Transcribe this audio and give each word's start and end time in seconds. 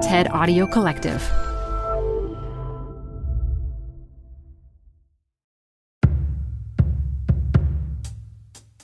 TED 0.00 0.28
Audio 0.28 0.66
Collective. 0.66 1.20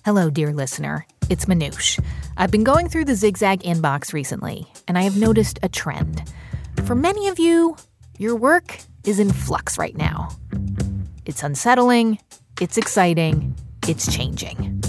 Hello, 0.05 0.29
dear 0.29 0.53
listener. 0.53 1.07
It's 1.31 1.47
Manoush. 1.47 1.99
I've 2.37 2.51
been 2.51 2.65
going 2.65 2.91
through 2.91 3.07
the 3.07 3.15
Zigzag 3.15 3.61
inbox 3.61 4.13
recently, 4.13 4.67
and 4.87 4.99
I 4.99 5.03
have 5.03 5.17
noticed 5.17 5.59
a 5.63 5.71
trend. 5.71 6.23
For 6.85 6.95
many 6.95 7.29
of 7.29 7.39
you, 7.39 7.77
your 8.19 8.37
work 8.37 8.79
is 9.05 9.19
in 9.19 9.33
flux 9.33 9.79
right 9.79 9.97
now. 9.97 10.29
It's 11.25 11.43
unsettling, 11.43 12.19
it's 12.61 12.77
exciting, 12.77 13.55
it's 13.89 14.15
changing. 14.15 14.83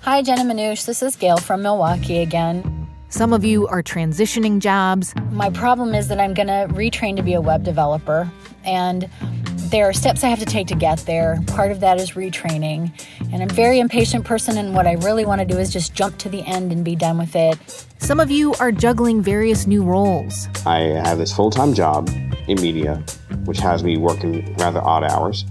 Hi, 0.00 0.22
Jenna 0.22 0.42
Manoush. 0.42 0.86
This 0.86 1.02
is 1.02 1.14
Gail 1.14 1.36
from 1.36 1.60
Milwaukee 1.60 2.20
again. 2.20 2.77
Some 3.10 3.32
of 3.32 3.42
you 3.42 3.66
are 3.68 3.82
transitioning 3.82 4.60
jobs. 4.60 5.14
My 5.30 5.48
problem 5.48 5.94
is 5.94 6.08
that 6.08 6.20
I'm 6.20 6.34
going 6.34 6.48
to 6.48 6.68
retrain 6.74 7.16
to 7.16 7.22
be 7.22 7.32
a 7.32 7.40
web 7.40 7.64
developer, 7.64 8.30
and 8.64 9.08
there 9.70 9.88
are 9.88 9.94
steps 9.94 10.24
I 10.24 10.28
have 10.28 10.38
to 10.40 10.44
take 10.44 10.66
to 10.68 10.74
get 10.74 10.98
there. 11.00 11.42
Part 11.46 11.72
of 11.72 11.80
that 11.80 11.98
is 11.98 12.12
retraining. 12.12 12.92
And 13.32 13.42
I'm 13.42 13.48
a 13.48 13.54
very 13.54 13.80
impatient 13.80 14.26
person, 14.26 14.58
and 14.58 14.74
what 14.74 14.86
I 14.86 14.92
really 14.92 15.24
want 15.24 15.40
to 15.40 15.46
do 15.46 15.58
is 15.58 15.72
just 15.72 15.94
jump 15.94 16.18
to 16.18 16.28
the 16.28 16.42
end 16.42 16.70
and 16.70 16.84
be 16.84 16.94
done 16.94 17.16
with 17.16 17.34
it. 17.34 17.58
Some 17.98 18.20
of 18.20 18.30
you 18.30 18.52
are 18.60 18.70
juggling 18.70 19.22
various 19.22 19.66
new 19.66 19.82
roles. 19.82 20.46
I 20.66 20.80
have 20.80 21.16
this 21.16 21.34
full 21.34 21.50
time 21.50 21.72
job 21.72 22.10
in 22.46 22.60
media, 22.60 23.02
which 23.46 23.58
has 23.58 23.82
me 23.82 23.96
working 23.96 24.54
rather 24.56 24.82
odd 24.82 25.04
hours. 25.04 25.46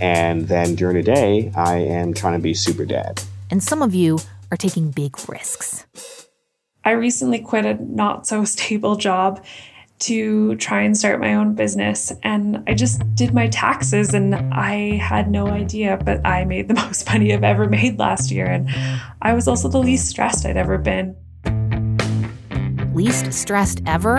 And 0.00 0.48
then 0.48 0.76
during 0.76 0.96
the 0.96 1.02
day, 1.02 1.52
I 1.54 1.76
am 1.76 2.14
trying 2.14 2.38
to 2.38 2.42
be 2.42 2.54
super 2.54 2.86
dad. 2.86 3.22
And 3.50 3.62
some 3.62 3.82
of 3.82 3.94
you 3.94 4.18
are 4.50 4.56
taking 4.56 4.90
big 4.90 5.14
risks. 5.28 5.84
I 6.84 6.92
recently 6.92 7.38
quit 7.38 7.64
a 7.64 7.74
not 7.74 8.26
so 8.26 8.44
stable 8.56 8.96
job 8.96 9.44
to 10.00 10.56
try 10.56 10.82
and 10.82 10.96
start 10.98 11.20
my 11.20 11.34
own 11.34 11.54
business. 11.54 12.12
And 12.24 12.64
I 12.66 12.74
just 12.74 13.02
did 13.14 13.32
my 13.32 13.46
taxes 13.48 14.14
and 14.14 14.34
I 14.34 14.96
had 14.96 15.30
no 15.30 15.46
idea, 15.46 15.96
but 16.04 16.26
I 16.26 16.44
made 16.44 16.66
the 16.66 16.74
most 16.86 17.06
money 17.06 17.32
I've 17.32 17.44
ever 17.44 17.68
made 17.68 18.00
last 18.00 18.32
year. 18.32 18.46
And 18.46 18.68
I 19.22 19.32
was 19.32 19.46
also 19.46 19.68
the 19.68 19.78
least 19.78 20.08
stressed 20.08 20.44
I'd 20.44 20.56
ever 20.56 20.76
been. 20.76 21.16
Least 22.94 23.32
stressed 23.32 23.80
ever? 23.86 24.18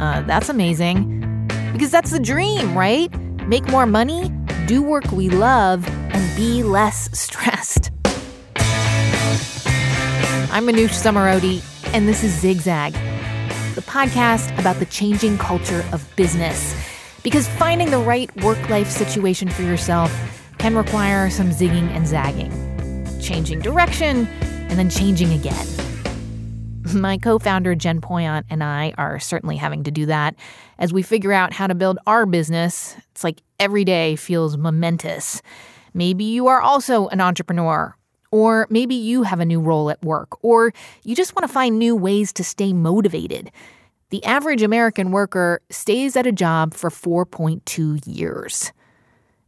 Uh, 0.00 0.20
that's 0.22 0.50
amazing. 0.50 1.48
Because 1.72 1.90
that's 1.90 2.10
the 2.10 2.20
dream, 2.20 2.76
right? 2.76 3.10
Make 3.48 3.66
more 3.68 3.86
money, 3.86 4.30
do 4.66 4.82
work 4.82 5.10
we 5.12 5.30
love, 5.30 5.88
and 5.88 6.36
be 6.36 6.62
less 6.62 7.08
stressed. 7.18 7.90
I'm 10.52 10.66
Manoush 10.66 11.02
Zomorodi, 11.02 11.62
and 11.96 12.06
this 12.06 12.22
is 12.22 12.30
Zigzag 12.30 12.92
the 13.74 13.80
podcast 13.80 14.58
about 14.58 14.76
the 14.76 14.84
changing 14.84 15.38
culture 15.38 15.82
of 15.92 16.06
business. 16.14 16.74
Because 17.22 17.48
finding 17.48 17.90
the 17.90 17.98
right 17.98 18.34
work 18.42 18.68
life 18.68 18.90
situation 18.90 19.48
for 19.48 19.62
yourself 19.62 20.12
can 20.58 20.76
require 20.76 21.30
some 21.30 21.48
zigging 21.48 21.88
and 21.96 22.06
zagging, 22.06 22.50
changing 23.18 23.60
direction, 23.60 24.26
and 24.68 24.78
then 24.78 24.90
changing 24.90 25.32
again. 25.32 25.66
My 26.92 27.16
co 27.16 27.38
founder, 27.38 27.74
Jen 27.74 28.02
Poyant, 28.02 28.44
and 28.50 28.62
I 28.62 28.92
are 28.98 29.18
certainly 29.18 29.56
having 29.56 29.82
to 29.84 29.90
do 29.90 30.04
that 30.04 30.36
as 30.78 30.92
we 30.92 31.02
figure 31.02 31.32
out 31.32 31.54
how 31.54 31.66
to 31.66 31.74
build 31.74 31.98
our 32.06 32.26
business. 32.26 32.94
It's 33.12 33.24
like 33.24 33.40
every 33.58 33.86
day 33.86 34.16
feels 34.16 34.58
momentous. 34.58 35.40
Maybe 35.94 36.24
you 36.24 36.46
are 36.48 36.60
also 36.60 37.08
an 37.08 37.22
entrepreneur 37.22 37.96
or 38.36 38.66
maybe 38.68 38.94
you 38.94 39.22
have 39.22 39.40
a 39.40 39.46
new 39.46 39.58
role 39.58 39.88
at 39.88 40.04
work, 40.04 40.44
or 40.44 40.70
you 41.04 41.16
just 41.16 41.34
want 41.34 41.48
to 41.48 41.52
find 41.52 41.78
new 41.78 41.96
ways 41.96 42.34
to 42.34 42.44
stay 42.44 42.74
motivated. 42.74 43.50
The 44.10 44.22
average 44.26 44.60
American 44.60 45.10
worker 45.10 45.62
stays 45.70 46.16
at 46.16 46.26
a 46.26 46.32
job 46.32 46.74
for 46.74 46.90
4.2 46.90 48.02
years. 48.04 48.72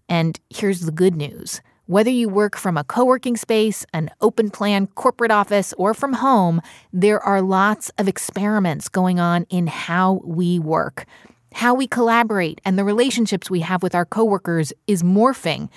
And 0.09 0.41
here's 0.49 0.81
the 0.81 0.91
good 0.91 1.15
news 1.15 1.61
whether 1.85 2.09
you 2.09 2.31
work 2.31 2.57
from 2.57 2.79
a 2.79 2.85
co 2.85 3.05
working 3.05 3.37
space, 3.37 3.85
an 3.93 4.09
open 4.23 4.49
plan 4.49 4.87
corporate 4.87 5.33
office, 5.33 5.75
or 5.77 5.93
from 5.93 6.15
home, 6.15 6.63
there 6.91 7.21
are 7.21 7.43
lots 7.43 7.91
of 7.99 8.09
experiments 8.09 8.89
going 8.89 9.21
on 9.21 9.45
in 9.51 9.67
how 9.67 10.23
we 10.25 10.59
work. 10.59 11.05
How 11.53 11.75
we 11.75 11.87
collaborate 11.87 12.63
and 12.65 12.79
the 12.79 12.85
relationships 12.85 13.51
we 13.51 13.61
have 13.61 13.83
with 13.83 13.95
our 13.95 14.07
coworkers 14.07 14.73
is 14.87 15.03
morphing. 15.03 15.69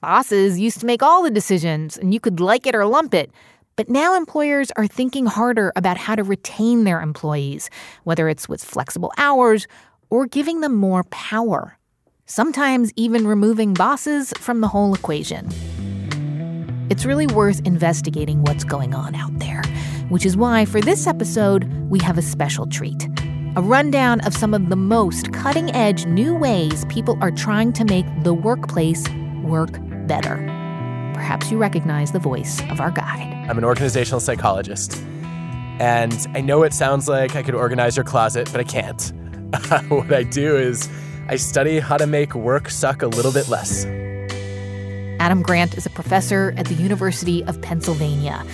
Bosses 0.00 0.60
used 0.60 0.78
to 0.78 0.86
make 0.86 1.02
all 1.02 1.24
the 1.24 1.30
decisions, 1.30 1.96
and 1.96 2.14
you 2.14 2.20
could 2.20 2.38
like 2.38 2.68
it 2.68 2.74
or 2.76 2.86
lump 2.86 3.14
it. 3.14 3.32
But 3.74 3.88
now 3.88 4.14
employers 4.14 4.70
are 4.76 4.86
thinking 4.86 5.26
harder 5.26 5.72
about 5.74 5.96
how 5.96 6.14
to 6.14 6.22
retain 6.22 6.84
their 6.84 7.00
employees, 7.00 7.68
whether 8.04 8.28
it's 8.28 8.48
with 8.48 8.62
flexible 8.62 9.12
hours 9.18 9.66
or 10.08 10.26
giving 10.26 10.60
them 10.60 10.76
more 10.76 11.02
power. 11.10 11.78
Sometimes 12.26 12.92
even 12.94 13.26
removing 13.26 13.74
bosses 13.74 14.32
from 14.38 14.60
the 14.60 14.68
whole 14.68 14.94
equation. 14.94 15.48
It's 16.90 17.04
really 17.04 17.26
worth 17.26 17.66
investigating 17.66 18.42
what's 18.42 18.62
going 18.62 18.94
on 18.94 19.16
out 19.16 19.36
there, 19.40 19.62
which 20.10 20.24
is 20.24 20.36
why 20.36 20.64
for 20.64 20.80
this 20.80 21.08
episode, 21.08 21.64
we 21.90 21.98
have 22.00 22.18
a 22.18 22.22
special 22.22 22.66
treat 22.66 23.08
a 23.56 23.62
rundown 23.62 24.20
of 24.20 24.36
some 24.36 24.54
of 24.54 24.68
the 24.68 24.76
most 24.76 25.32
cutting 25.32 25.74
edge 25.74 26.06
new 26.06 26.32
ways 26.32 26.84
people 26.84 27.18
are 27.20 27.32
trying 27.32 27.72
to 27.72 27.84
make 27.84 28.06
the 28.22 28.32
workplace 28.32 29.04
work 29.42 29.80
better. 30.08 30.36
Perhaps 31.14 31.50
you 31.50 31.58
recognize 31.58 32.10
the 32.12 32.18
voice 32.18 32.60
of 32.70 32.80
our 32.80 32.90
guide. 32.90 33.46
I'm 33.48 33.58
an 33.58 33.64
organizational 33.64 34.20
psychologist. 34.20 35.00
And 35.78 36.26
I 36.34 36.40
know 36.40 36.64
it 36.64 36.74
sounds 36.74 37.08
like 37.08 37.36
I 37.36 37.42
could 37.44 37.54
organize 37.54 37.96
your 37.96 38.04
closet, 38.04 38.48
but 38.50 38.60
I 38.60 38.64
can't. 38.64 39.12
what 39.88 40.12
I 40.12 40.24
do 40.24 40.56
is 40.56 40.88
I 41.28 41.36
study 41.36 41.78
how 41.78 41.96
to 41.96 42.06
make 42.06 42.34
work 42.34 42.68
suck 42.70 43.02
a 43.02 43.06
little 43.06 43.32
bit 43.32 43.48
less. 43.48 43.84
Adam 45.20 45.42
Grant 45.42 45.76
is 45.76 45.86
a 45.86 45.90
professor 45.90 46.54
at 46.56 46.66
the 46.66 46.74
University 46.74 47.44
of 47.44 47.60
Pennsylvania. 47.60 48.44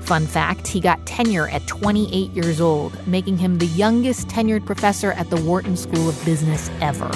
Fun 0.00 0.26
fact 0.26 0.66
he 0.66 0.80
got 0.80 1.06
tenure 1.06 1.48
at 1.48 1.66
28 1.66 2.30
years 2.32 2.60
old, 2.60 3.06
making 3.06 3.38
him 3.38 3.58
the 3.58 3.66
youngest 3.66 4.28
tenured 4.28 4.66
professor 4.66 5.12
at 5.12 5.30
the 5.30 5.40
Wharton 5.40 5.76
School 5.76 6.08
of 6.08 6.24
Business 6.24 6.70
ever. 6.80 7.10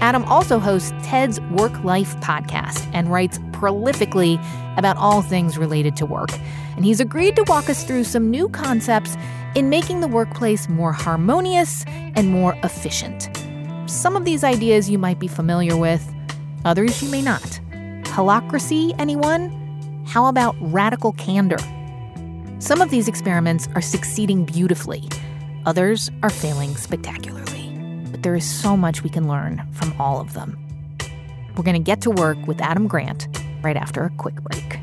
Adam 0.00 0.24
also 0.24 0.58
hosts 0.58 0.92
TED's 1.02 1.40
Work 1.42 1.82
Life 1.84 2.16
podcast 2.20 2.88
and 2.92 3.10
writes 3.10 3.38
prolifically 3.52 4.38
about 4.76 4.96
all 4.96 5.22
things 5.22 5.56
related 5.56 5.96
to 5.96 6.06
work. 6.06 6.30
And 6.76 6.84
he's 6.84 7.00
agreed 7.00 7.36
to 7.36 7.44
walk 7.44 7.70
us 7.70 7.84
through 7.84 8.04
some 8.04 8.30
new 8.30 8.48
concepts 8.48 9.16
in 9.54 9.70
making 9.70 10.00
the 10.00 10.08
workplace 10.08 10.68
more 10.68 10.92
harmonious 10.92 11.84
and 11.86 12.28
more 12.28 12.58
efficient. 12.62 13.30
Some 13.86 14.16
of 14.16 14.24
these 14.24 14.44
ideas 14.44 14.90
you 14.90 14.98
might 14.98 15.18
be 15.18 15.28
familiar 15.28 15.76
with, 15.76 16.12
others 16.64 17.02
you 17.02 17.08
may 17.10 17.22
not. 17.22 17.60
Holacracy, 18.04 18.94
anyone? 18.98 19.50
How 20.06 20.26
about 20.26 20.56
radical 20.60 21.12
candor? 21.12 21.58
Some 22.58 22.80
of 22.80 22.90
these 22.90 23.08
experiments 23.08 23.68
are 23.74 23.82
succeeding 23.82 24.44
beautifully, 24.44 25.08
others 25.66 26.10
are 26.22 26.30
failing 26.30 26.76
spectacularly 26.76 27.63
there 28.24 28.34
is 28.34 28.50
so 28.50 28.74
much 28.74 29.02
we 29.02 29.10
can 29.10 29.28
learn 29.28 29.62
from 29.72 29.94
all 30.00 30.18
of 30.18 30.32
them. 30.32 30.58
We're 31.56 31.62
going 31.62 31.76
to 31.76 31.78
get 31.78 32.00
to 32.00 32.10
work 32.10 32.38
with 32.46 32.60
Adam 32.60 32.88
Grant 32.88 33.28
right 33.62 33.76
after 33.76 34.02
a 34.02 34.10
quick 34.16 34.34
break. 34.36 34.78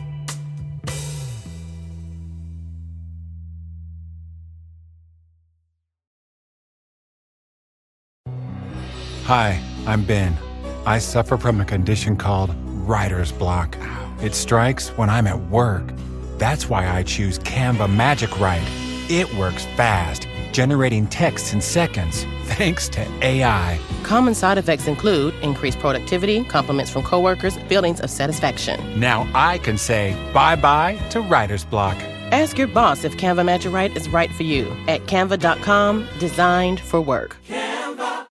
Hi, 9.26 9.60
I'm 9.88 10.04
Ben. 10.04 10.38
I 10.86 11.00
suffer 11.00 11.36
from 11.38 11.60
a 11.62 11.66
condition 11.66 12.16
called 12.18 12.54
writer's 12.88 13.32
block. 13.32 13.76
It 14.22 14.36
strikes 14.36 14.90
when 14.90 15.10
I'm 15.10 15.26
at 15.26 15.40
work. 15.50 15.92
That's 16.38 16.70
why 16.70 16.88
I 16.88 17.02
choose 17.02 17.40
Canva 17.40 17.92
Magic 17.92 18.40
Write. 18.40 18.62
It 19.10 19.34
works 19.36 19.66
fast, 19.76 20.28
generating 20.52 21.08
texts 21.08 21.54
in 21.54 21.62
seconds 21.62 22.24
thanks 22.44 22.90
to 22.90 23.02
AI. 23.22 23.80
Common 24.04 24.36
side 24.36 24.58
effects 24.58 24.88
include 24.88 25.34
increased 25.42 25.80
productivity, 25.80 26.44
compliments 26.44 26.92
from 26.92 27.04
coworkers, 27.04 27.56
feelings 27.68 28.00
of 28.00 28.10
satisfaction. 28.10 29.00
Now 29.00 29.28
I 29.34 29.58
can 29.58 29.78
say 29.78 30.16
bye 30.34 30.56
bye 30.56 30.98
to 31.12 31.22
writer's 31.22 31.66
block. 31.66 31.98
Ask 32.32 32.58
your 32.58 32.68
boss 32.68 33.04
if 33.04 33.18
Canva 33.18 33.46
Magic 33.46 33.74
Write 33.74 33.96
is 33.98 34.08
right 34.10 34.32
for 34.32 34.44
you 34.44 34.72
at 34.88 35.02
canva.com, 35.06 36.08
designed 36.20 36.80
for 36.80 37.02
work. 37.02 37.38
Canva. 37.48 38.28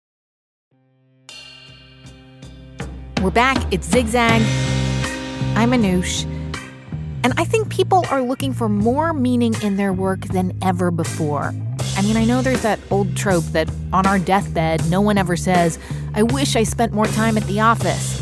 We're 3.22 3.30
back. 3.30 3.70
It's 3.70 3.86
Zigzag. 3.86 4.40
I'm 5.54 5.72
Manoush. 5.72 6.24
And 7.22 7.34
I 7.36 7.44
think 7.44 7.68
people 7.68 8.06
are 8.10 8.22
looking 8.22 8.54
for 8.54 8.70
more 8.70 9.12
meaning 9.12 9.54
in 9.62 9.76
their 9.76 9.92
work 9.92 10.20
than 10.28 10.56
ever 10.62 10.90
before. 10.90 11.52
I 11.96 12.02
mean, 12.02 12.16
I 12.16 12.24
know 12.24 12.42
there's 12.42 12.62
that 12.62 12.80
old 12.90 13.16
trope 13.16 13.44
that 13.46 13.70
on 13.92 14.06
our 14.06 14.18
deathbed, 14.18 14.88
no 14.90 15.00
one 15.00 15.18
ever 15.18 15.36
says, 15.36 15.78
I 16.14 16.22
wish 16.22 16.56
I 16.56 16.62
spent 16.62 16.92
more 16.92 17.06
time 17.06 17.36
at 17.36 17.44
the 17.44 17.60
office. 17.60 18.18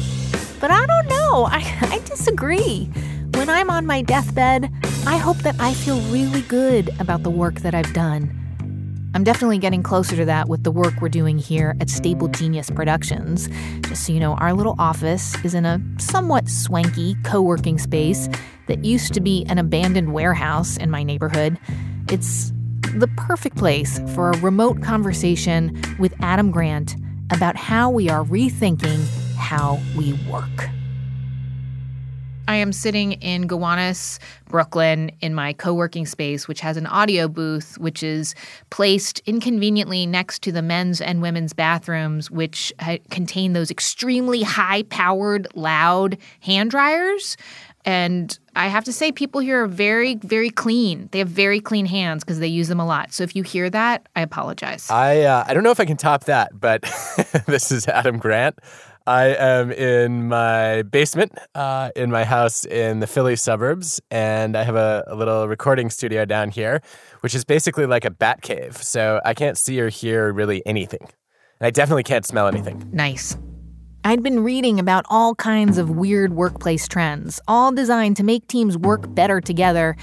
But 0.61 0.71
I 0.71 0.85
don't 0.87 1.09
know. 1.09 1.45
I, 1.51 1.63
I 1.83 1.99
disagree. 2.05 2.91
When 3.35 3.49
I'm 3.49 3.71
on 3.71 3.87
my 3.87 4.03
deathbed, 4.03 4.71
I 5.07 5.17
hope 5.17 5.39
that 5.39 5.57
I 5.61 5.75
feel 5.75 6.01
really 6.11 6.43
good 6.43 6.91
about 6.99 7.23
the 7.23 7.31
work 7.31 7.61
that 7.61 7.75
I've 7.75 7.93
done. 7.93 8.35
I'm 9.15 9.25
definitely 9.25 9.59
getting 9.59 9.83
closer 9.83 10.17
to 10.17 10.25
that 10.27 10.49
with 10.49 10.65
the 10.65 10.71
work 10.71 11.01
we're 11.01 11.09
doing 11.09 11.39
here 11.39 11.75
at 11.81 11.89
Stable 11.89 12.29
Genius 12.29 12.71
Productions. 12.71 13.49
Just 13.89 14.07
so 14.07 14.13
you 14.13 14.21
know, 14.21 14.35
our 14.35 14.53
little 14.53 14.77
office 14.79 15.35
is 15.45 15.55
in 15.55 15.65
a 15.65 15.81
somewhat 15.99 16.49
swanky 16.49 17.17
co 17.25 17.41
working 17.41 17.79
space 17.79 18.29
that 18.67 18.85
used 18.85 19.15
to 19.15 19.21
be 19.21 19.47
an 19.49 19.59
abandoned 19.59 20.13
warehouse 20.13 20.77
in 20.77 20.91
my 20.91 21.03
neighborhood. 21.03 21.59
It's 22.11 22.53
the 22.99 23.09
perfect 23.09 23.57
place 23.57 24.01
for 24.15 24.31
a 24.31 24.39
remote 24.39 24.83
conversation 24.83 25.81
with 25.99 26.13
Adam 26.21 26.51
Grant 26.51 26.97
about 27.31 27.57
how 27.57 27.91
we 27.91 28.09
are 28.09 28.25
rethinking 28.25 29.07
how 29.37 29.79
we 29.97 30.15
work. 30.31 30.69
I 32.49 32.57
am 32.57 32.73
sitting 32.73 33.13
in 33.13 33.47
Gowanus, 33.47 34.19
Brooklyn, 34.47 35.13
in 35.21 35.35
my 35.35 35.53
co 35.53 35.75
working 35.75 36.07
space, 36.07 36.49
which 36.49 36.61
has 36.61 36.79
an 36.79 36.87
audio 36.87 37.29
booth, 37.29 37.77
which 37.77 38.03
is 38.03 38.35
placed 38.71 39.21
inconveniently 39.27 40.07
next 40.07 40.43
to 40.45 40.53
the 40.53 40.63
men's 40.63 41.03
and 41.03 41.21
women's 41.21 41.53
bathrooms, 41.53 42.31
which 42.31 42.73
ha- 42.81 42.97
contain 43.11 43.53
those 43.53 43.71
extremely 43.71 44.43
high 44.43 44.83
powered, 44.85 45.47
loud 45.55 46.17
hand 46.41 46.71
dryers. 46.71 47.37
And 47.89 48.39
I 48.55 48.69
have 48.69 48.85
to 48.85 48.93
say, 48.93 49.13
people 49.13 49.41
here 49.41 49.65
are 49.65 49.67
very, 49.67 50.17
very 50.17 50.51
clean. 50.51 51.09
They 51.11 51.21
have 51.21 51.29
very 51.29 51.59
clean 51.59 51.87
hands 51.87 52.23
because 52.23 52.39
they 52.39 52.47
use 52.47 52.69
them 52.69 52.79
a 52.79 52.85
lot. 52.85 53.15
So 53.15 53.23
if 53.23 53.35
you 53.35 53.43
hear 53.43 53.71
that, 53.71 54.07
I 54.15 54.21
apologize. 54.21 54.91
I 54.91 55.23
uh, 55.23 55.45
I 55.49 55.55
don't 55.55 55.63
know 55.63 55.71
if 55.71 55.81
I 55.81 55.87
can 55.87 55.97
top 55.97 56.25
that, 56.25 56.51
but 56.53 56.83
this 57.47 57.73
is 57.73 57.89
Adam 57.89 58.19
Grant. 58.19 58.59
I 59.07 59.29
am 59.29 59.73
in 59.73 60.29
my 60.29 60.83
basement 60.83 61.33
uh, 61.55 61.91
in 61.97 62.11
my 62.11 62.25
house 62.25 62.67
in 62.67 63.01
the 63.01 63.07
Philly 63.07 63.37
suburbs, 63.37 64.03
and 64.11 64.55
I 64.55 64.65
have 64.65 64.77
a, 64.77 65.05
a, 65.07 65.15
little 65.15 65.49
recording 65.49 65.89
studio 65.89 66.27
down 66.27 66.51
here, 66.51 66.83
which 67.21 67.35
is 67.35 67.47
basically 67.47 67.87
like 67.87 68.05
a 68.05 68.11
bat 68.11 68.43
cave. 68.43 68.77
So 68.77 69.23
I 69.25 69.33
can't 69.33 69.57
see 69.57 69.81
or 69.81 69.89
hear 69.89 70.31
really 70.31 70.61
anything. 70.67 71.09
And 71.59 71.67
I 71.67 71.71
definitely 71.71 72.03
can't 72.03 72.27
smell 72.27 72.49
anything. 72.49 72.87
Nice. 72.93 73.39
I'd 74.09 74.23
been 74.23 74.43
reading 74.43 74.81
about 74.81 75.05
all 75.11 75.35
kinds 75.35 75.77
of 75.77 75.91
weird 75.91 76.33
workplace 76.33 76.89
trends, 76.89 77.43
all 77.47 77.73
designed 77.73 78.17
to 78.17 78.25
make 78.25 78.49
teams 78.49 78.79
work 78.79 79.15
better 79.15 79.39
together. 79.39 79.99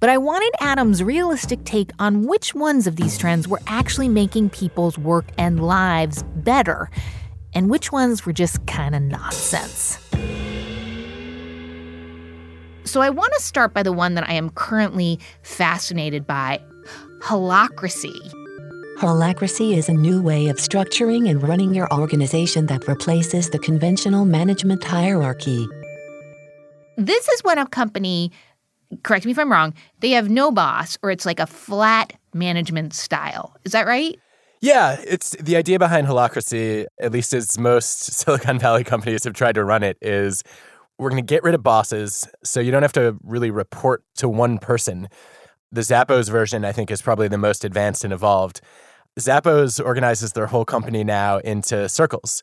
But 0.00 0.08
I 0.08 0.16
wanted 0.16 0.54
Adam's 0.60 1.02
realistic 1.02 1.62
take 1.64 1.90
on 1.98 2.22
which 2.26 2.54
ones 2.54 2.86
of 2.86 2.96
these 2.96 3.18
trends 3.18 3.46
were 3.46 3.60
actually 3.66 4.08
making 4.08 4.48
people's 4.48 4.96
work 4.96 5.26
and 5.36 5.62
lives 5.62 6.22
better 6.36 6.88
and 7.52 7.68
which 7.68 7.92
ones 7.92 8.24
were 8.24 8.32
just 8.32 8.66
kind 8.66 8.94
of 8.94 9.02
nonsense. 9.02 9.98
So 12.84 13.02
I 13.02 13.10
want 13.10 13.34
to 13.34 13.42
start 13.42 13.74
by 13.74 13.82
the 13.82 13.92
one 13.92 14.14
that 14.14 14.26
I 14.26 14.32
am 14.32 14.48
currently 14.48 15.20
fascinated 15.42 16.26
by 16.26 16.58
holacracy. 17.20 18.41
Holacracy 19.02 19.76
is 19.76 19.88
a 19.88 19.92
new 19.92 20.22
way 20.22 20.46
of 20.46 20.58
structuring 20.58 21.28
and 21.28 21.42
running 21.42 21.74
your 21.74 21.92
organization 21.92 22.66
that 22.66 22.86
replaces 22.86 23.50
the 23.50 23.58
conventional 23.58 24.24
management 24.24 24.84
hierarchy. 24.84 25.66
This 26.96 27.28
is 27.30 27.42
when 27.42 27.58
a 27.58 27.66
company, 27.66 28.30
correct 29.02 29.24
me 29.26 29.32
if 29.32 29.40
I'm 29.40 29.50
wrong, 29.50 29.74
they 29.98 30.10
have 30.10 30.30
no 30.30 30.52
boss 30.52 30.98
or 31.02 31.10
it's 31.10 31.26
like 31.26 31.40
a 31.40 31.48
flat 31.48 32.12
management 32.32 32.94
style. 32.94 33.56
Is 33.64 33.72
that 33.72 33.88
right? 33.88 34.16
Yeah, 34.60 34.96
it's 35.04 35.30
the 35.30 35.56
idea 35.56 35.80
behind 35.80 36.06
holacracy, 36.06 36.86
at 37.00 37.10
least 37.10 37.34
as 37.34 37.58
most 37.58 38.04
Silicon 38.12 38.60
Valley 38.60 38.84
companies 38.84 39.24
have 39.24 39.32
tried 39.32 39.56
to 39.56 39.64
run 39.64 39.82
it, 39.82 39.98
is 40.00 40.44
we're 41.00 41.10
going 41.10 41.20
to 41.20 41.26
get 41.26 41.42
rid 41.42 41.56
of 41.56 41.62
bosses 41.64 42.28
so 42.44 42.60
you 42.60 42.70
don't 42.70 42.82
have 42.82 42.92
to 42.92 43.16
really 43.24 43.50
report 43.50 44.04
to 44.18 44.28
one 44.28 44.58
person. 44.58 45.08
The 45.72 45.80
Zappos 45.80 46.30
version, 46.30 46.64
I 46.64 46.70
think, 46.70 46.92
is 46.92 47.02
probably 47.02 47.26
the 47.26 47.36
most 47.36 47.64
advanced 47.64 48.04
and 48.04 48.12
evolved. 48.12 48.60
Zappos 49.18 49.84
organizes 49.84 50.32
their 50.32 50.46
whole 50.46 50.64
company 50.64 51.04
now 51.04 51.38
into 51.38 51.88
circles, 51.88 52.42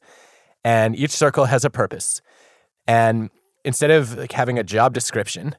and 0.64 0.96
each 0.96 1.12
circle 1.12 1.46
has 1.46 1.66
a 1.66 1.70
purpose. 1.70 2.22
And 2.88 3.30
instead 3.66 3.92
of 3.92 4.18
like 4.18 4.32
having 4.32 4.60
a 4.60 4.64
job 4.64 4.94
description, 4.94 5.56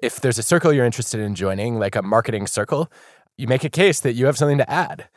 if 0.00 0.20
there's 0.20 0.38
a 0.38 0.42
circle 0.42 0.72
you're 0.72 0.84
interested 0.84 1.20
in 1.20 1.34
joining, 1.34 1.78
like 1.78 1.96
a 1.96 2.02
marketing 2.02 2.46
circle, 2.46 2.90
you 3.36 3.46
make 3.48 3.64
a 3.64 3.70
case 3.70 4.00
that 4.00 4.14
you 4.14 4.26
have 4.26 4.38
something 4.38 4.58
to 4.58 4.70
add. 4.70 5.08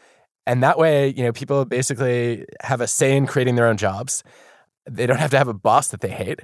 And 0.46 0.64
that 0.64 0.78
way, 0.78 1.10
you 1.10 1.24
know, 1.24 1.34
people 1.34 1.66
basically 1.66 2.46
have 2.62 2.82
a 2.82 2.88
say 2.88 3.16
in 3.16 3.28
creating 3.28 3.56
their 3.56 3.68
own 3.68 3.78
jobs. 3.78 4.24
They 4.90 5.06
don't 5.06 5.20
have 5.20 5.32
to 5.32 5.38
have 5.38 5.50
a 5.50 5.54
boss 5.54 5.90
that 5.90 6.02
they 6.02 6.10
hate. 6.10 6.40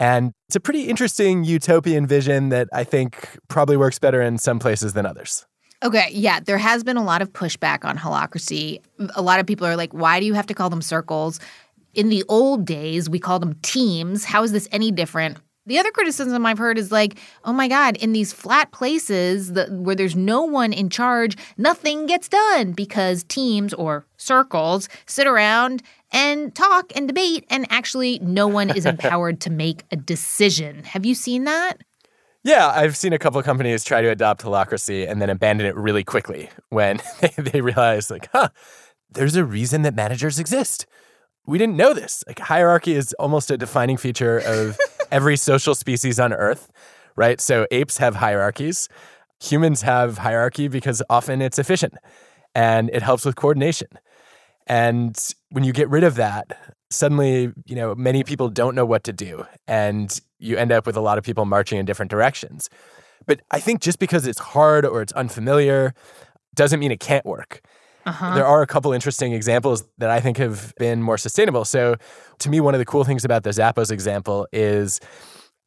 And 0.00 0.32
it's 0.48 0.56
a 0.56 0.60
pretty 0.60 0.88
interesting 0.88 1.44
utopian 1.44 2.06
vision 2.06 2.50
that 2.50 2.68
I 2.72 2.84
think 2.84 3.38
probably 3.48 3.76
works 3.76 3.98
better 3.98 4.22
in 4.22 4.38
some 4.38 4.58
places 4.58 4.92
than 4.92 5.06
others. 5.06 5.46
Okay, 5.82 6.08
yeah, 6.12 6.40
there 6.40 6.58
has 6.58 6.82
been 6.82 6.96
a 6.96 7.04
lot 7.04 7.22
of 7.22 7.32
pushback 7.32 7.84
on 7.84 7.96
holacracy. 7.96 8.80
A 9.14 9.22
lot 9.22 9.38
of 9.38 9.46
people 9.46 9.66
are 9.66 9.76
like, 9.76 9.94
why 9.94 10.18
do 10.18 10.26
you 10.26 10.34
have 10.34 10.46
to 10.46 10.54
call 10.54 10.70
them 10.70 10.82
circles? 10.82 11.38
In 11.94 12.08
the 12.08 12.24
old 12.28 12.64
days, 12.64 13.08
we 13.08 13.20
called 13.20 13.42
them 13.42 13.54
teams. 13.62 14.24
How 14.24 14.42
is 14.42 14.50
this 14.50 14.68
any 14.72 14.90
different? 14.90 15.38
The 15.66 15.78
other 15.78 15.90
criticism 15.90 16.46
I've 16.46 16.58
heard 16.58 16.78
is 16.78 16.90
like, 16.90 17.18
oh 17.44 17.52
my 17.52 17.68
God, 17.68 17.96
in 17.98 18.12
these 18.12 18.32
flat 18.32 18.72
places 18.72 19.52
that, 19.52 19.70
where 19.70 19.94
there's 19.94 20.16
no 20.16 20.42
one 20.42 20.72
in 20.72 20.88
charge, 20.88 21.36
nothing 21.58 22.06
gets 22.06 22.28
done 22.28 22.72
because 22.72 23.22
teams 23.24 23.74
or 23.74 24.06
circles 24.16 24.88
sit 25.06 25.26
around 25.26 25.82
and 26.10 26.54
talk 26.54 26.90
and 26.96 27.06
debate, 27.06 27.44
and 27.50 27.66
actually 27.68 28.18
no 28.20 28.48
one 28.48 28.70
is 28.74 28.86
empowered 28.86 29.42
to 29.42 29.50
make 29.50 29.84
a 29.92 29.96
decision. 29.96 30.84
Have 30.84 31.04
you 31.04 31.14
seen 31.14 31.44
that? 31.44 31.74
Yeah, 32.48 32.68
I've 32.68 32.96
seen 32.96 33.12
a 33.12 33.18
couple 33.18 33.38
of 33.38 33.44
companies 33.44 33.84
try 33.84 34.00
to 34.00 34.08
adopt 34.08 34.42
holacracy 34.42 35.08
and 35.08 35.20
then 35.20 35.30
abandon 35.30 35.66
it 35.66 35.76
really 35.76 36.04
quickly 36.04 36.50
when 36.70 37.00
they 37.36 37.60
realize, 37.60 38.10
like, 38.10 38.28
huh, 38.32 38.48
there's 39.10 39.36
a 39.36 39.44
reason 39.44 39.82
that 39.82 39.94
managers 39.94 40.38
exist 40.38 40.86
we 41.48 41.56
didn't 41.56 41.76
know 41.76 41.94
this. 41.94 42.22
Like 42.26 42.38
hierarchy 42.38 42.92
is 42.92 43.14
almost 43.14 43.50
a 43.50 43.56
defining 43.56 43.96
feature 43.96 44.38
of 44.38 44.78
every 45.10 45.36
social 45.36 45.74
species 45.74 46.20
on 46.20 46.34
Earth, 46.34 46.70
right? 47.16 47.40
So 47.40 47.66
apes 47.70 47.96
have 47.96 48.16
hierarchies. 48.16 48.88
Humans 49.40 49.80
have 49.82 50.18
hierarchy 50.18 50.68
because 50.68 51.02
often 51.08 51.40
it's 51.40 51.58
efficient 51.58 51.94
and 52.54 52.90
it 52.92 53.02
helps 53.02 53.24
with 53.24 53.34
coordination. 53.34 53.88
And 54.66 55.18
when 55.48 55.64
you 55.64 55.72
get 55.72 55.88
rid 55.88 56.04
of 56.04 56.16
that, 56.16 56.74
suddenly, 56.90 57.50
you 57.64 57.74
know, 57.74 57.94
many 57.94 58.24
people 58.24 58.50
don't 58.50 58.74
know 58.74 58.84
what 58.84 59.04
to 59.04 59.12
do 59.14 59.46
and 59.66 60.20
you 60.38 60.56
end 60.56 60.72
up 60.72 60.86
with 60.86 60.96
a 60.96 61.00
lot 61.00 61.18
of 61.18 61.24
people 61.24 61.44
marching 61.44 61.78
in 61.78 61.86
different 61.86 62.10
directions. 62.10 62.68
But 63.26 63.40
I 63.50 63.60
think 63.60 63.80
just 63.80 63.98
because 63.98 64.26
it's 64.26 64.38
hard 64.38 64.84
or 64.84 65.02
it's 65.02 65.12
unfamiliar 65.12 65.94
doesn't 66.54 66.80
mean 66.80 66.90
it 66.90 67.00
can't 67.00 67.26
work. 67.26 67.60
Uh-huh. 68.06 68.34
There 68.34 68.46
are 68.46 68.62
a 68.62 68.66
couple 68.66 68.92
interesting 68.92 69.32
examples 69.32 69.84
that 69.98 70.08
I 70.08 70.20
think 70.20 70.38
have 70.38 70.74
been 70.78 71.02
more 71.02 71.18
sustainable. 71.18 71.64
So, 71.64 71.96
to 72.38 72.48
me, 72.48 72.60
one 72.60 72.74
of 72.74 72.78
the 72.78 72.86
cool 72.86 73.04
things 73.04 73.24
about 73.24 73.42
the 73.42 73.50
Zappos 73.50 73.90
example 73.90 74.46
is 74.52 74.98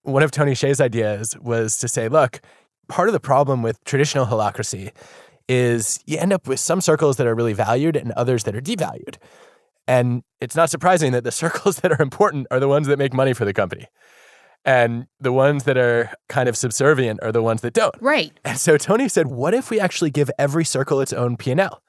one 0.02 0.24
of 0.24 0.32
Tony 0.32 0.54
Hsieh's 0.54 0.82
ideas 0.82 1.38
was 1.40 1.78
to 1.78 1.88
say, 1.88 2.10
look, 2.10 2.42
part 2.88 3.08
of 3.08 3.14
the 3.14 3.20
problem 3.20 3.62
with 3.62 3.84
traditional 3.84 4.26
holacracy 4.26 4.92
is 5.48 6.00
you 6.06 6.18
end 6.18 6.34
up 6.34 6.48
with 6.48 6.60
some 6.60 6.82
circles 6.82 7.18
that 7.18 7.28
are 7.28 7.36
really 7.36 7.54
valued 7.54 7.96
and 7.96 8.12
others 8.14 8.44
that 8.46 8.56
are 8.56 8.62
devalued. 8.62 9.18
And 9.88 10.24
it's 10.40 10.56
not 10.56 10.70
surprising 10.70 11.12
that 11.12 11.24
the 11.24 11.32
circles 11.44 11.78
that 11.82 11.92
are 11.92 12.02
important 12.02 12.48
are 12.50 12.60
the 12.60 12.68
ones 12.68 12.88
that 12.88 12.98
make 12.98 13.14
money 13.14 13.34
for 13.34 13.46
the 13.46 13.54
company. 13.54 13.88
And 14.64 15.08
the 15.20 15.32
ones 15.32 15.64
that 15.64 15.78
are 15.78 16.12
kind 16.30 16.48
of 16.48 16.56
subservient 16.56 17.20
are 17.24 17.32
the 17.32 17.42
ones 17.42 17.62
that 17.62 17.74
don't. 17.74 17.96
Right. 18.00 18.32
And 18.46 18.60
so 18.60 18.78
Tony 18.78 19.10
said, 19.10 19.28
what 19.28 19.56
if 19.56 19.72
we 19.72 19.80
actually 19.80 20.12
give 20.12 20.30
every 20.38 20.66
circle 20.66 21.02
its 21.02 21.14
own 21.14 21.36
P&L? 21.36 21.82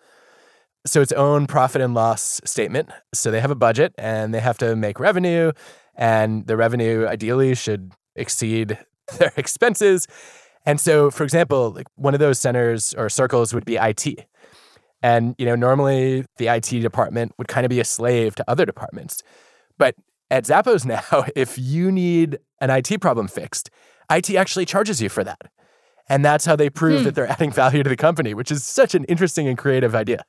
so 0.87 1.01
its 1.01 1.13
own 1.13 1.47
profit 1.47 1.81
and 1.81 1.95
loss 1.95 2.41
statement. 2.45 2.91
So 3.15 3.31
they 3.31 3.41
have 3.41 3.51
a 3.51 3.57
budget 3.57 3.95
and 3.99 4.35
they 4.35 4.41
have 4.41 4.59
to 4.59 4.75
make 4.77 4.99
revenue, 4.99 5.53
and 5.95 6.47
the 6.47 6.57
revenue 6.57 7.07
ideally 7.07 7.55
should 7.55 7.93
exceed 8.17 8.79
their 9.19 9.33
expenses. 9.37 10.07
And 10.65 10.81
so, 10.81 11.11
for 11.11 11.25
example, 11.25 11.71
like 11.71 11.87
one 11.97 12.15
of 12.15 12.21
those 12.21 12.39
centers 12.39 12.95
or 12.95 13.09
circles 13.09 13.53
would 13.53 13.65
be 13.65 13.77
IT. 13.77 14.27
And 15.03 15.35
you 15.39 15.47
know, 15.47 15.57
normally 15.57 16.25
the 16.37 16.49
IT 16.49 16.81
department 16.81 17.33
would 17.37 17.49
kind 17.49 17.65
of 17.65 17.71
be 17.71 17.81
a 17.81 17.85
slave 17.85 18.35
to 18.37 18.45
other 18.49 18.65
departments. 18.65 19.23
But 19.77 19.97
at 20.33 20.45
Zappos 20.45 20.85
now, 21.13 21.27
if 21.37 21.59
you 21.59 21.93
need 21.93 22.39
an 22.61 22.71
IT 22.71 23.01
problem 23.01 23.29
fixed, 23.29 23.71
IT 24.11 24.35
actually 24.35 24.65
charges 24.65 25.01
you 25.01 25.09
for 25.09 25.23
that. 25.23 25.43
And 26.09 26.25
that's 26.25 26.45
how 26.45 26.57
they 26.57 26.69
prove 26.69 27.01
hmm. 27.01 27.05
that 27.05 27.15
they're 27.15 27.27
adding 27.31 27.53
value 27.53 27.83
to 27.83 27.89
the 27.89 27.97
company, 27.97 28.35
which 28.35 28.51
is 28.51 28.65
such 28.65 28.95
an 28.95 29.05
interesting 29.05 29.47
and 29.47 29.57
creative 29.57 29.95
idea. 29.95 30.25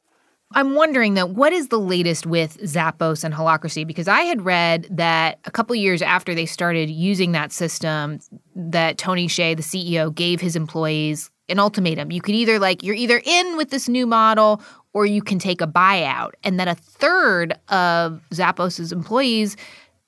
I'm 0.56 0.76
wondering 0.76 1.16
though, 1.16 1.26
what 1.26 1.52
is 1.52 1.70
the 1.70 1.80
latest 1.80 2.28
with 2.28 2.60
Zappos 2.60 3.24
and 3.24 3.34
Holacracy? 3.34 3.88
Because 3.88 4.08
I 4.08 4.22
had 4.22 4.46
read 4.46 4.88
that 4.92 5.40
a 5.46 5.52
couple 5.52 5.76
years 5.76 6.04
after 6.04 6.36
they 6.36 6.46
started 6.46 6.92
using 6.92 7.32
that 7.32 7.52
system, 7.52 8.20
that 8.56 9.00
Tony 9.00 9.28
Hsieh, 9.28 9.58
the 9.58 9.64
CEO, 9.64 10.14
gave 10.14 10.42
his 10.42 10.56
employees 10.56 11.32
an 11.50 11.58
ultimatum. 11.58 12.12
You 12.12 12.22
could 12.22 12.36
either 12.36 12.60
like 12.60 12.84
you're 12.84 12.96
either 12.96 13.20
in 13.26 13.58
with 13.58 13.72
this 13.72 13.90
new 13.90 14.06
model 14.06 14.62
or 14.94 15.08
you 15.08 15.22
can 15.22 15.40
take 15.40 15.60
a 15.60 15.68
buyout. 15.68 16.32
And 16.44 16.60
that 16.60 16.68
a 16.68 16.76
third 16.76 17.54
of 17.70 18.22
Zappos's 18.32 18.92
employees 18.92 19.58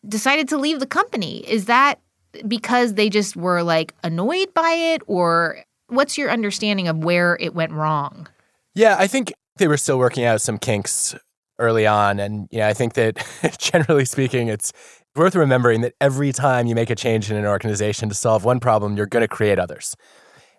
decided 0.07 0.47
to 0.50 0.57
leave 0.57 0.79
the 0.79 0.85
company. 0.85 1.39
Is 1.50 1.65
that 1.65 2.00
because 2.47 2.95
they 2.95 3.09
just 3.09 3.35
were 3.35 3.63
like 3.63 3.93
annoyed 4.03 4.53
by 4.53 4.71
it 4.71 5.01
or 5.07 5.63
what's 5.88 6.17
your 6.17 6.29
understanding 6.29 6.88
of 6.88 6.97
where 6.97 7.38
it 7.39 7.53
went 7.53 7.71
wrong? 7.71 8.27
Yeah, 8.74 8.95
I 9.00 9.07
think 9.07 9.33
they 9.57 9.67
were 9.67 9.77
still 9.77 9.97
working 9.97 10.25
out 10.25 10.41
some 10.41 10.57
kinks 10.57 11.15
early 11.59 11.88
on. 11.88 12.19
And, 12.19 12.47
you 12.51 12.59
know, 12.59 12.67
I 12.67 12.74
think 12.74 12.93
that 12.95 13.25
generally 13.59 14.05
speaking, 14.05 14.50
it's 14.50 14.74
worth 15.15 15.35
remembering 15.35 15.81
that 15.81 15.93
every 16.01 16.33
time 16.33 16.67
you 16.67 16.75
make 16.75 16.89
a 16.89 16.95
change 16.95 17.31
in 17.31 17.38
an 17.38 17.45
organization 17.45 18.09
to 18.09 18.15
solve 18.15 18.43
one 18.43 18.59
problem, 18.59 18.97
you're 18.97 19.05
going 19.05 19.21
to 19.21 19.29
create 19.29 19.59
others. 19.59 19.95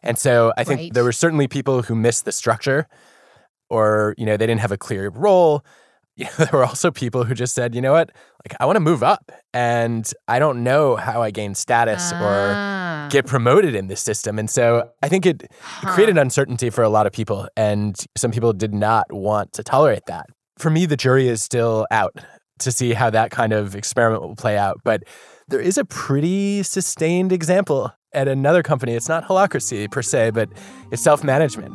And 0.02 0.18
so 0.18 0.52
I 0.56 0.64
think 0.64 0.80
Right. 0.80 0.94
there 0.94 1.04
were 1.04 1.12
certainly 1.12 1.46
people 1.48 1.82
who 1.82 1.94
missed 1.94 2.24
the 2.24 2.32
structure 2.32 2.86
or, 3.68 4.14
you 4.16 4.24
know, 4.24 4.36
they 4.36 4.46
didn't 4.46 4.60
have 4.60 4.72
a 4.72 4.78
clear 4.78 5.10
role. 5.10 5.62
You 6.18 6.24
know, 6.24 6.46
there 6.46 6.48
were 6.52 6.64
also 6.64 6.90
people 6.90 7.24
who 7.24 7.34
just 7.34 7.54
said, 7.54 7.74
you 7.74 7.82
know 7.82 7.92
what, 7.92 8.10
like 8.48 8.56
I 8.58 8.64
want 8.64 8.76
to 8.76 8.80
move 8.80 9.02
up 9.02 9.30
and 9.52 10.10
I 10.26 10.38
don't 10.38 10.64
know 10.64 10.96
how 10.96 11.20
I 11.20 11.30
gain 11.30 11.54
status 11.54 12.10
or 12.12 12.16
Ah. 12.54 13.08
get 13.10 13.26
promoted 13.26 13.74
in 13.74 13.88
this 13.88 14.00
system. 14.00 14.38
And 14.38 14.48
so 14.48 14.88
I 15.02 15.08
think 15.10 15.26
it, 15.26 15.42
it 15.42 15.50
created 15.88 16.16
uncertainty 16.16 16.70
for 16.70 16.82
a 16.82 16.88
lot 16.88 17.06
of 17.06 17.12
people. 17.12 17.48
And 17.54 17.94
some 18.16 18.30
people 18.30 18.54
did 18.54 18.72
not 18.72 19.12
want 19.12 19.52
to 19.52 19.62
tolerate 19.62 20.06
that. 20.06 20.24
For 20.58 20.70
me, 20.70 20.86
the 20.86 20.96
jury 20.96 21.28
is 21.28 21.42
still 21.42 21.86
out 21.90 22.16
to 22.60 22.72
see 22.72 22.94
how 22.94 23.10
that 23.10 23.30
kind 23.30 23.52
of 23.52 23.76
experiment 23.76 24.22
will 24.22 24.36
play 24.36 24.56
out. 24.56 24.78
But 24.84 25.02
there 25.48 25.60
is 25.60 25.76
a 25.76 25.84
pretty 25.84 26.62
sustained 26.62 27.30
example 27.30 27.92
at 28.14 28.26
another 28.26 28.62
company. 28.62 28.94
It's 28.94 29.08
not 29.10 29.24
holacracy 29.28 29.90
per 29.90 30.00
se, 30.00 30.30
but 30.30 30.48
it's 30.90 31.02
self 31.02 31.22
management. 31.22 31.74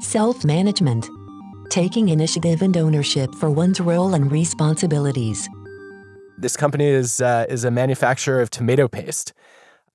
Self 0.00 0.44
management. 0.44 1.08
Taking 1.70 2.08
initiative 2.08 2.62
and 2.62 2.76
ownership 2.76 3.34
for 3.34 3.50
one's 3.50 3.80
role 3.80 4.14
and 4.14 4.30
responsibilities. 4.30 5.48
This 6.38 6.56
company 6.56 6.86
is 6.86 7.20
uh, 7.20 7.46
is 7.48 7.64
a 7.64 7.70
manufacturer 7.70 8.40
of 8.40 8.50
tomato 8.50 8.88
paste. 8.88 9.32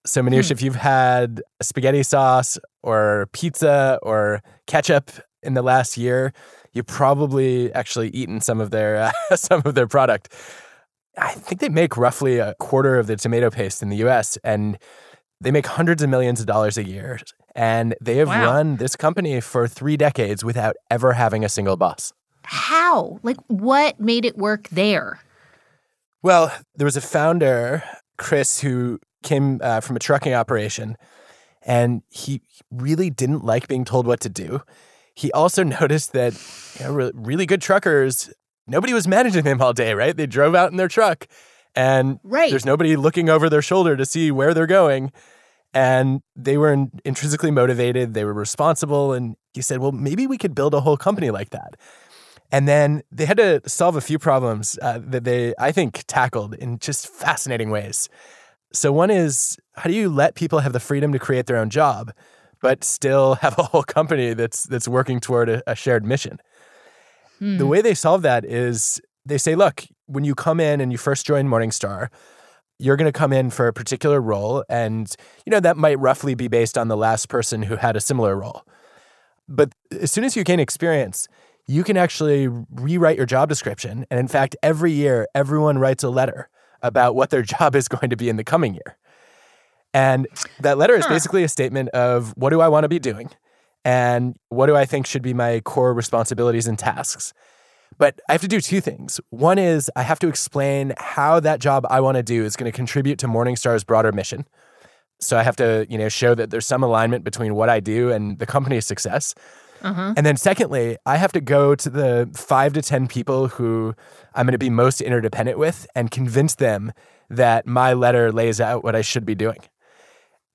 So, 0.06 0.22
Manoush, 0.22 0.50
if 0.52 0.62
you've 0.62 0.76
had 0.76 1.42
spaghetti 1.62 2.04
sauce 2.04 2.58
or 2.84 3.28
pizza 3.34 4.00
or 4.02 4.42
ketchup 4.66 5.12
in 5.44 5.54
the 5.54 5.62
last 5.62 5.98
year, 5.98 6.34
you 6.74 6.84
probably 6.84 7.72
actually 7.74 8.10
eaten 8.10 8.40
some 8.40 8.62
of 8.62 8.72
their 8.72 8.98
uh, 8.98 9.12
some 9.36 9.62
of 9.66 9.76
their 9.76 9.88
product. 9.88 10.34
I 11.18 11.34
think 11.34 11.60
they 11.60 11.70
make 11.70 11.98
roughly 11.98 12.40
a 12.40 12.56
quarter 12.60 12.98
of 12.98 13.08
the 13.08 13.18
tomato 13.18 13.50
paste 13.50 13.82
in 13.82 13.90
the 13.90 13.98
U.S. 13.98 14.38
and 14.44 14.78
they 15.42 15.52
make 15.52 15.68
hundreds 15.68 16.02
of 16.02 16.10
millions 16.10 16.40
of 16.40 16.46
dollars 16.46 16.78
a 16.78 16.88
year. 16.88 17.20
And 17.60 17.94
they 18.00 18.16
have 18.16 18.30
Wow. 18.30 18.46
run 18.46 18.78
this 18.78 18.96
company 18.96 19.42
for 19.42 19.68
three 19.68 19.98
decades 19.98 20.46
without 20.46 20.78
ever 20.90 21.12
having 21.12 21.44
a 21.44 21.50
single 21.50 21.76
boss. 21.76 22.14
How? 22.46 23.20
Like, 23.22 23.36
what 23.48 24.00
made 24.00 24.24
it 24.24 24.38
work 24.38 24.70
there? 24.70 25.20
Well, 26.24 26.54
there 26.76 26.86
was 26.86 26.96
a 26.96 27.02
founder, 27.02 27.84
Chris, 28.18 28.62
who 28.62 29.00
came 29.24 29.60
uh, 29.62 29.82
from 29.82 29.98
a 29.98 30.00
trucking 30.00 30.34
operation, 30.34 30.96
and 31.62 32.02
he 32.10 32.42
really 32.72 33.10
didn't 33.10 33.44
like 33.44 33.68
being 33.68 33.84
told 33.84 34.08
what 34.08 34.22
to 34.22 34.30
do. 34.30 34.62
He 35.14 35.30
also 35.34 35.62
noticed 35.82 36.14
that 36.14 36.34
you 36.80 36.86
know, 36.86 37.12
really 37.14 37.46
good 37.46 37.62
truckers, 37.62 38.32
nobody 38.68 38.94
was 38.94 39.06
managing 39.06 39.44
them 39.44 39.62
all 39.62 39.74
day, 39.74 39.94
right? 39.94 40.16
They 40.16 40.28
drove 40.28 40.56
out 40.56 40.72
in 40.72 40.78
their 40.78 40.88
truck, 40.88 41.28
and 41.76 42.20
Right. 42.24 42.50
there's 42.52 42.66
nobody 42.66 42.96
looking 42.96 43.30
over 43.30 43.50
their 43.50 43.62
shoulder 43.62 43.98
to 43.98 44.06
see 44.06 44.32
where 44.32 44.54
they're 44.54 44.66
going. 44.66 45.12
And 45.74 46.22
they 46.36 46.58
were 46.58 46.74
in- 46.74 46.92
intrinsically 47.06 47.52
motivated, 47.52 48.14
they 48.14 48.26
were 48.26 48.34
responsible. 48.34 49.14
And 49.14 49.36
he 49.54 49.62
said, 49.62 49.80
well, 49.80 49.92
maybe 49.92 50.26
we 50.26 50.38
could 50.38 50.56
build 50.56 50.74
a 50.74 50.82
whole 50.82 50.98
company 50.98 51.30
like 51.30 51.52
that. 51.52 51.76
And 52.52 52.68
then 52.68 53.04
they 53.12 53.26
had 53.26 53.38
to 53.38 53.62
solve 53.68 53.96
a 53.96 54.02
few 54.02 54.18
problems 54.18 54.80
uh, 54.82 55.00
that 55.04 55.24
they, 55.24 55.54
I 55.60 55.72
think, 55.72 56.04
tackled 56.08 56.56
in 56.56 56.80
just 56.80 57.08
fascinating 57.08 57.70
ways. 57.70 58.10
So, 58.74 58.92
one 58.92 59.12
is 59.12 59.58
how 59.76 59.90
do 59.90 59.96
you 59.96 60.10
let 60.10 60.36
people 60.36 60.60
have 60.60 60.74
the 60.74 60.80
freedom 60.80 61.12
to 61.14 61.20
create 61.20 61.46
their 61.46 61.58
own 61.58 61.70
job, 61.70 62.12
but 62.62 62.84
still 62.84 63.36
have 63.42 63.58
a 63.60 63.64
whole 63.64 63.84
company 63.84 64.34
that's 64.34 64.64
that's 64.64 64.88
working 64.88 65.20
toward 65.20 65.50
a, 65.50 65.64
a 65.68 65.76
shared 65.76 66.04
mission? 66.04 66.40
The 67.58 67.68
way 67.68 67.82
they 67.82 67.94
solve 67.94 68.22
that 68.24 68.46
is 68.46 69.00
they 69.26 69.38
say, 69.38 69.56
look, 69.56 69.86
when 70.08 70.24
you 70.24 70.36
come 70.36 70.60
in 70.60 70.82
and 70.82 70.92
you 70.92 70.98
first 70.98 71.26
join 71.26 71.48
Morning 71.48 71.72
Star, 71.72 72.10
you're 72.80 72.96
going 72.96 73.12
to 73.12 73.18
come 73.18 73.34
in 73.34 73.50
for 73.50 73.68
a 73.68 73.74
particular 73.74 74.20
role, 74.22 74.64
and 74.70 75.14
you 75.46 75.52
know 75.52 75.60
that 75.60 75.78
might 75.78 76.00
roughly 76.00 76.34
be 76.34 76.48
based 76.48 76.78
on 76.78 76.88
the 76.88 76.98
last 76.98 77.30
person 77.30 77.62
who 77.64 77.76
had 77.76 77.96
a 77.96 78.02
similar 78.02 78.36
role. 78.36 78.64
But 79.48 79.74
as 79.92 80.12
soon 80.12 80.24
as 80.24 80.36
you 80.36 80.44
gain 80.44 80.60
experience, 80.60 81.28
you 81.68 81.84
can 81.84 81.98
actually 81.98 82.48
rewrite 82.48 83.18
your 83.18 83.26
job 83.26 83.50
description. 83.50 84.06
And 84.10 84.20
in 84.20 84.28
fact, 84.28 84.56
every 84.64 84.92
year, 84.92 85.28
everyone 85.36 85.78
writes 85.78 86.04
a 86.04 86.10
letter 86.10 86.50
about 86.82 87.16
what 87.16 87.30
their 87.30 87.42
job 87.60 87.76
is 87.76 87.88
going 87.88 88.10
to 88.10 88.16
be 88.16 88.30
in 88.30 88.38
the 88.38 88.44
coming 88.44 88.74
year. 88.74 88.98
And 89.94 90.28
that 90.60 90.78
letter 90.78 90.96
is 90.96 91.06
basically 91.08 91.44
a 91.44 91.48
statement 91.48 91.90
of 91.90 92.32
what 92.38 92.52
do 92.52 92.62
I 92.62 92.68
want 92.68 92.84
to 92.84 92.90
be 92.90 93.00
doing? 93.00 93.30
And 93.84 94.36
what 94.50 94.68
do 94.68 94.76
I 94.76 94.86
think 94.86 95.08
should 95.08 95.24
be 95.24 95.34
my 95.34 95.62
core 95.62 95.94
responsibilities 95.94 96.68
and 96.68 96.78
tasks? 96.78 97.34
But 97.98 98.20
I 98.30 98.32
have 98.32 98.42
to 98.42 98.48
do 98.48 98.62
two 98.62 98.82
things. 98.82 99.20
One 99.30 99.58
is 99.58 99.92
I 99.96 100.04
have 100.04 100.20
to 100.20 100.28
explain 100.28 100.94
how 100.98 101.40
that 101.42 101.60
job 101.60 101.86
I 101.90 102.00
want 102.00 102.16
to 102.16 102.24
do 102.24 102.46
is 102.46 102.56
going 102.56 102.72
to 102.72 102.76
contribute 102.76 103.20
to 103.20 103.28
Morning 103.28 103.56
Star's 103.56 103.84
broader 103.84 104.12
mission. 104.12 104.46
So 105.20 105.38
I 105.38 105.44
have 105.44 105.58
to, 105.58 105.86
you 105.90 105.98
know, 105.98 106.08
show 106.08 106.34
that 106.34 106.50
there's 106.50 106.66
some 106.66 106.82
alignment 106.82 107.26
between 107.26 107.56
what 107.56 107.68
I 107.70 107.82
do 107.82 108.10
and 108.10 108.40
the 108.40 108.46
company's 108.46 108.86
success. 108.86 109.36
Uh-huh. 109.82 110.14
And 110.16 110.26
then 110.26 110.38
secondly, 110.38 110.98
I 111.06 111.18
have 111.18 111.32
to 111.34 111.42
go 111.42 111.76
to 111.76 111.90
the 111.90 112.30
5 112.36 112.74
to 112.74 112.82
10 112.82 113.08
people 113.08 113.48
who 113.48 113.96
I'm 114.34 114.46
going 114.46 114.54
to 114.54 114.58
be 114.58 114.70
most 114.70 115.02
interdependent 115.02 115.58
with 115.58 115.88
and 115.96 116.12
convince 116.12 116.56
them 116.56 116.94
that 117.30 117.66
my 117.66 117.94
letter 117.94 118.32
lays 118.32 118.60
out 118.60 118.84
what 118.84 118.96
I 118.96 119.02
should 119.02 119.26
be 119.26 119.36
doing. 119.36 119.60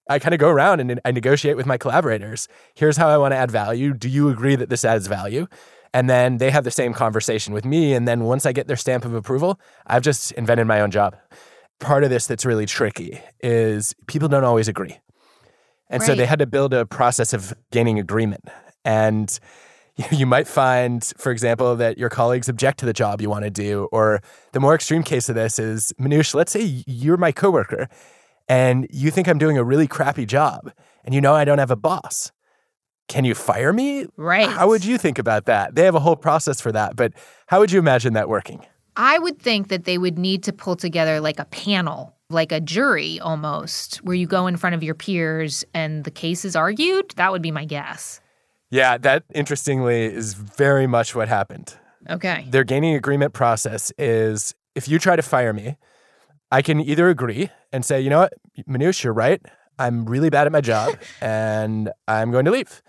I 0.09 0.19
kind 0.19 0.35
of 0.35 0.41
go 0.41 0.51
around 0.51 0.81
and 0.81 1.01
I 1.05 1.13
negotiate 1.13 1.57
with 1.57 1.67
my 1.67 1.79
collaborators. 1.79 2.49
Here's 2.75 2.97
how 2.97 3.09
I 3.09 3.17
want 3.17 3.33
to 3.33 3.37
add 3.37 3.51
value. 3.51 3.95
Do 3.95 4.09
you 4.09 4.29
agree 4.29 4.57
that 4.57 4.69
this 4.69 4.85
adds 4.85 5.07
value? 5.07 5.47
And 5.95 6.11
then 6.11 6.39
they 6.39 6.51
have 6.51 6.65
the 6.65 6.73
same 6.73 6.93
conversation 6.93 7.55
with 7.55 7.65
me. 7.65 7.95
And 7.95 8.07
then 8.07 8.25
once 8.25 8.45
I 8.45 8.53
get 8.53 8.67
their 8.67 8.77
stamp 8.77 9.05
of 9.05 9.15
approval, 9.15 9.61
I've 9.87 10.03
just 10.03 10.33
invented 10.33 10.67
my 10.67 10.81
own 10.81 10.91
job. 10.91 11.17
Part 11.79 12.03
of 12.03 12.11
this 12.11 12.27
that's 12.27 12.45
really 12.45 12.67
tricky 12.67 13.21
is 13.41 13.95
people 14.09 14.29
don't 14.29 14.43
always 14.43 14.67
agree. 14.67 14.99
And 15.89 16.03
so 16.03 16.17
they 16.17 16.27
had 16.27 16.41
to 16.41 16.47
build 16.47 16.75
a 16.75 16.85
process 16.85 17.33
of 17.33 17.55
gaining 17.71 18.01
agreement. 18.01 18.49
And 18.85 19.39
you 20.11 20.27
might 20.27 20.49
find, 20.49 21.05
for 21.17 21.31
example, 21.31 21.77
that 21.77 21.97
your 21.97 22.09
colleagues 22.09 22.49
object 22.49 22.81
to 22.81 22.87
the 22.87 22.93
job 22.93 23.21
you 23.21 23.31
want 23.31 23.45
to 23.45 23.51
do. 23.51 23.89
Or 23.93 24.21
the 24.51 24.59
more 24.59 24.75
extreme 24.75 25.05
case 25.05 25.29
of 25.29 25.37
this 25.37 25.61
is, 25.61 25.93
Manoush, 26.01 26.35
let's 26.35 26.51
say 26.51 26.83
you're 26.89 27.17
my 27.17 27.31
coworker 27.31 27.89
and 28.49 28.89
you 28.91 29.13
think 29.13 29.29
I'm 29.29 29.39
doing 29.39 29.57
a 29.57 29.65
really 29.65 29.87
crappy 29.87 30.27
job 30.27 30.73
and 31.05 31.15
you 31.15 31.21
know 31.21 31.35
I 31.35 31.45
don't 31.45 31.59
have 31.59 31.71
a 31.71 31.77
boss. 31.77 32.33
Can 33.09 33.25
you 33.25 33.35
fire 33.35 33.73
me? 33.73 34.07
Right. 34.17 34.49
How 34.49 34.69
would 34.69 34.85
you 34.85 34.99
think 34.99 35.19
about 35.19 35.45
that? 35.47 35.75
They 35.75 35.85
have 35.85 35.95
a 35.95 36.01
whole 36.01 36.17
process 36.17 36.61
for 36.61 36.73
that, 36.73 36.97
but 36.97 37.13
how 37.47 37.61
would 37.61 37.71
you 37.71 37.79
imagine 37.79 38.15
that 38.15 38.29
working? 38.29 38.65
I 38.97 39.19
would 39.19 39.39
think 39.39 39.69
that 39.69 39.85
they 39.85 39.99
would 39.99 40.19
need 40.19 40.43
to 40.45 40.53
pull 40.53 40.77
together 40.77 41.21
like 41.21 41.39
a 41.39 41.45
panel, 41.47 42.15
like 42.31 42.53
a 42.53 42.61
jury 42.61 43.21
almost, 43.21 43.97
where 43.99 44.15
you 44.15 44.27
go 44.27 44.47
in 44.47 44.57
front 44.57 44.75
of 44.75 44.83
your 44.83 44.95
peers 44.95 45.65
and 45.75 46.05
the 46.05 46.11
case 46.11 46.45
is 46.45 46.57
argued. 46.57 47.13
That 47.17 47.33
would 47.33 47.43
be 47.43 47.51
my 47.51 47.65
guess. 47.65 48.21
Yeah, 48.71 48.99
that 48.99 49.25
interestingly 49.35 50.05
is 50.05 50.35
very 50.35 50.87
much 50.87 51.15
what 51.15 51.29
happened. 51.29 51.77
Okay. 52.09 52.47
Their 52.51 52.65
gaining 52.65 52.95
agreement 52.95 53.33
process 53.33 53.93
is 53.99 54.55
if 54.75 54.89
you 54.89 54.99
try 54.99 55.17
to 55.17 55.23
fire 55.23 55.53
me, 55.53 55.77
I 56.51 56.63
can 56.63 56.81
either 56.81 57.09
agree 57.09 57.51
and 57.73 57.85
say, 57.85 58.01
you 58.01 58.11
know 58.11 58.21
what, 58.21 58.35
Manoush, 58.69 59.03
you're 59.03 59.13
right. 59.13 59.41
I'm 59.79 60.05
really 60.05 60.31
bad 60.31 60.47
at 60.47 60.53
my 60.53 60.61
job 60.61 60.97
and 61.21 61.91
I'm 62.09 62.31
going 62.31 62.45
to 62.45 62.51
leave. 62.51 62.83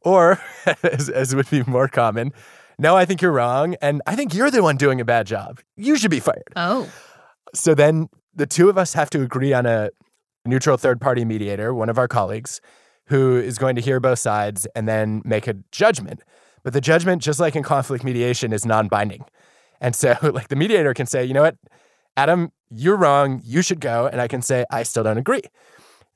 Or, 0.00 0.40
as, 0.82 1.08
as 1.08 1.34
would 1.34 1.48
be 1.50 1.62
more 1.64 1.88
common, 1.88 2.32
no, 2.78 2.96
I 2.96 3.04
think 3.04 3.22
you're 3.22 3.32
wrong. 3.32 3.76
And 3.80 4.02
I 4.06 4.16
think 4.16 4.34
you're 4.34 4.50
the 4.50 4.62
one 4.62 4.76
doing 4.76 5.00
a 5.00 5.04
bad 5.04 5.26
job. 5.26 5.60
You 5.76 5.96
should 5.96 6.10
be 6.10 6.20
fired. 6.20 6.52
Oh, 6.56 6.90
So 7.54 7.74
then 7.74 8.08
the 8.34 8.46
two 8.46 8.68
of 8.68 8.78
us 8.78 8.94
have 8.94 9.10
to 9.10 9.22
agree 9.22 9.52
on 9.52 9.66
a 9.66 9.90
neutral 10.44 10.76
third 10.76 11.00
party 11.00 11.24
mediator, 11.24 11.72
one 11.74 11.88
of 11.88 11.98
our 11.98 12.08
colleagues, 12.08 12.60
who 13.06 13.36
is 13.36 13.58
going 13.58 13.76
to 13.76 13.82
hear 13.82 14.00
both 14.00 14.18
sides 14.18 14.66
and 14.74 14.88
then 14.88 15.22
make 15.24 15.46
a 15.46 15.54
judgment. 15.70 16.22
But 16.64 16.72
the 16.72 16.80
judgment, 16.80 17.22
just 17.22 17.40
like 17.40 17.56
in 17.56 17.62
conflict 17.62 18.04
mediation, 18.04 18.52
is 18.52 18.64
non 18.64 18.88
binding. 18.88 19.24
And 19.80 19.94
so, 19.94 20.16
like, 20.22 20.48
the 20.48 20.56
mediator 20.56 20.94
can 20.94 21.06
say, 21.06 21.24
you 21.24 21.34
know 21.34 21.42
what, 21.42 21.56
Adam, 22.16 22.52
you're 22.70 22.96
wrong. 22.96 23.40
You 23.44 23.62
should 23.62 23.80
go. 23.80 24.06
And 24.06 24.20
I 24.20 24.28
can 24.28 24.42
say, 24.42 24.64
I 24.70 24.82
still 24.82 25.02
don't 25.02 25.18
agree. 25.18 25.42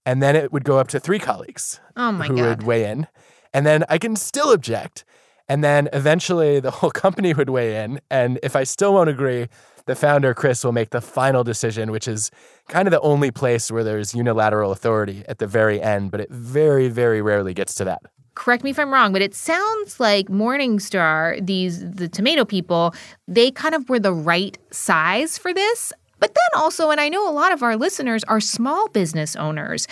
And 0.07 0.23
then 0.23 0.37
it 0.37 0.53
would 0.53 0.65
go 0.65 0.79
up 0.79 0.89
to 0.89 1.01
three 1.01 1.19
colleagues 1.19 1.81
oh 1.97 2.13
my 2.13 2.29
who 2.29 2.37
God. 2.37 2.49
would 2.49 2.63
weigh 2.63 2.85
in. 2.91 3.09
And 3.53 3.67
then 3.67 3.85
I 3.89 3.99
can 3.99 4.15
still 4.17 4.53
object. 4.53 5.05
And 5.49 5.63
then 5.63 5.89
eventually 5.93 6.61
the 6.61 6.71
whole 6.79 6.91
company 6.91 7.35
would 7.35 7.51
weigh 7.51 7.83
in. 7.85 8.01
And 8.11 8.39
if 8.43 8.55
I 8.57 8.65
still 8.65 8.95
won't 8.95 9.11
agree, 9.11 9.49
the 9.87 9.95
founder, 9.97 10.33
Chris, 10.33 10.65
will 10.65 10.73
make 10.73 10.91
the 10.91 11.01
final 11.01 11.45
decision, 11.45 11.91
which 11.91 12.09
is 12.09 12.31
kind 12.69 12.89
of 12.89 12.93
the 12.93 13.01
only 13.01 13.31
place 13.31 13.71
where 13.71 13.85
there's 13.85 14.15
unilateral 14.15 14.73
authority 14.73 15.25
at 15.29 15.39
the 15.39 15.47
very 15.47 15.81
end. 15.83 16.11
But 16.13 16.21
it 16.21 16.31
very, 16.31 16.89
very 16.89 17.21
rarely 17.21 17.53
gets 17.53 17.75
to 17.77 17.85
that. 17.85 18.03
correct 18.37 18.63
me 18.65 18.71
if 18.71 18.79
I'm 18.79 18.93
wrong, 18.93 19.13
but 19.13 19.23
it 19.23 19.35
sounds 19.35 19.99
like 19.99 20.29
Morning 20.29 20.79
Star, 20.79 21.39
these 21.41 21.89
the 21.91 22.09
tomato 22.09 22.45
people, 22.45 22.95
they 23.27 23.51
kind 23.51 23.75
of 23.75 23.89
were 23.89 23.99
the 23.99 24.13
right 24.13 24.59
size 24.71 25.39
for 25.39 25.55
this. 25.55 25.93
But 26.19 26.35
then 26.35 26.61
also, 26.63 26.91
and 26.91 27.01
I 27.01 27.09
know 27.09 27.29
a 27.29 27.33
lot 27.33 27.53
of 27.53 27.63
our 27.63 27.77
listeners 27.77 28.25
are 28.25 28.41
small 28.41 28.89
business 28.89 29.37
owners. 29.37 29.87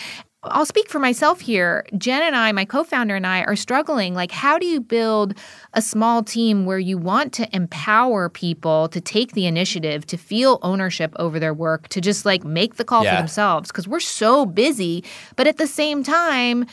I'll 0.46 0.66
speak 0.66 0.90
for 0.90 0.98
myself 0.98 1.40
here. 1.40 1.86
Jen 1.96 2.22
and 2.22 2.36
I, 2.36 2.52
my 2.52 2.66
co 2.66 2.84
founder 2.84 3.16
and 3.16 3.26
I, 3.26 3.42
are 3.44 3.56
struggling. 3.56 4.14
Like, 4.14 4.30
how 4.30 4.58
do 4.58 4.66
you 4.66 4.78
build 4.80 5.34
a 5.72 5.80
small 5.80 6.22
team 6.22 6.66
where 6.66 6.78
you 6.78 6.98
want 6.98 7.32
to 7.34 7.56
empower 7.56 8.28
people 8.28 8.88
to 8.88 9.00
take 9.00 9.32
the 9.32 9.46
initiative, 9.46 10.04
to 10.06 10.18
feel 10.18 10.58
ownership 10.60 11.14
over 11.16 11.38
their 11.40 11.54
work, 11.54 11.88
to 11.88 12.00
just 12.02 12.26
like 12.26 12.44
make 12.44 12.74
the 12.76 12.84
call 12.84 13.04
Yeah. 13.04 13.12
for 13.12 13.22
themselves? 13.22 13.70
Because 13.70 13.88
we're 13.88 14.00
so 14.00 14.44
busy. 14.44 15.02
But 15.36 15.46
at 15.46 15.56
the 15.56 15.66
same 15.66 16.02
time, 16.02 16.66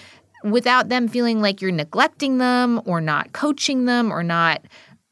without 0.44 0.90
them 0.90 1.08
feeling 1.08 1.42
like 1.42 1.62
you're 1.62 1.72
neglecting 1.72 2.40
them 2.40 2.82
or 2.86 3.00
not 3.00 3.32
coaching 3.32 3.86
them 3.86 4.12
or 4.12 4.22
not 4.22 4.62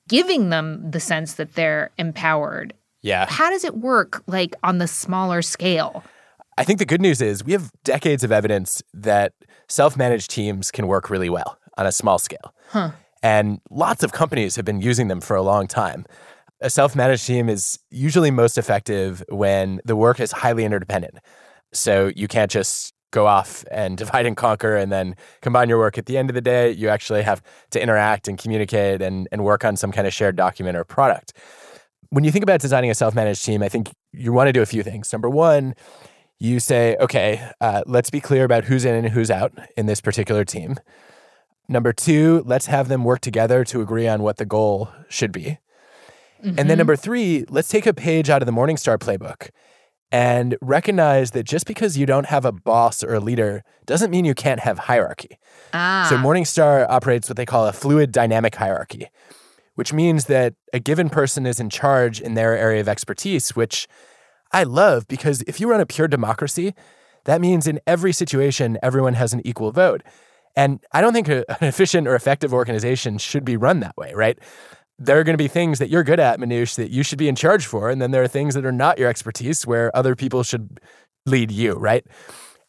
giving 0.09 0.49
them 0.49 0.89
the 0.91 0.99
sense 0.99 1.35
that 1.35 1.53
they're 1.53 1.91
empowered. 1.97 2.73
Yeah. 3.01 3.25
How 3.29 3.49
does 3.49 3.63
it 3.63 3.77
work 3.77 4.23
like 4.27 4.55
on 4.63 4.77
the 4.77 4.87
smaller 4.87 5.41
scale? 5.41 6.03
I 6.57 6.63
think 6.63 6.79
the 6.79 6.85
good 6.85 7.01
news 7.01 7.21
is 7.21 7.43
we 7.43 7.53
have 7.53 7.71
decades 7.83 8.23
of 8.23 8.31
evidence 8.31 8.83
that 8.93 9.33
self 9.69 9.95
managed 9.95 10.29
teams 10.29 10.71
can 10.71 10.87
work 10.87 11.09
really 11.09 11.29
well 11.29 11.57
on 11.77 11.85
a 11.85 11.91
small 11.91 12.19
scale. 12.19 12.53
And 13.23 13.59
lots 13.69 14.03
of 14.03 14.11
companies 14.11 14.55
have 14.55 14.65
been 14.65 14.81
using 14.81 15.07
them 15.07 15.21
for 15.21 15.35
a 15.35 15.41
long 15.41 15.67
time. 15.67 16.05
A 16.61 16.69
self 16.69 16.95
managed 16.95 17.25
team 17.25 17.49
is 17.49 17.79
usually 17.89 18.31
most 18.31 18.57
effective 18.57 19.23
when 19.29 19.79
the 19.85 19.95
work 19.95 20.19
is 20.19 20.31
highly 20.31 20.65
interdependent. 20.65 21.19
So 21.71 22.11
you 22.15 22.27
can't 22.27 22.51
just 22.51 22.93
go 23.11 23.25
off 23.27 23.63
and 23.71 23.97
divide 24.03 24.25
and 24.25 24.35
conquer 24.35 24.75
and 24.75 24.91
then 24.91 25.15
combine 25.41 25.69
your 25.69 25.77
work 25.77 25.97
at 25.97 26.05
the 26.05 26.17
end 26.17 26.29
of 26.29 26.33
the 26.33 26.41
day. 26.41 26.71
You 26.71 26.89
actually 26.89 27.23
have 27.23 27.41
to 27.71 27.81
interact 27.81 28.27
and 28.27 28.37
communicate 28.37 29.01
and, 29.01 29.27
and 29.31 29.43
work 29.43 29.63
on 29.63 29.77
some 29.77 29.91
kind 29.91 30.07
of 30.07 30.13
shared 30.13 30.35
document 30.35 30.77
or 30.77 30.83
product. 30.83 31.33
When 32.11 32.23
you 32.23 32.31
think 32.31 32.43
about 32.43 32.59
designing 32.59 32.89
a 32.89 32.95
self 32.95 33.13
managed 33.13 33.45
team, 33.45 33.61
I 33.61 33.69
think 33.69 33.91
you 34.13 34.33
want 34.33 34.47
to 34.47 34.53
do 34.53 34.61
a 34.61 34.65
few 34.65 34.83
things. 34.83 35.11
Number 35.13 35.29
one, 35.29 35.75
you 36.39 36.59
say, 36.59 36.95
okay, 36.99 37.51
uh, 37.61 37.83
let's 37.85 38.09
be 38.09 38.21
clear 38.21 38.45
about 38.45 38.65
who's 38.65 38.85
in 38.85 38.95
and 38.95 39.09
who's 39.09 39.29
out 39.29 39.53
in 39.77 39.85
this 39.85 40.01
particular 40.01 40.45
team. 40.45 40.77
Number 41.67 41.93
two, 41.93 42.43
let's 42.45 42.65
have 42.65 42.87
them 42.87 43.03
work 43.03 43.21
together 43.21 43.63
to 43.65 43.81
agree 43.81 44.07
on 44.07 44.23
what 44.23 44.37
the 44.37 44.45
goal 44.45 44.89
should 45.07 45.31
be. 45.31 45.59
And 46.57 46.69
then 46.69 46.77
number 46.77 46.95
three, 46.95 47.45
let's 47.49 47.67
take 47.67 47.85
a 47.85 47.93
page 47.93 48.29
out 48.29 48.41
of 48.41 48.45
the 48.45 48.51
Morning 48.53 48.77
Star 48.77 48.97
playbook 48.97 49.49
and 50.11 50.57
recognize 50.61 51.31
that 51.31 51.43
just 51.43 51.67
because 51.67 51.97
you 51.97 52.05
don't 52.05 52.25
have 52.27 52.45
a 52.45 52.51
boss 52.51 53.03
or 53.03 53.13
a 53.13 53.19
leader 53.19 53.63
doesn't 53.85 54.09
mean 54.09 54.25
you 54.25 54.33
can't 54.33 54.61
have 54.61 54.79
hierarchy. 54.79 55.37
Ah. 55.73 56.07
So 56.09 56.17
Morning 56.17 56.45
Star 56.45 56.89
operates 56.89 57.29
what 57.29 57.35
they 57.35 57.45
call 57.45 57.67
a 57.67 57.73
fluid 57.73 58.11
dynamic 58.11 58.55
hierarchy, 58.55 59.09
which 59.79 59.93
means 59.93 60.25
that 60.25 60.55
a 60.73 60.79
given 60.79 61.09
person 61.09 61.45
is 61.45 61.57
in 61.57 61.69
charge 61.69 62.19
in 62.19 62.33
their 62.33 62.53
area 62.57 62.81
of 62.81 62.89
expertise, 62.89 63.55
which 63.55 63.87
I 64.51 64.63
love 64.63 65.07
because 65.07 65.41
if 65.43 65.61
you 65.61 65.71
run 65.71 65.79
a 65.79 65.85
pure 65.85 66.09
democracy, 66.09 66.73
that 67.23 67.39
means 67.39 67.65
in 67.65 67.79
every 67.87 68.11
situation, 68.11 68.77
everyone 68.83 69.13
has 69.13 69.31
an 69.31 69.39
equal 69.47 69.71
vote. 69.71 70.03
And 70.53 70.81
I 70.91 70.99
don't 70.99 71.13
think 71.13 71.29
a, 71.29 71.49
an 71.61 71.69
efficient 71.69 72.09
or 72.09 72.15
effective 72.15 72.53
organization 72.53 73.17
should 73.19 73.45
be 73.45 73.55
run 73.55 73.79
that 73.79 73.95
way, 73.95 74.11
right? 74.13 74.37
There 74.97 75.17
are 75.17 75.23
going 75.23 75.37
to 75.37 75.41
be 75.41 75.47
things 75.47 75.79
that 75.79 75.89
you're 75.89 76.03
good 76.03 76.19
at, 76.19 76.39
Manoush, 76.41 76.75
that 76.75 76.91
you 76.91 77.01
should 77.01 77.17
be 77.17 77.29
in 77.29 77.35
charge 77.37 77.65
for. 77.65 77.89
And 77.89 78.01
then 78.01 78.11
there 78.11 78.21
are 78.21 78.27
things 78.27 78.55
that 78.55 78.65
are 78.65 78.73
not 78.73 78.99
your 78.99 79.07
expertise 79.07 79.65
where 79.65 79.95
other 79.95 80.13
people 80.13 80.43
should 80.43 80.81
lead 81.25 81.51
you, 81.51 81.75
right? 81.75 82.05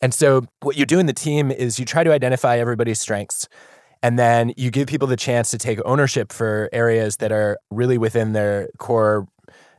And 0.00 0.14
so 0.14 0.44
what 0.60 0.76
you 0.76 0.86
do 0.86 1.00
in 1.00 1.06
the 1.06 1.12
team 1.12 1.50
is 1.50 1.80
you 1.80 1.84
try 1.84 2.04
to 2.04 2.12
identify 2.12 2.58
everybody's 2.58 3.00
strengths. 3.00 3.48
And 4.02 4.18
then 4.18 4.54
you 4.56 4.70
give 4.70 4.88
people 4.88 5.06
the 5.08 5.16
chance 5.16 5.50
to 5.50 5.58
take 5.58 5.78
ownership 5.84 6.32
for 6.32 6.68
areas 6.72 7.18
that 7.18 7.32
are 7.32 7.58
really 7.70 7.98
within 7.98 8.32
their 8.32 8.68
core 8.78 9.28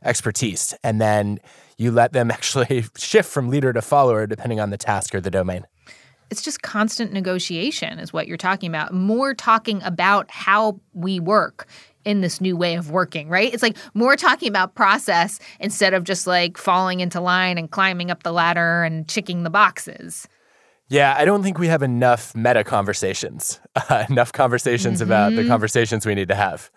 expertise. 0.04 0.74
And 0.84 1.00
then 1.00 1.40
you 1.76 1.90
let 1.90 2.12
them 2.12 2.30
actually 2.36 2.84
shift 2.96 3.28
from 3.30 3.48
leader 3.48 3.72
to 3.72 3.82
follower 3.82 4.26
depending 4.26 4.60
on 4.60 4.70
the 4.70 4.78
task 4.78 5.14
or 5.14 5.20
the 5.20 5.30
domain. 5.30 5.66
it's 6.30 6.40
just 6.40 6.62
constant 6.62 7.12
negotiation 7.12 7.98
is 7.98 8.10
what 8.12 8.26
you're 8.26 8.38
talking 8.38 8.70
about 8.70 8.94
more 8.94 9.34
talking 9.34 9.82
about 9.82 10.30
how 10.30 10.80
we 10.94 11.20
work 11.20 11.66
in 12.06 12.22
this 12.22 12.40
new 12.40 12.56
way 12.56 12.74
of 12.74 12.90
working 12.90 13.28
right 13.28 13.52
it's 13.52 13.62
like 13.62 13.76
more 13.92 14.16
talking 14.16 14.48
about 14.48 14.74
process 14.74 15.38
instead 15.60 15.92
of 15.92 16.04
just 16.04 16.26
like 16.26 16.56
falling 16.56 17.00
into 17.00 17.20
line 17.20 17.58
and 17.58 17.70
climbing 17.70 18.10
up 18.10 18.22
the 18.22 18.32
ladder 18.32 18.82
and 18.82 19.06
checking 19.08 19.42
the 19.42 19.50
boxes 19.50 20.26
Yeah, 20.92 21.14
I 21.16 21.24
don't 21.24 21.42
think 21.42 21.58
we 21.58 21.68
have 21.68 21.82
enough 21.82 22.34
meta 22.34 22.64
conversations, 22.64 23.58
uh, 23.74 24.04
enough 24.10 24.30
conversations 24.30 25.00
about 25.00 25.34
the 25.34 25.48
conversations 25.48 26.04
we 26.04 26.14
need 26.14 26.28
to 26.28 26.34
have. 26.34 26.70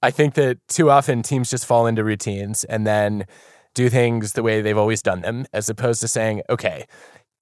I 0.00 0.12
think 0.12 0.34
that 0.34 0.58
too 0.68 0.90
often 0.90 1.22
teams 1.22 1.50
just 1.50 1.66
fall 1.66 1.88
into 1.88 2.04
routines 2.04 2.62
and 2.62 2.86
then 2.86 3.26
do 3.74 3.88
things 3.88 4.34
the 4.34 4.44
way 4.44 4.60
they've 4.60 4.78
always 4.78 5.02
done 5.02 5.22
them, 5.22 5.46
as 5.52 5.68
opposed 5.68 6.00
to 6.02 6.06
saying, 6.06 6.42
okay, 6.48 6.86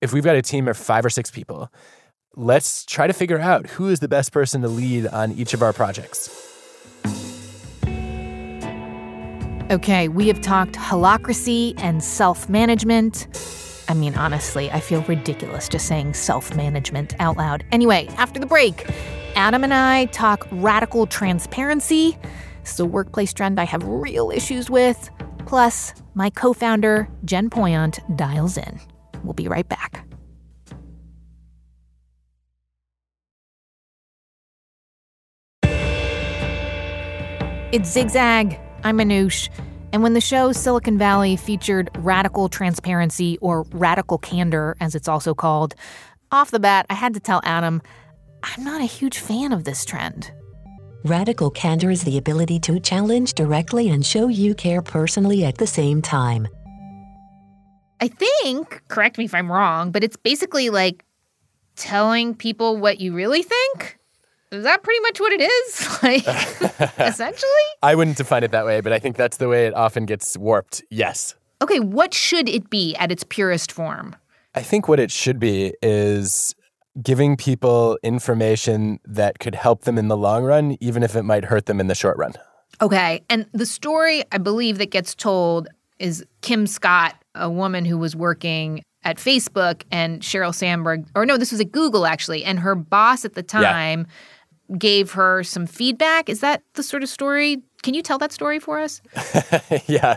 if 0.01 0.15
we've 0.15 0.25
got 0.25 0.37
a 0.37 0.41
team 0.41 0.69
of 0.69 0.79
five 0.79 1.05
or 1.05 1.11
six 1.11 1.31
people, 1.31 1.69
let's 2.35 2.87
try 2.87 3.07
to 3.07 3.13
figure 3.13 3.39
out 3.39 3.67
who 3.67 3.89
is 3.89 4.01
the 4.01 4.09
best 4.09 4.33
person 4.33 4.63
to 4.63 4.69
lead 4.69 5.07
on 5.07 5.33
each 5.33 5.53
of 5.53 5.63
our 5.63 5.75
projects. 5.75 6.35
okay 9.71 10.09
we 10.09 10.27
have 10.27 10.41
talked 10.41 10.73
holacracy 10.73 11.75
and 11.79 12.03
self-management 12.03 13.29
i 13.91 13.95
mean 13.95 14.15
honestly 14.15 14.71
i 14.71 14.79
feel 14.79 15.03
ridiculous 15.03 15.69
just 15.69 15.87
saying 15.87 16.15
self-management 16.15 17.15
out 17.19 17.37
loud. 17.37 17.65
Anyway 17.73 18.07
after 18.17 18.39
the 18.39 18.47
break 18.47 18.89
adam 19.35 19.65
and 19.65 19.75
i 19.75 20.05
talk 20.07 20.47
radical 20.53 21.07
transparency. 21.07 22.17
This 22.63 22.75
is 22.75 22.81
a 22.81 22.87
workplace 22.87 23.33
trend 23.33 23.59
i 23.59 23.65
have 23.65 23.83
real 23.85 24.31
issues 24.31 24.71
with. 24.71 25.11
Plus 25.47 25.93
my 26.15 26.31
co-founder 26.31 27.09
jen 27.25 27.51
poyant 27.51 27.99
dials 28.17 28.57
in. 28.57 28.81
We'll 29.25 29.35
be 29.35 29.49
right 29.49 29.69
back. 29.69 30.07
It's 37.73 37.89
Zigzag. 37.89 38.59
I'm 38.83 38.99
Manoush. 38.99 39.49
And 39.93 40.03
when 40.03 40.15
the 40.15 40.21
show 40.21 40.53
Silicon 40.53 40.99
Valley 40.99 41.37
featured 41.37 41.91
radical 41.99 42.49
transparency, 42.49 43.39
or 43.41 43.63
radical 43.73 44.19
candor, 44.19 44.77
as 44.81 44.95
it's 44.95 45.09
also 45.09 45.35
called, 45.35 45.75
off 46.31 46.53
the 46.53 46.61
bat, 46.61 46.87
I 46.89 46.95
had 46.95 47.15
to 47.15 47.21
tell 47.21 47.41
Adam, 47.45 47.83
I'm 48.43 48.65
not 48.65 48.81
a 48.81 48.85
huge 48.85 49.19
fan 49.19 49.53
of 49.53 49.65
this 49.65 49.85
trend. 49.85 50.33
Radical 51.05 51.51
candor 51.51 51.91
is 51.91 52.05
the 52.05 52.19
ability 52.19 52.61
to 52.61 52.79
challenge 52.79 53.35
directly 53.35 53.89
and 53.89 54.05
show 54.05 54.29
you 54.29 54.55
care 54.55 54.83
personally 54.83 55.45
at 55.45 55.59
the 55.59 55.67
same 55.67 56.03
time. 56.03 56.47
I 58.01 58.09
think, 58.09 58.83
correct 58.89 59.19
me 59.19 59.25
if 59.25 59.35
I'm 59.35 59.51
wrong, 59.51 59.91
but 59.91 60.05
it's 60.05 60.17
basically 60.17 60.71
like 60.71 61.05
telling 61.77 62.35
people 62.35 62.77
what 62.77 63.01
you 63.01 63.15
really 63.15 63.43
think. 63.43 63.99
Is 64.53 64.65
that 64.65 64.83
pretty 64.83 65.01
much 65.01 65.21
what 65.21 65.33
it 65.33 65.41
is? 65.43 65.89
Like, 66.03 66.27
essentially? 66.99 67.51
I 67.83 67.95
wouldn't 67.95 68.17
define 68.17 68.43
it 68.43 68.53
that 68.53 68.65
way, 68.65 68.81
but 68.81 68.93
I 68.93 68.99
think 68.99 69.17
that's 69.17 69.37
the 69.37 69.49
way 69.49 69.67
it 69.67 69.75
often 69.75 70.07
gets 70.07 70.37
warped. 70.39 70.83
Yes. 70.89 71.35
Okay, 71.61 71.79
what 71.79 72.15
should 72.15 72.49
it 72.49 72.71
be 72.71 72.97
at 72.97 73.13
its 73.13 73.23
purest 73.23 73.71
form? 73.71 74.17
I 74.55 74.63
think 74.63 74.89
what 74.89 74.99
it 74.99 75.11
should 75.11 75.39
be 75.39 75.75
is 75.83 76.55
giving 77.03 77.37
people 77.37 77.99
information 78.03 78.99
that 79.05 79.39
could 79.41 79.55
help 79.55 79.83
them 79.83 79.99
in 79.99 80.09
the 80.09 80.17
long 80.17 80.43
run, 80.45 80.79
even 80.81 81.03
if 81.03 81.15
it 81.15 81.23
might 81.23 81.45
hurt 81.45 81.67
them 81.67 81.81
in 81.81 81.89
the 81.89 81.95
short 81.95 82.17
run. 82.17 82.33
Okay. 82.81 83.23
And 83.29 83.47
the 83.53 83.67
story 83.67 84.25
I 84.33 84.39
believe 84.39 84.79
that 84.79 84.91
gets 84.91 85.15
told 85.15 85.69
is 85.99 86.25
Kim 86.41 86.67
Scott, 86.67 87.15
a 87.35 87.51
woman 87.51 87.85
who 87.85 87.99
was 87.99 88.17
working 88.17 88.83
at 89.03 89.17
Facebook, 89.17 89.83
and 89.91 90.21
Sheryl 90.21 90.55
Sandberg, 90.55 91.07
or 91.15 91.25
no, 91.25 91.37
this 91.37 91.53
was 91.53 91.61
at 91.61 91.73
Google 91.73 92.07
actually, 92.07 92.45
and 92.45 92.59
her 92.59 92.75
boss 92.75 93.25
at 93.25 93.35
the 93.35 93.43
time 93.43 94.07
gave 94.79 95.13
her 95.13 95.43
some 95.43 95.67
feedback. 95.67 96.29
Is 96.29 96.41
that 96.41 96.63
the 96.75 96.83
sort 96.83 97.03
of 97.03 97.09
story? 97.09 97.63
Can 97.83 97.95
you 97.95 98.03
tell 98.03 98.19
that 98.19 98.33
story 98.33 98.59
for 98.59 98.79
us? 98.79 99.01
yeah. 99.87 100.17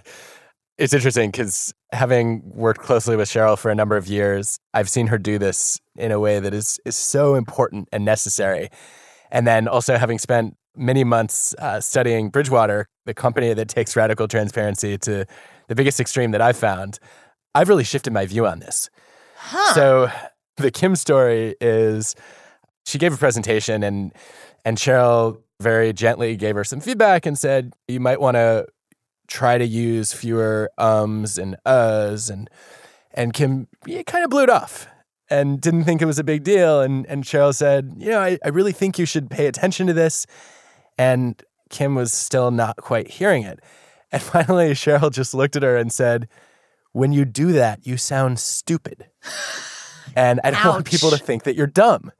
It's 0.77 0.93
interesting 0.93 1.29
because 1.29 1.73
having 1.91 2.41
worked 2.45 2.81
closely 2.81 3.15
with 3.15 3.29
Sheryl 3.29 3.57
for 3.57 3.69
a 3.69 3.75
number 3.75 3.95
of 3.95 4.07
years, 4.07 4.59
I've 4.73 4.89
seen 4.89 5.07
her 5.07 5.17
do 5.17 5.37
this 5.37 5.79
in 5.95 6.11
a 6.11 6.19
way 6.19 6.39
that 6.39 6.53
is, 6.53 6.79
is 6.85 6.95
so 6.95 7.35
important 7.35 7.89
and 7.91 8.03
necessary. 8.03 8.69
And 9.31 9.45
then 9.45 9.67
also 9.67 9.97
having 9.97 10.17
spent 10.17 10.57
many 10.75 11.03
months 11.03 11.53
uh, 11.59 11.79
studying 11.79 12.29
Bridgewater, 12.29 12.87
the 13.05 13.13
company 13.13 13.53
that 13.53 13.67
takes 13.67 13.95
radical 13.95 14.27
transparency 14.27 14.97
to 14.99 15.25
the 15.67 15.75
biggest 15.75 15.99
extreme 15.99 16.31
that 16.31 16.41
I've 16.41 16.57
found, 16.57 16.99
I've 17.53 17.69
really 17.69 17.83
shifted 17.83 18.11
my 18.11 18.25
view 18.25 18.47
on 18.47 18.59
this. 18.59 18.89
So 19.73 20.09
the 20.57 20.71
Kim 20.71 20.95
story 20.95 21.55
is 21.61 22.15
she 22.85 22.97
gave 22.97 23.13
a 23.13 23.17
presentation 23.17 23.83
and 23.83 24.13
and 24.65 24.77
Sheryl 24.77 25.41
very 25.59 25.93
gently 25.93 26.35
gave 26.35 26.55
her 26.55 26.63
some 26.63 26.79
feedback 26.79 27.25
and 27.25 27.37
said 27.37 27.73
you 27.87 27.99
might 27.99 28.19
want 28.19 28.35
to 28.35 28.67
try 29.27 29.57
to 29.57 29.65
use 29.65 30.13
fewer 30.13 30.69
ums 30.77 31.37
and 31.37 31.55
uhs 31.65 32.29
and 32.29 32.49
and 33.13 33.33
Kim 33.33 33.67
kind 34.05 34.23
of 34.23 34.29
blew 34.29 34.43
it 34.43 34.49
off 34.49 34.87
and 35.29 35.61
didn't 35.61 35.85
think 35.85 36.01
it 36.01 36.05
was 36.05 36.19
a 36.19 36.23
big 36.23 36.43
deal. 36.43 36.81
And 36.81 37.05
and 37.07 37.23
Sheryl 37.23 37.55
said 37.55 37.93
you 37.97 38.09
know 38.09 38.19
I, 38.19 38.37
I 38.43 38.49
really 38.49 38.73
think 38.73 38.99
you 38.99 39.05
should 39.05 39.29
pay 39.29 39.47
attention 39.47 39.87
to 39.87 39.93
this 39.93 40.25
and 40.97 41.41
Kim 41.69 41.95
was 41.95 42.13
still 42.13 42.51
not 42.51 42.77
quite 42.77 43.09
hearing 43.09 43.43
it. 43.43 43.59
And 44.11 44.21
finally 44.33 44.71
Sheryl 44.71 45.11
just 45.11 45.33
looked 45.33 45.55
at 45.55 45.63
her 45.63 45.77
and 45.77 45.91
said 45.91 46.27
when 46.91 47.13
you 47.13 47.25
do 47.25 47.53
that 47.53 47.87
you 47.87 47.97
sound 47.97 48.39
stupid. 48.39 49.07
And 50.15 50.39
I 50.43 50.51
don't 50.51 50.65
want 50.65 50.85
people 50.85 51.09
to 51.09 51.17
think 51.17 51.43
that 51.43 51.55
you're 51.55 51.65
dumb. 51.65 52.11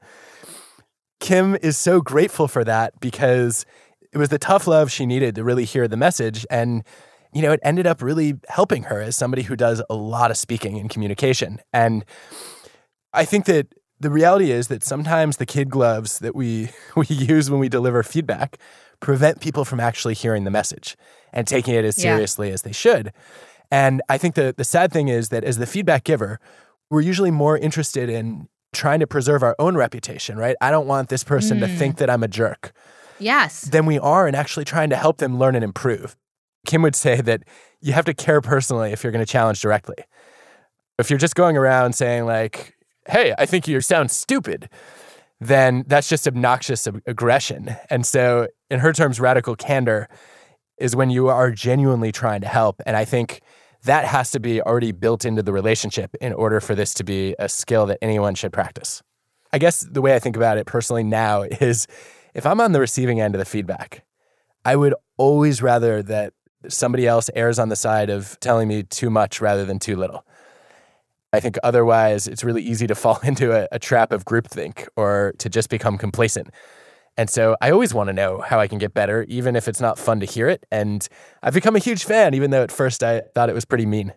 Kim 1.24 1.56
is 1.62 1.78
so 1.78 2.02
grateful 2.02 2.48
for 2.48 2.64
that 2.64 3.00
because 3.00 3.64
it 4.12 4.18
was 4.18 4.28
the 4.28 4.38
tough 4.38 4.66
love 4.66 4.90
she 4.90 5.06
needed 5.06 5.34
to 5.36 5.42
really 5.42 5.64
hear 5.64 5.88
the 5.88 5.96
message. 5.96 6.44
And, 6.50 6.84
you 7.32 7.40
know, 7.40 7.50
it 7.50 7.60
ended 7.62 7.86
up 7.86 8.02
really 8.02 8.34
helping 8.46 8.82
her 8.82 9.00
as 9.00 9.16
somebody 9.16 9.40
who 9.40 9.56
does 9.56 9.82
a 9.88 9.94
lot 9.94 10.30
of 10.30 10.36
speaking 10.36 10.78
and 10.78 10.90
communication. 10.90 11.60
And 11.72 12.04
I 13.14 13.24
think 13.24 13.46
that 13.46 13.68
the 13.98 14.10
reality 14.10 14.50
is 14.50 14.68
that 14.68 14.84
sometimes 14.84 15.38
the 15.38 15.46
kid 15.46 15.70
gloves 15.70 16.18
that 16.18 16.36
we, 16.36 16.68
we 16.94 17.06
use 17.06 17.50
when 17.50 17.58
we 17.58 17.70
deliver 17.70 18.02
feedback 18.02 18.58
prevent 19.00 19.40
people 19.40 19.64
from 19.64 19.80
actually 19.80 20.12
hearing 20.12 20.44
the 20.44 20.50
message 20.50 20.94
and 21.32 21.48
taking 21.48 21.74
it 21.74 21.86
as 21.86 21.96
seriously 21.96 22.48
yeah. 22.48 22.52
as 22.52 22.62
they 22.62 22.72
should. 22.72 23.14
And 23.70 24.02
I 24.10 24.18
think 24.18 24.34
the, 24.34 24.52
the 24.54 24.62
sad 24.62 24.92
thing 24.92 25.08
is 25.08 25.30
that 25.30 25.42
as 25.42 25.56
the 25.56 25.66
feedback 25.66 26.04
giver, 26.04 26.38
we're 26.90 27.00
usually 27.00 27.30
more 27.30 27.56
interested 27.56 28.10
in 28.10 28.46
trying 28.74 29.00
to 29.00 29.06
preserve 29.06 29.42
our 29.42 29.56
own 29.58 29.76
reputation, 29.76 30.36
right? 30.36 30.56
I 30.60 30.70
don't 30.70 30.86
want 30.86 31.08
this 31.08 31.24
person 31.24 31.58
mm. 31.58 31.60
to 31.60 31.68
think 31.68 31.96
that 31.96 32.10
I'm 32.10 32.22
a 32.22 32.28
jerk. 32.28 32.72
Yes. 33.18 33.62
Than 33.62 33.86
we 33.86 33.98
are 33.98 34.28
in 34.28 34.34
actually 34.34 34.64
trying 34.64 34.90
to 34.90 34.96
help 34.96 35.18
them 35.18 35.38
learn 35.38 35.54
and 35.54 35.64
improve. 35.64 36.16
Kim 36.66 36.82
would 36.82 36.96
say 36.96 37.20
that 37.20 37.44
you 37.80 37.92
have 37.92 38.04
to 38.06 38.14
care 38.14 38.40
personally 38.40 38.92
if 38.92 39.02
you're 39.02 39.12
going 39.12 39.24
to 39.24 39.30
challenge 39.30 39.60
directly. 39.60 39.96
If 40.98 41.10
you're 41.10 41.18
just 41.18 41.34
going 41.34 41.56
around 41.56 41.94
saying, 41.94 42.26
like, 42.26 42.74
hey, 43.08 43.34
I 43.38 43.46
think 43.46 43.68
you 43.68 43.80
sound 43.80 44.10
stupid, 44.10 44.68
then 45.40 45.84
that's 45.86 46.08
just 46.08 46.26
obnoxious 46.26 46.86
aggression. 47.06 47.76
And 47.90 48.06
so, 48.06 48.48
in 48.70 48.80
her 48.80 48.92
terms, 48.92 49.20
radical 49.20 49.56
candor 49.56 50.08
is 50.78 50.96
when 50.96 51.10
you 51.10 51.28
are 51.28 51.50
genuinely 51.50 52.12
trying 52.12 52.40
to 52.40 52.48
help. 52.48 52.80
And 52.86 52.96
I 52.96 53.04
think 53.04 53.42
that 53.84 54.04
has 54.04 54.30
to 54.32 54.40
be 54.40 54.60
already 54.60 54.92
built 54.92 55.24
into 55.24 55.42
the 55.42 55.52
relationship 55.52 56.14
in 56.20 56.32
order 56.32 56.60
for 56.60 56.74
this 56.74 56.94
to 56.94 57.04
be 57.04 57.34
a 57.38 57.48
skill 57.48 57.86
that 57.86 57.98
anyone 58.02 58.34
should 58.34 58.52
practice. 58.52 59.02
I 59.52 59.58
guess 59.58 59.80
the 59.80 60.02
way 60.02 60.14
I 60.14 60.18
think 60.18 60.36
about 60.36 60.58
it 60.58 60.66
personally 60.66 61.04
now 61.04 61.42
is 61.60 61.86
if 62.34 62.44
I'm 62.46 62.60
on 62.60 62.72
the 62.72 62.80
receiving 62.80 63.20
end 63.20 63.34
of 63.34 63.38
the 63.38 63.44
feedback, 63.44 64.04
I 64.64 64.76
would 64.76 64.94
always 65.16 65.62
rather 65.62 66.02
that 66.02 66.32
somebody 66.68 67.06
else 67.06 67.30
errs 67.34 67.58
on 67.58 67.68
the 67.68 67.76
side 67.76 68.10
of 68.10 68.38
telling 68.40 68.68
me 68.68 68.82
too 68.82 69.10
much 69.10 69.40
rather 69.40 69.64
than 69.64 69.78
too 69.78 69.96
little. 69.96 70.26
I 71.32 71.40
think 71.40 71.56
otherwise 71.62 72.26
it's 72.26 72.44
really 72.44 72.62
easy 72.62 72.86
to 72.86 72.94
fall 73.04 73.18
into 73.22 73.52
a, 73.52 73.68
a 73.72 73.78
trap 73.78 74.12
of 74.12 74.24
groupthink 74.24 74.88
or 74.96 75.34
to 75.38 75.48
just 75.48 75.68
become 75.68 75.98
complacent. 75.98 76.48
And 77.16 77.30
so 77.30 77.56
I 77.60 77.70
always 77.70 77.94
want 77.94 78.08
to 78.08 78.12
know 78.12 78.40
how 78.40 78.58
I 78.58 78.66
can 78.66 78.78
get 78.78 78.92
better, 78.92 79.24
even 79.28 79.54
if 79.56 79.68
it's 79.68 79.80
not 79.80 79.98
fun 79.98 80.20
to 80.20 80.26
hear 80.26 80.48
it. 80.48 80.66
And 80.70 81.06
I've 81.42 81.54
become 81.54 81.76
a 81.76 81.78
huge 81.80 82.04
fan, 82.04 82.34
even 82.34 82.50
though 82.50 82.62
at 82.62 82.72
first 82.72 83.02
I 83.02 83.22
thought 83.34 83.48
it 83.48 83.54
was 83.54 83.64
pretty 83.64 83.86
mean. 83.86 84.12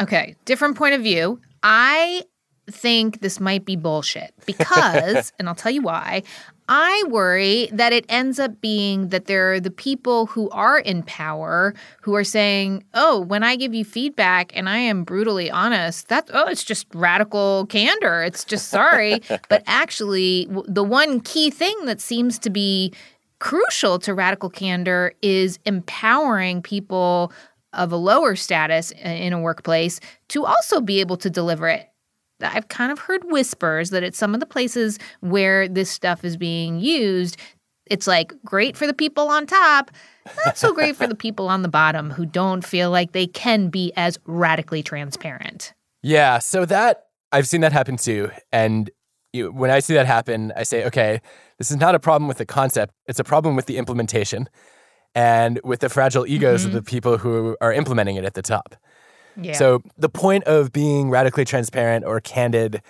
Okay, 0.00 0.34
different 0.44 0.76
point 0.76 0.94
of 0.94 1.02
view. 1.02 1.40
I 1.62 2.24
think 2.70 3.20
this 3.20 3.38
might 3.38 3.64
be 3.64 3.76
bullshit 3.76 4.34
because, 4.46 5.32
and 5.38 5.48
I'll 5.48 5.54
tell 5.54 5.72
you 5.72 5.82
why, 5.82 6.22
I 6.72 7.02
worry 7.08 7.68
that 7.72 7.92
it 7.92 8.06
ends 8.08 8.38
up 8.38 8.60
being 8.60 9.08
that 9.08 9.26
there 9.26 9.52
are 9.52 9.58
the 9.58 9.72
people 9.72 10.26
who 10.26 10.48
are 10.50 10.78
in 10.78 11.02
power 11.02 11.74
who 12.02 12.14
are 12.14 12.22
saying, 12.22 12.84
"Oh, 12.94 13.18
when 13.18 13.42
I 13.42 13.56
give 13.56 13.74
you 13.74 13.84
feedback 13.84 14.52
and 14.54 14.68
I 14.68 14.78
am 14.78 15.02
brutally 15.02 15.50
honest, 15.50 16.06
that 16.08 16.30
oh, 16.32 16.46
it's 16.46 16.62
just 16.62 16.86
radical 16.94 17.66
candor. 17.66 18.22
It's 18.22 18.44
just 18.44 18.68
sorry." 18.68 19.20
but 19.48 19.64
actually, 19.66 20.46
the 20.66 20.84
one 20.84 21.18
key 21.18 21.50
thing 21.50 21.76
that 21.86 22.00
seems 22.00 22.38
to 22.38 22.50
be 22.50 22.92
crucial 23.40 23.98
to 23.98 24.14
radical 24.14 24.48
candor 24.48 25.12
is 25.22 25.58
empowering 25.66 26.62
people 26.62 27.32
of 27.72 27.90
a 27.90 27.96
lower 27.96 28.36
status 28.36 28.92
in 28.92 29.32
a 29.32 29.40
workplace 29.40 29.98
to 30.28 30.44
also 30.44 30.80
be 30.80 31.00
able 31.00 31.16
to 31.16 31.30
deliver 31.30 31.68
it 31.68 31.89
I've 32.42 32.68
kind 32.68 32.92
of 32.92 32.98
heard 32.98 33.22
whispers 33.24 33.90
that 33.90 34.02
at 34.02 34.14
some 34.14 34.34
of 34.34 34.40
the 34.40 34.46
places 34.46 34.98
where 35.20 35.68
this 35.68 35.90
stuff 35.90 36.24
is 36.24 36.36
being 36.36 36.80
used, 36.80 37.36
it's 37.86 38.06
like 38.06 38.32
great 38.44 38.76
for 38.76 38.86
the 38.86 38.94
people 38.94 39.28
on 39.28 39.46
top, 39.46 39.90
not 40.46 40.56
so 40.56 40.72
great 40.72 40.96
for 40.96 41.06
the 41.06 41.14
people 41.26 41.48
on 41.48 41.62
the 41.62 41.68
bottom 41.68 42.10
who 42.10 42.24
don't 42.24 42.64
feel 42.64 42.90
like 42.90 43.12
they 43.12 43.26
can 43.26 43.68
be 43.68 43.92
as 43.96 44.18
radically 44.26 44.82
transparent. 44.82 45.74
Yeah, 46.02 46.38
so 46.38 46.64
that 46.64 47.06
I've 47.32 47.46
seen 47.46 47.60
that 47.60 47.72
happen 47.72 47.96
too. 47.96 48.30
And 48.52 48.90
you, 49.32 49.52
when 49.52 49.70
I 49.70 49.80
see 49.80 49.94
that 49.94 50.06
happen, 50.06 50.52
I 50.56 50.62
say, 50.62 50.84
okay, 50.86 51.20
this 51.58 51.70
is 51.70 51.76
not 51.76 51.94
a 51.94 52.00
problem 52.00 52.28
with 52.28 52.38
the 52.38 52.46
concept, 52.46 52.94
it's 53.06 53.20
a 53.20 53.24
problem 53.24 53.56
with 53.56 53.66
the 53.66 53.76
implementation 53.76 54.48
and 55.14 55.60
with 55.64 55.80
the 55.80 55.88
fragile 55.88 56.26
egos 56.26 56.60
mm-hmm. 56.60 56.68
of 56.68 56.72
the 56.74 56.82
people 56.82 57.18
who 57.18 57.56
are 57.60 57.72
implementing 57.72 58.16
it 58.16 58.24
at 58.24 58.34
the 58.34 58.42
top. 58.42 58.76
Yeah. 59.36 59.52
So 59.54 59.82
the 59.96 60.08
point 60.08 60.44
of 60.44 60.72
being 60.72 61.10
radically 61.10 61.44
transparent 61.44 62.04
or 62.04 62.20
candid 62.20 62.82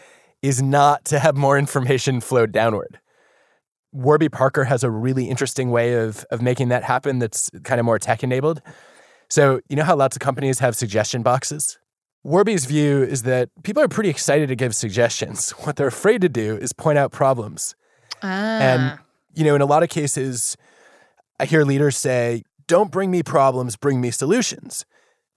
is 0.43 0.63
not 0.63 1.05
to 1.07 1.19
have 1.19 1.37
more 1.37 1.59
information 1.65 2.21
flow 2.21 2.47
downward. 2.47 2.99
Warby 3.93 4.29
Parker 4.29 4.65
has 4.65 4.85
a 4.85 4.91
really 4.91 5.29
interesting 5.29 5.71
way 5.71 5.95
of 5.95 6.25
of 6.31 6.41
making 6.41 6.69
that 6.69 6.85
happen 6.85 7.19
that's 7.19 7.51
kind 7.65 7.81
of 7.81 7.87
more 7.87 7.99
tech 7.99 8.23
enabled. 8.23 8.63
So, 9.29 9.61
you 9.69 9.77
know 9.77 9.85
how 9.85 9.97
lots 9.97 10.17
of 10.17 10.21
companies 10.21 10.59
have 10.59 10.77
suggestion 10.77 11.23
boxes? 11.23 11.79
Warby's 12.23 12.67
view 12.67 13.03
is 13.03 13.23
that 13.23 13.49
people 13.63 13.83
are 13.83 13.89
pretty 13.89 14.11
excited 14.11 14.49
to 14.49 14.57
give 14.57 14.75
suggestions. 14.75 15.51
What 15.65 15.77
they're 15.77 15.87
afraid 15.87 16.21
to 16.23 16.29
do 16.29 16.57
is 16.57 16.73
point 16.73 16.99
out 16.99 17.13
problems. 17.13 17.75
Ah. 18.23 18.61
And, 18.61 18.99
you 19.35 19.45
know, 19.45 19.55
in 19.55 19.63
a 19.63 19.67
lot 19.67 19.83
of 19.83 19.89
cases, 19.89 20.57
I 21.39 21.47
hear 21.47 21.65
leaders 21.65 21.97
say, 21.97 22.43
don't 22.67 22.91
bring 22.91 23.11
me 23.11 23.23
problems, 23.23 23.77
bring 23.77 24.01
me 24.01 24.11
solutions 24.11 24.85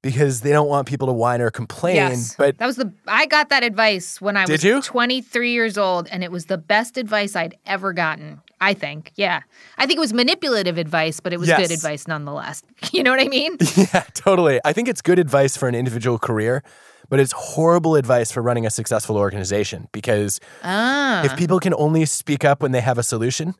because 0.04 0.42
they 0.42 0.52
don't 0.52 0.68
want 0.68 0.88
people 0.88 1.08
to 1.08 1.14
whine 1.14 1.42
or 1.42 1.50
complain. 1.50 1.96
Yes. 1.96 2.36
But 2.38 2.60
that 2.60 2.68
was 2.68 2.76
the 2.76 2.94
I 3.08 3.26
got 3.26 3.50
that 3.50 3.64
advice 3.64 4.22
when 4.22 4.38
I 4.38 4.46
was 4.46 4.64
you? 4.64 4.82
23 4.82 5.52
years 5.52 5.78
old 5.78 6.08
and 6.12 6.24
it 6.24 6.32
was 6.32 6.46
the 6.46 6.58
best 6.60 6.98
advice 6.98 7.36
I'd 7.36 7.58
ever 7.66 7.94
gotten. 7.94 8.42
I 8.62 8.74
think. 8.74 9.12
Yeah. 9.16 9.42
I 9.78 9.86
think 9.86 9.98
it 9.98 10.00
was 10.00 10.14
manipulative 10.14 10.78
advice, 10.78 11.20
but 11.20 11.34
it 11.34 11.40
was 11.40 11.50
yes. 11.50 11.60
good 11.60 11.72
advice 11.72 12.08
nonetheless. 12.08 12.62
You 12.92 13.02
know 13.02 13.12
what 13.12 13.22
I 13.22 13.28
mean? 13.28 13.58
Yeah, 13.76 14.04
totally. 14.14 14.60
I 14.64 14.72
think 14.72 14.88
it's 14.88 15.02
good 15.02 15.18
advice 15.18 15.58
for 15.58 15.68
an 15.68 15.74
individual 15.74 16.20
career, 16.20 16.64
but 17.10 17.20
it's 17.20 17.32
horrible 17.32 17.96
advice 17.96 18.32
for 18.32 18.42
running 18.44 18.66
a 18.66 18.70
successful 18.70 19.18
organization 19.18 19.88
because 19.92 20.40
ah. 20.64 21.24
if 21.24 21.36
people 21.38 21.60
can 21.60 21.74
only 21.74 22.06
speak 22.06 22.46
up 22.46 22.62
when 22.62 22.72
they 22.72 22.82
have 22.82 22.98
a 22.98 23.04
solution, 23.04 23.56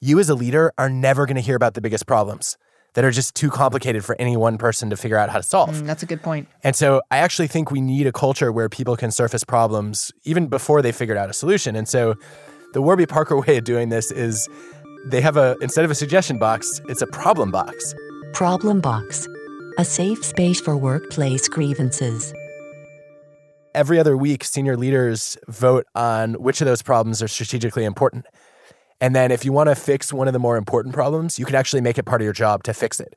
you 0.00 0.18
as 0.18 0.30
a 0.30 0.34
leader 0.34 0.72
are 0.78 0.88
never 0.88 1.26
going 1.26 1.34
to 1.34 1.42
hear 1.42 1.56
about 1.56 1.74
the 1.74 1.80
biggest 1.80 2.06
problems 2.06 2.56
that 2.94 3.04
are 3.04 3.10
just 3.10 3.34
too 3.34 3.50
complicated 3.50 4.04
for 4.04 4.16
any 4.18 4.36
one 4.36 4.58
person 4.58 4.90
to 4.90 4.96
figure 4.96 5.16
out 5.16 5.30
how 5.30 5.38
to 5.38 5.42
solve. 5.42 5.70
Mm, 5.70 5.86
that's 5.86 6.02
a 6.02 6.06
good 6.06 6.22
point. 6.22 6.48
And 6.64 6.74
so 6.74 7.02
I 7.10 7.18
actually 7.18 7.48
think 7.48 7.70
we 7.70 7.80
need 7.80 8.06
a 8.06 8.12
culture 8.12 8.50
where 8.52 8.68
people 8.68 8.96
can 8.96 9.10
surface 9.10 9.44
problems 9.44 10.12
even 10.24 10.48
before 10.48 10.82
they 10.82 10.92
figured 10.92 11.16
out 11.16 11.30
a 11.30 11.32
solution. 11.32 11.76
And 11.76 11.88
so 11.88 12.14
the 12.72 12.82
Warby 12.82 13.06
Parker 13.06 13.40
way 13.40 13.58
of 13.58 13.64
doing 13.64 13.88
this 13.88 14.10
is 14.10 14.48
they 15.06 15.20
have 15.20 15.36
a 15.36 15.56
instead 15.60 15.84
of 15.84 15.90
a 15.90 15.94
suggestion 15.94 16.38
box, 16.38 16.80
it's 16.88 17.02
a 17.02 17.06
problem 17.06 17.50
box. 17.50 17.94
Problem 18.32 18.80
box. 18.80 19.26
A 19.78 19.84
safe 19.84 20.24
space 20.24 20.60
for 20.60 20.76
workplace 20.76 21.48
grievances. 21.48 22.34
Every 23.72 24.00
other 24.00 24.16
week, 24.16 24.42
senior 24.42 24.76
leaders 24.76 25.38
vote 25.48 25.86
on 25.94 26.34
which 26.34 26.60
of 26.60 26.66
those 26.66 26.82
problems 26.82 27.22
are 27.22 27.28
strategically 27.28 27.84
important. 27.84 28.26
And 29.00 29.14
then 29.14 29.30
if 29.30 29.44
you 29.44 29.52
want 29.52 29.68
to 29.68 29.74
fix 29.74 30.12
one 30.12 30.26
of 30.26 30.32
the 30.32 30.38
more 30.38 30.56
important 30.56 30.94
problems, 30.94 31.38
you 31.38 31.46
can 31.46 31.54
actually 31.54 31.80
make 31.80 31.98
it 31.98 32.04
part 32.04 32.20
of 32.20 32.24
your 32.24 32.34
job 32.34 32.62
to 32.64 32.74
fix 32.74 33.00
it. 33.00 33.14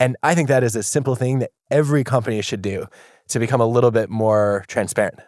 And 0.00 0.16
I 0.22 0.34
think 0.34 0.48
that 0.48 0.62
is 0.62 0.76
a 0.76 0.82
simple 0.82 1.14
thing 1.16 1.40
that 1.40 1.50
every 1.70 2.04
company 2.04 2.40
should 2.40 2.62
do 2.62 2.86
to 3.28 3.38
become 3.38 3.60
a 3.60 3.66
little 3.66 3.90
bit 3.90 4.08
more 4.08 4.64
transparent. 4.68 5.20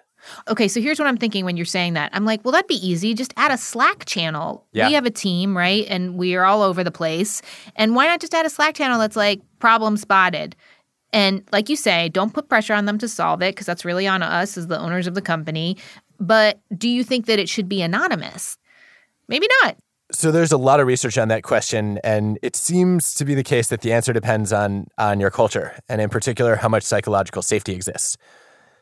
Okay, 0.49 0.69
so 0.69 0.81
here's 0.81 0.99
what 0.99 1.09
I'm 1.09 1.17
thinking 1.17 1.45
when 1.45 1.57
you're 1.57 1.67
saying 1.67 1.95
that. 1.95 2.11
I'm 2.13 2.25
like, 2.25 2.45
well, 2.45 2.53
that'd 2.53 2.67
be 2.67 2.87
easy. 2.87 3.15
Just 3.15 3.33
add 3.37 3.51
a 3.51 3.57
Slack 3.57 4.05
channel. 4.05 4.67
Yeah. 4.73 4.89
We 4.89 4.95
have 4.95 5.07
a 5.07 5.11
team, 5.11 5.57
right? 5.57 5.87
And 5.89 6.17
we 6.17 6.35
are 6.37 6.45
all 6.45 6.63
over 6.63 6.85
the 6.85 6.91
place. 6.91 7.43
And 7.75 7.95
why 7.95 8.07
not 8.07 8.21
just 8.21 8.35
add 8.35 8.47
a 8.47 8.51
Slack 8.51 8.75
channel 8.75 8.99
that's 8.99 9.17
like 9.17 9.41
problem 9.59 9.97
spotted? 9.97 10.57
And 11.13 11.43
like 11.53 11.69
you 11.69 11.77
say, 11.77 12.09
don't 12.09 12.33
put 12.33 12.49
pressure 12.49 12.75
on 12.75 12.85
them 12.85 12.99
to 12.99 13.09
solve 13.09 13.43
it 13.43 13.55
because 13.55 13.67
that's 13.67 13.85
really 13.85 14.07
on 14.07 14.23
us 14.23 14.57
as 14.57 14.69
the 14.69 14.79
owners 14.79 15.07
of 15.07 15.15
the 15.15 15.23
company. 15.23 15.77
But 16.21 16.61
do 16.77 16.89
you 16.89 17.03
think 17.03 17.27
that 17.27 17.39
it 17.39 17.49
should 17.49 17.69
be 17.69 17.83
anonymous? 17.83 18.57
Maybe 19.27 19.49
not. 19.63 19.77
So 20.13 20.33
there's 20.33 20.53
a 20.53 20.59
lot 20.59 20.81
of 20.81 20.87
research 20.87 21.19
on 21.19 21.29
that 21.29 21.43
question, 21.43 21.99
and 22.03 22.39
it 22.43 22.57
seems 22.57 23.15
to 23.15 23.25
be 23.25 23.35
the 23.35 23.45
case 23.45 23.69
that 23.69 23.83
the 23.83 23.93
answer 23.93 24.13
depends 24.13 24.53
on 24.53 24.89
on 24.99 25.21
your 25.21 25.31
culture, 25.31 25.79
and 25.89 26.01
in 26.01 26.11
particular, 26.11 26.57
how 26.57 26.69
much 26.69 26.83
psychological 26.83 27.43
safety 27.43 27.73
exists. 27.73 28.17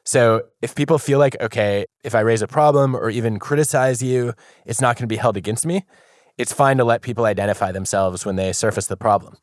So 0.05 0.45
if 0.63 0.75
people 0.75 0.99
feel 0.99 1.19
like, 1.19 1.39
okay, 1.39 1.85
if 2.03 2.15
I 2.15 2.21
raise 2.21 2.41
a 2.41 2.47
problem 2.47 2.97
or 2.97 3.11
even 3.11 3.39
criticize 3.39 4.03
you, 4.03 4.33
it's 4.65 4.81
not 4.81 4.97
going 4.97 5.03
to 5.03 5.07
be 5.07 5.17
held 5.17 5.37
against 5.37 5.67
me, 5.67 5.85
it's 6.39 6.51
fine 6.51 6.79
to 6.79 6.85
let 6.85 7.03
people 7.03 7.27
identify 7.27 7.73
themselves 7.73 8.25
when 8.25 8.37
they 8.37 8.55
surface 8.55 8.87
the 8.87 8.97
problem. 8.97 9.37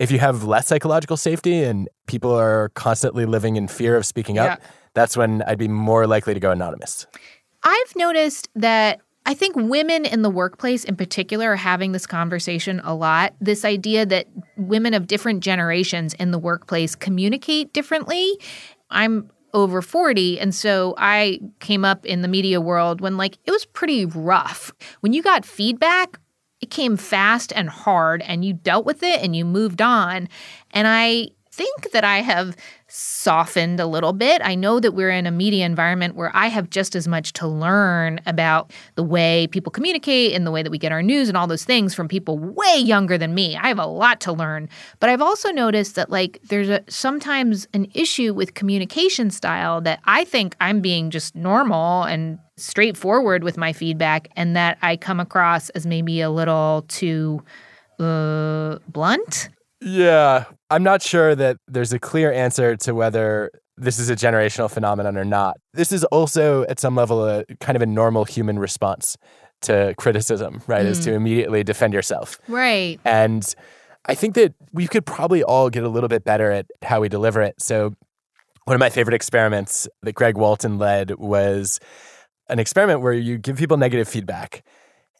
If 0.00 0.10
you 0.10 0.18
have 0.18 0.42
less 0.42 0.66
psychological 0.66 1.16
safety 1.16 1.62
and 1.62 1.88
people 2.08 2.32
are 2.32 2.70
constantly 2.70 3.24
living 3.24 3.54
in 3.54 3.68
fear 3.68 3.96
of 3.96 4.04
speaking 4.04 4.34
yeah. 4.34 4.54
up, 4.54 4.62
that's 4.94 5.16
when 5.16 5.42
I'd 5.42 5.58
be 5.58 5.68
more 5.68 6.08
likely 6.08 6.34
to 6.34 6.40
go 6.40 6.50
anonymous. 6.50 7.06
I've 7.62 7.94
noticed 7.94 8.48
that 8.56 9.00
I 9.26 9.34
think 9.34 9.56
women 9.56 10.04
in 10.04 10.22
the 10.22 10.30
workplace 10.30 10.84
in 10.84 10.96
particular 10.96 11.52
are 11.52 11.56
having 11.56 11.92
this 11.92 12.06
conversation 12.06 12.80
a 12.84 12.94
lot. 12.94 13.34
This 13.40 13.64
idea 13.64 14.04
that 14.06 14.26
women 14.56 14.92
of 14.92 15.06
different 15.06 15.40
generations 15.40 16.12
in 16.14 16.30
the 16.30 16.38
workplace 16.38 16.94
communicate 16.94 17.72
differently. 17.72 18.38
I'm 18.90 19.30
over 19.54 19.80
40 19.80 20.40
and 20.40 20.54
so 20.54 20.94
I 20.98 21.40
came 21.60 21.84
up 21.84 22.04
in 22.04 22.22
the 22.22 22.28
media 22.28 22.60
world 22.60 23.00
when 23.00 23.16
like 23.16 23.38
it 23.44 23.50
was 23.50 23.64
pretty 23.64 24.04
rough. 24.04 24.72
When 25.00 25.12
you 25.12 25.22
got 25.22 25.44
feedback, 25.44 26.18
it 26.60 26.70
came 26.70 26.96
fast 26.96 27.52
and 27.54 27.68
hard 27.68 28.20
and 28.22 28.44
you 28.44 28.52
dealt 28.52 28.84
with 28.84 29.02
it 29.02 29.22
and 29.22 29.34
you 29.36 29.44
moved 29.44 29.80
on. 29.80 30.28
And 30.72 30.88
I 30.88 31.28
think 31.54 31.92
that 31.92 32.02
I 32.02 32.18
have 32.18 32.56
softened 32.88 33.78
a 33.78 33.86
little 33.86 34.12
bit. 34.12 34.42
I 34.44 34.56
know 34.56 34.80
that 34.80 34.92
we're 34.92 35.10
in 35.10 35.24
a 35.24 35.30
media 35.30 35.64
environment 35.64 36.16
where 36.16 36.32
I 36.34 36.48
have 36.48 36.68
just 36.68 36.96
as 36.96 37.06
much 37.06 37.32
to 37.34 37.46
learn 37.46 38.20
about 38.26 38.72
the 38.96 39.04
way 39.04 39.46
people 39.46 39.70
communicate 39.70 40.34
and 40.34 40.44
the 40.44 40.50
way 40.50 40.64
that 40.64 40.70
we 40.70 40.78
get 40.78 40.90
our 40.90 41.02
news 41.02 41.28
and 41.28 41.36
all 41.36 41.46
those 41.46 41.64
things 41.64 41.94
from 41.94 42.08
people 42.08 42.38
way 42.38 42.78
younger 42.78 43.16
than 43.16 43.34
me. 43.34 43.56
I 43.56 43.68
have 43.68 43.78
a 43.78 43.86
lot 43.86 44.20
to 44.22 44.32
learn. 44.32 44.68
But 44.98 45.10
I've 45.10 45.22
also 45.22 45.50
noticed 45.50 45.94
that 45.94 46.10
like 46.10 46.40
there's 46.48 46.68
a 46.68 46.82
sometimes 46.88 47.68
an 47.72 47.86
issue 47.94 48.34
with 48.34 48.54
communication 48.54 49.30
style 49.30 49.80
that 49.82 50.00
I 50.06 50.24
think 50.24 50.56
I'm 50.60 50.80
being 50.80 51.10
just 51.10 51.36
normal 51.36 52.02
and 52.02 52.38
straightforward 52.56 53.44
with 53.44 53.56
my 53.56 53.72
feedback 53.72 54.28
and 54.34 54.56
that 54.56 54.76
I 54.82 54.96
come 54.96 55.20
across 55.20 55.68
as 55.70 55.86
maybe 55.86 56.20
a 56.20 56.30
little 56.30 56.84
too 56.88 57.42
uh, 58.00 58.78
blunt. 58.88 59.50
Yeah, 59.80 60.44
I'm 60.74 60.82
not 60.82 61.02
sure 61.02 61.36
that 61.36 61.58
there's 61.68 61.92
a 61.92 62.00
clear 62.00 62.32
answer 62.32 62.74
to 62.78 62.96
whether 62.96 63.52
this 63.76 64.00
is 64.00 64.10
a 64.10 64.16
generational 64.16 64.68
phenomenon 64.68 65.16
or 65.16 65.24
not. 65.24 65.56
This 65.72 65.92
is 65.92 66.02
also, 66.06 66.64
at 66.64 66.80
some 66.80 66.96
level, 66.96 67.24
a 67.24 67.44
kind 67.60 67.76
of 67.76 67.82
a 67.82 67.86
normal 67.86 68.24
human 68.24 68.58
response 68.58 69.16
to 69.62 69.94
criticism, 69.98 70.62
right? 70.66 70.84
Mm. 70.84 70.88
Is 70.88 70.98
to 71.04 71.10
mm. 71.10 71.14
immediately 71.14 71.62
defend 71.62 71.94
yourself. 71.94 72.40
Right. 72.48 72.98
And 73.04 73.54
I 74.06 74.16
think 74.16 74.34
that 74.34 74.52
we 74.72 74.88
could 74.88 75.06
probably 75.06 75.44
all 75.44 75.70
get 75.70 75.84
a 75.84 75.88
little 75.88 76.08
bit 76.08 76.24
better 76.24 76.50
at 76.50 76.66
how 76.82 77.00
we 77.00 77.08
deliver 77.08 77.40
it. 77.40 77.54
So, 77.62 77.94
one 78.64 78.74
of 78.74 78.80
my 78.80 78.90
favorite 78.90 79.14
experiments 79.14 79.86
that 80.02 80.14
Greg 80.14 80.36
Walton 80.36 80.78
led 80.78 81.14
was 81.18 81.78
an 82.48 82.58
experiment 82.58 83.00
where 83.00 83.12
you 83.12 83.38
give 83.38 83.58
people 83.58 83.76
negative 83.76 84.08
feedback. 84.08 84.64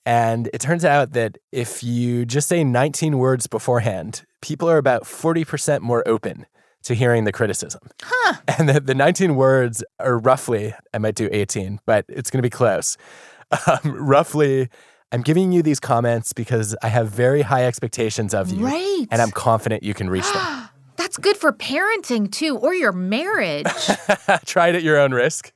And 0.07 0.51
it 0.53 0.61
turns 0.61 0.85
out 0.85 1.13
that 1.13 1.39
if 1.51 1.83
you 1.83 2.27
just 2.27 2.49
say 2.49 2.63
19 2.63 3.19
words 3.19 3.47
beforehand, 3.47 4.23
people 4.43 4.69
are 4.69 4.77
about 4.77 5.05
40% 5.05 5.81
more 5.81 6.07
open 6.07 6.47
to 6.83 6.95
hearing 6.95 7.25
the 7.25 7.33
criticism. 7.33 7.81
Huh. 8.03 8.35
And 8.59 8.69
the, 8.69 8.81
the 8.81 8.95
19 8.95 9.37
words 9.37 9.83
are 9.99 10.19
roughly, 10.19 10.75
I 10.93 10.99
might 10.99 11.15
do 11.15 11.29
18, 11.33 11.81
but 11.87 12.05
it's 12.09 12.31
going 12.31 12.39
to 12.39 12.43
be 12.43 12.51
close. 12.51 12.97
Um, 13.67 13.79
roughly, 13.85 14.69
I'm 15.11 15.23
giving 15.23 15.53
you 15.53 15.63
these 15.63 15.81
comments 15.81 16.33
because 16.33 16.77
I 16.83 16.89
have 16.89 17.09
very 17.09 17.43
high 17.43 17.65
expectations 17.65 18.35
of 18.35 18.51
you. 18.51 18.67
Right. 18.67 19.07
And 19.11 19.23
I'm 19.23 19.31
confident 19.31 19.83
you 19.83 19.95
can 19.95 20.11
reach 20.11 20.31
them. 20.31 20.69
That's 20.97 21.17
good 21.17 21.37
for 21.37 21.53
parenting 21.53 22.31
too, 22.31 22.57
or 22.59 22.75
your 22.75 22.93
marriage. 22.93 23.67
Try 24.45 24.69
it 24.69 24.75
at 24.75 24.83
your 24.83 24.99
own 24.99 25.13
risk. 25.13 25.53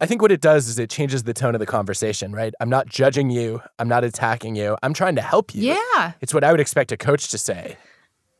I 0.00 0.06
think 0.06 0.22
what 0.22 0.30
it 0.30 0.40
does 0.40 0.68
is 0.68 0.78
it 0.78 0.90
changes 0.90 1.24
the 1.24 1.34
tone 1.34 1.54
of 1.54 1.58
the 1.58 1.66
conversation, 1.66 2.32
right? 2.32 2.54
I'm 2.60 2.70
not 2.70 2.86
judging 2.86 3.30
you. 3.30 3.60
I'm 3.78 3.88
not 3.88 4.04
attacking 4.04 4.54
you. 4.54 4.76
I'm 4.82 4.94
trying 4.94 5.16
to 5.16 5.22
help 5.22 5.54
you. 5.54 5.74
Yeah. 5.74 6.12
It's 6.20 6.32
what 6.32 6.44
I 6.44 6.52
would 6.52 6.60
expect 6.60 6.92
a 6.92 6.96
coach 6.96 7.28
to 7.28 7.38
say. 7.38 7.76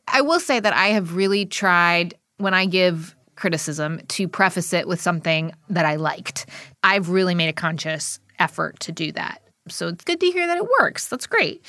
I 0.07 0.21
will 0.21 0.39
say 0.39 0.59
that 0.59 0.73
I 0.73 0.87
have 0.87 1.15
really 1.15 1.45
tried 1.45 2.13
when 2.37 2.53
I 2.53 2.65
give 2.65 3.15
criticism 3.35 3.99
to 4.07 4.27
preface 4.27 4.71
it 4.73 4.87
with 4.87 5.01
something 5.01 5.51
that 5.69 5.85
I 5.85 5.97
liked. 5.97 6.45
I've 6.83 7.09
really 7.09 7.35
made 7.35 7.49
a 7.49 7.53
conscious 7.53 8.19
effort 8.37 8.79
to 8.81 8.91
do 8.91 9.11
that. 9.13 9.41
So 9.67 9.89
it's 9.89 10.03
good 10.03 10.19
to 10.21 10.31
hear 10.31 10.47
that 10.47 10.57
it 10.57 10.67
works. 10.79 11.07
That's 11.07 11.27
great. 11.27 11.63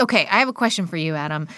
Okay, 0.00 0.26
I 0.26 0.40
have 0.40 0.48
a 0.48 0.52
question 0.52 0.86
for 0.86 0.96
you, 0.96 1.14
Adam 1.14 1.48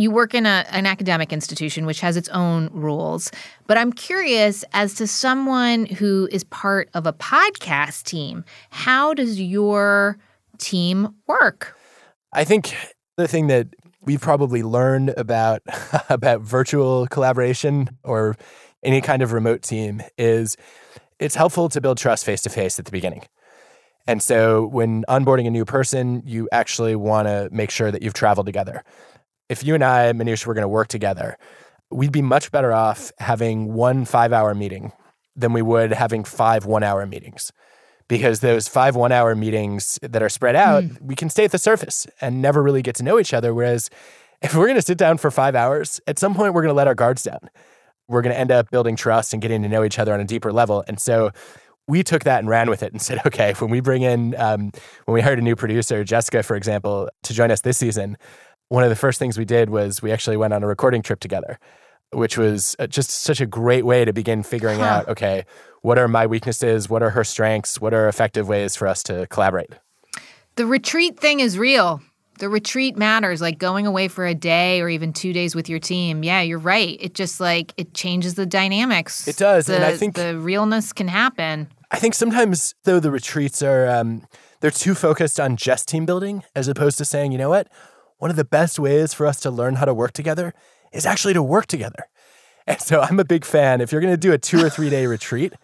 you 0.00 0.10
work 0.10 0.34
in 0.34 0.46
a, 0.46 0.64
an 0.70 0.86
academic 0.86 1.32
institution 1.32 1.86
which 1.86 2.00
has 2.00 2.16
its 2.16 2.28
own 2.30 2.68
rules 2.72 3.30
but 3.66 3.78
i'm 3.78 3.92
curious 3.92 4.64
as 4.72 4.94
to 4.94 5.06
someone 5.06 5.86
who 5.86 6.28
is 6.32 6.44
part 6.44 6.88
of 6.94 7.06
a 7.06 7.12
podcast 7.12 8.04
team 8.04 8.44
how 8.70 9.14
does 9.14 9.40
your 9.40 10.18
team 10.60 11.14
work? 11.26 11.76
I 12.32 12.44
think 12.44 12.76
the 13.16 13.26
thing 13.26 13.48
that 13.48 13.68
we've 14.02 14.20
probably 14.20 14.62
learned 14.62 15.14
about 15.16 15.62
about 16.08 16.42
virtual 16.42 17.06
collaboration 17.08 17.88
or 18.04 18.36
any 18.82 19.00
kind 19.00 19.22
of 19.22 19.32
remote 19.32 19.62
team 19.62 20.02
is 20.16 20.56
it's 21.18 21.34
helpful 21.34 21.68
to 21.70 21.80
build 21.80 21.98
trust 21.98 22.24
face 22.24 22.42
to 22.42 22.50
face 22.50 22.78
at 22.78 22.84
the 22.84 22.92
beginning. 22.92 23.22
And 24.06 24.22
so 24.22 24.66
when 24.66 25.04
onboarding 25.08 25.46
a 25.46 25.50
new 25.50 25.64
person 25.64 26.22
you 26.24 26.48
actually 26.52 26.96
want 26.96 27.28
to 27.28 27.48
make 27.50 27.70
sure 27.70 27.90
that 27.90 28.02
you've 28.02 28.14
traveled 28.14 28.46
together 28.46 28.84
if 29.50 29.64
you 29.64 29.74
and 29.74 29.84
I, 29.84 30.12
Manoush, 30.12 30.46
were 30.46 30.54
going 30.54 30.62
to 30.62 30.68
work 30.68 30.88
together, 30.88 31.36
we'd 31.90 32.12
be 32.12 32.22
much 32.22 32.52
better 32.52 32.72
off 32.72 33.12
having 33.18 33.74
one 33.74 34.04
five 34.04 34.32
hour 34.32 34.54
meeting 34.54 34.92
than 35.34 35.52
we 35.52 35.60
would 35.60 35.92
having 35.92 36.24
five 36.24 36.64
one 36.64 36.84
hour 36.84 37.04
meetings. 37.04 37.52
Because 38.08 38.40
those 38.40 38.68
five 38.68 38.96
one 38.96 39.12
hour 39.12 39.34
meetings 39.34 39.98
that 40.02 40.22
are 40.22 40.28
spread 40.28 40.56
out, 40.56 40.84
mm. 40.84 41.00
we 41.02 41.14
can 41.14 41.28
stay 41.28 41.44
at 41.44 41.52
the 41.52 41.58
surface 41.58 42.06
and 42.20 42.40
never 42.40 42.62
really 42.62 42.82
get 42.82 42.94
to 42.96 43.02
know 43.02 43.18
each 43.18 43.34
other. 43.34 43.52
Whereas 43.52 43.90
if 44.40 44.54
we're 44.54 44.66
going 44.66 44.76
to 44.76 44.82
sit 44.82 44.98
down 44.98 45.18
for 45.18 45.30
five 45.30 45.54
hours, 45.54 46.00
at 46.06 46.18
some 46.18 46.34
point 46.34 46.54
we're 46.54 46.62
going 46.62 46.72
to 46.72 46.76
let 46.76 46.86
our 46.86 46.94
guards 46.94 47.24
down. 47.24 47.50
We're 48.08 48.22
going 48.22 48.34
to 48.34 48.38
end 48.38 48.50
up 48.50 48.70
building 48.70 48.96
trust 48.96 49.32
and 49.32 49.42
getting 49.42 49.62
to 49.62 49.68
know 49.68 49.84
each 49.84 49.98
other 49.98 50.14
on 50.14 50.20
a 50.20 50.24
deeper 50.24 50.52
level. 50.52 50.84
And 50.88 51.00
so 51.00 51.30
we 51.86 52.02
took 52.02 52.24
that 52.24 52.38
and 52.38 52.48
ran 52.48 52.70
with 52.70 52.82
it 52.82 52.92
and 52.92 53.02
said, 53.02 53.20
okay, 53.26 53.52
when 53.58 53.70
we 53.70 53.80
bring 53.80 54.02
in, 54.02 54.34
um, 54.36 54.70
when 55.04 55.14
we 55.14 55.20
hired 55.20 55.38
a 55.38 55.42
new 55.42 55.56
producer, 55.56 56.04
Jessica, 56.04 56.42
for 56.42 56.56
example, 56.56 57.08
to 57.24 57.34
join 57.34 57.50
us 57.50 57.60
this 57.60 57.78
season, 57.78 58.16
one 58.70 58.84
of 58.84 58.88
the 58.88 58.96
first 58.96 59.18
things 59.18 59.36
we 59.36 59.44
did 59.44 59.68
was 59.68 60.00
we 60.00 60.12
actually 60.12 60.36
went 60.36 60.54
on 60.54 60.62
a 60.62 60.66
recording 60.66 61.02
trip 61.02 61.18
together, 61.18 61.58
which 62.12 62.38
was 62.38 62.76
uh, 62.78 62.86
just 62.86 63.10
such 63.10 63.40
a 63.40 63.46
great 63.46 63.84
way 63.84 64.04
to 64.04 64.12
begin 64.12 64.42
figuring 64.42 64.78
huh. 64.78 64.84
out 64.84 65.08
okay, 65.08 65.44
what 65.82 65.98
are 65.98 66.08
my 66.08 66.24
weaknesses? 66.26 66.88
What 66.88 67.02
are 67.02 67.10
her 67.10 67.24
strengths? 67.24 67.80
What 67.80 67.92
are 67.92 68.08
effective 68.08 68.48
ways 68.48 68.76
for 68.76 68.86
us 68.86 69.02
to 69.04 69.26
collaborate? 69.26 69.70
The 70.54 70.66
retreat 70.66 71.18
thing 71.18 71.40
is 71.40 71.58
real. 71.58 72.00
The 72.38 72.48
retreat 72.48 72.96
matters, 72.96 73.40
like 73.40 73.58
going 73.58 73.86
away 73.86 74.06
for 74.06 74.24
a 74.24 74.34
day 74.34 74.80
or 74.80 74.88
even 74.88 75.12
two 75.12 75.32
days 75.32 75.54
with 75.54 75.68
your 75.68 75.80
team. 75.80 76.22
Yeah, 76.22 76.40
you're 76.40 76.58
right. 76.58 76.96
It 77.00 77.14
just 77.14 77.40
like 77.40 77.74
it 77.76 77.92
changes 77.92 78.36
the 78.36 78.46
dynamics. 78.46 79.26
It 79.26 79.36
does, 79.36 79.66
the, 79.66 79.74
and 79.74 79.84
I 79.84 79.96
think 79.96 80.14
the 80.14 80.38
realness 80.38 80.92
can 80.92 81.08
happen. 81.08 81.68
I 81.90 81.98
think 81.98 82.14
sometimes 82.14 82.76
though 82.84 83.00
the 83.00 83.10
retreats 83.10 83.62
are 83.62 83.88
um, 83.88 84.26
they're 84.60 84.70
too 84.70 84.94
focused 84.94 85.40
on 85.40 85.56
just 85.56 85.88
team 85.88 86.06
building 86.06 86.44
as 86.54 86.68
opposed 86.68 86.98
to 86.98 87.04
saying, 87.04 87.32
you 87.32 87.38
know 87.38 87.48
what, 87.48 87.68
one 88.20 88.30
of 88.30 88.36
the 88.36 88.44
best 88.44 88.78
ways 88.78 89.12
for 89.12 89.26
us 89.26 89.40
to 89.40 89.50
learn 89.50 89.76
how 89.76 89.86
to 89.86 89.94
work 89.94 90.12
together 90.12 90.54
is 90.92 91.04
actually 91.04 91.34
to 91.34 91.42
work 91.42 91.66
together. 91.66 92.04
And 92.66 92.80
so 92.80 93.00
I'm 93.00 93.18
a 93.18 93.24
big 93.24 93.44
fan. 93.44 93.80
If 93.80 93.90
you're 93.90 94.00
going 94.00 94.12
to 94.12 94.18
do 94.18 94.32
a 94.32 94.38
two 94.38 94.64
or 94.64 94.70
three 94.70 94.90
day 94.90 95.06
retreat, 95.06 95.54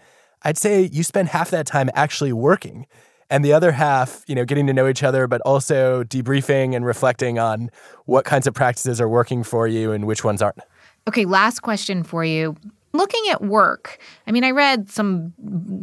I'd 0.42 0.59
say 0.59 0.83
you 0.83 1.03
spend 1.03 1.29
half 1.29 1.51
that 1.51 1.66
time 1.66 1.90
actually 1.95 2.33
working 2.33 2.87
and 3.29 3.45
the 3.45 3.53
other 3.53 3.73
half, 3.73 4.25
you 4.27 4.35
know, 4.35 4.45
getting 4.45 4.66
to 4.69 4.73
know 4.73 4.88
each 4.88 5.03
other, 5.03 5.27
but 5.27 5.40
also 5.42 6.05
debriefing 6.05 6.75
and 6.75 6.87
reflecting 6.87 7.38
on 7.38 7.71
what 8.07 8.25
kinds 8.25 8.47
of 8.47 8.55
practices 8.55 9.01
are 9.01 9.09
working 9.09 9.42
for 9.42 9.66
you 9.66 9.92
and 9.92 10.07
which 10.07 10.25
ones 10.25 10.40
aren't. 10.40 10.61
Okay, 11.09 11.25
last 11.25 11.61
question 11.61 12.03
for 12.03 12.25
you. 12.25 12.57
Looking 12.92 13.23
at 13.31 13.42
work, 13.42 13.99
I 14.27 14.33
mean, 14.33 14.42
I 14.42 14.53
read 14.53 14.88
some 14.88 15.35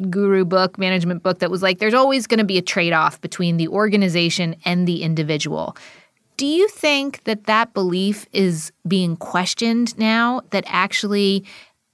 guru 0.10 0.46
book, 0.46 0.80
management 0.80 1.22
book 1.22 1.40
that 1.40 1.52
was 1.52 1.62
like, 1.62 1.78
there's 1.78 1.94
always 1.94 2.26
going 2.26 2.40
to 2.40 2.46
be 2.46 2.58
a 2.58 2.62
trade 2.62 2.94
off 2.94 3.22
between 3.22 3.58
the 3.58 3.68
organization 3.68 4.56
and 4.66 4.88
the 4.88 5.04
individual. 5.04 5.78
Do 6.38 6.46
you 6.46 6.68
think 6.68 7.24
that 7.26 7.46
that 7.46 7.74
belief 7.74 8.26
is 8.34 8.72
being 8.88 9.16
questioned 9.16 9.98
now 9.98 10.42
that 10.50 10.64
actually 10.68 11.46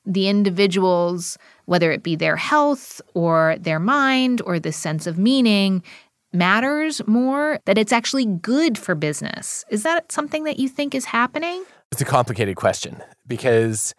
the 0.06 0.28
individuals, 0.28 1.38
whether 1.66 1.92
it 1.92 2.04
be 2.04 2.16
their 2.16 2.36
health 2.36 3.02
or 3.14 3.58
their 3.60 3.80
mind 3.80 4.42
or 4.46 4.60
the 4.60 4.72
sense 4.72 5.06
of 5.08 5.18
meaning, 5.18 5.84
matters 6.32 7.02
more, 7.08 7.60
that 7.66 7.78
it's 7.78 7.92
actually 7.92 8.26
good 8.26 8.78
for 8.78 8.96
business? 8.96 9.66
Is 9.70 9.84
that 9.84 10.12
something 10.12 10.46
that 10.46 10.58
you 10.58 10.70
think 10.70 10.96
is 10.96 11.06
happening? 11.06 11.64
It's 11.92 12.02
a 12.02 12.06
complicated 12.06 12.56
question 12.56 13.04
because 13.28 13.94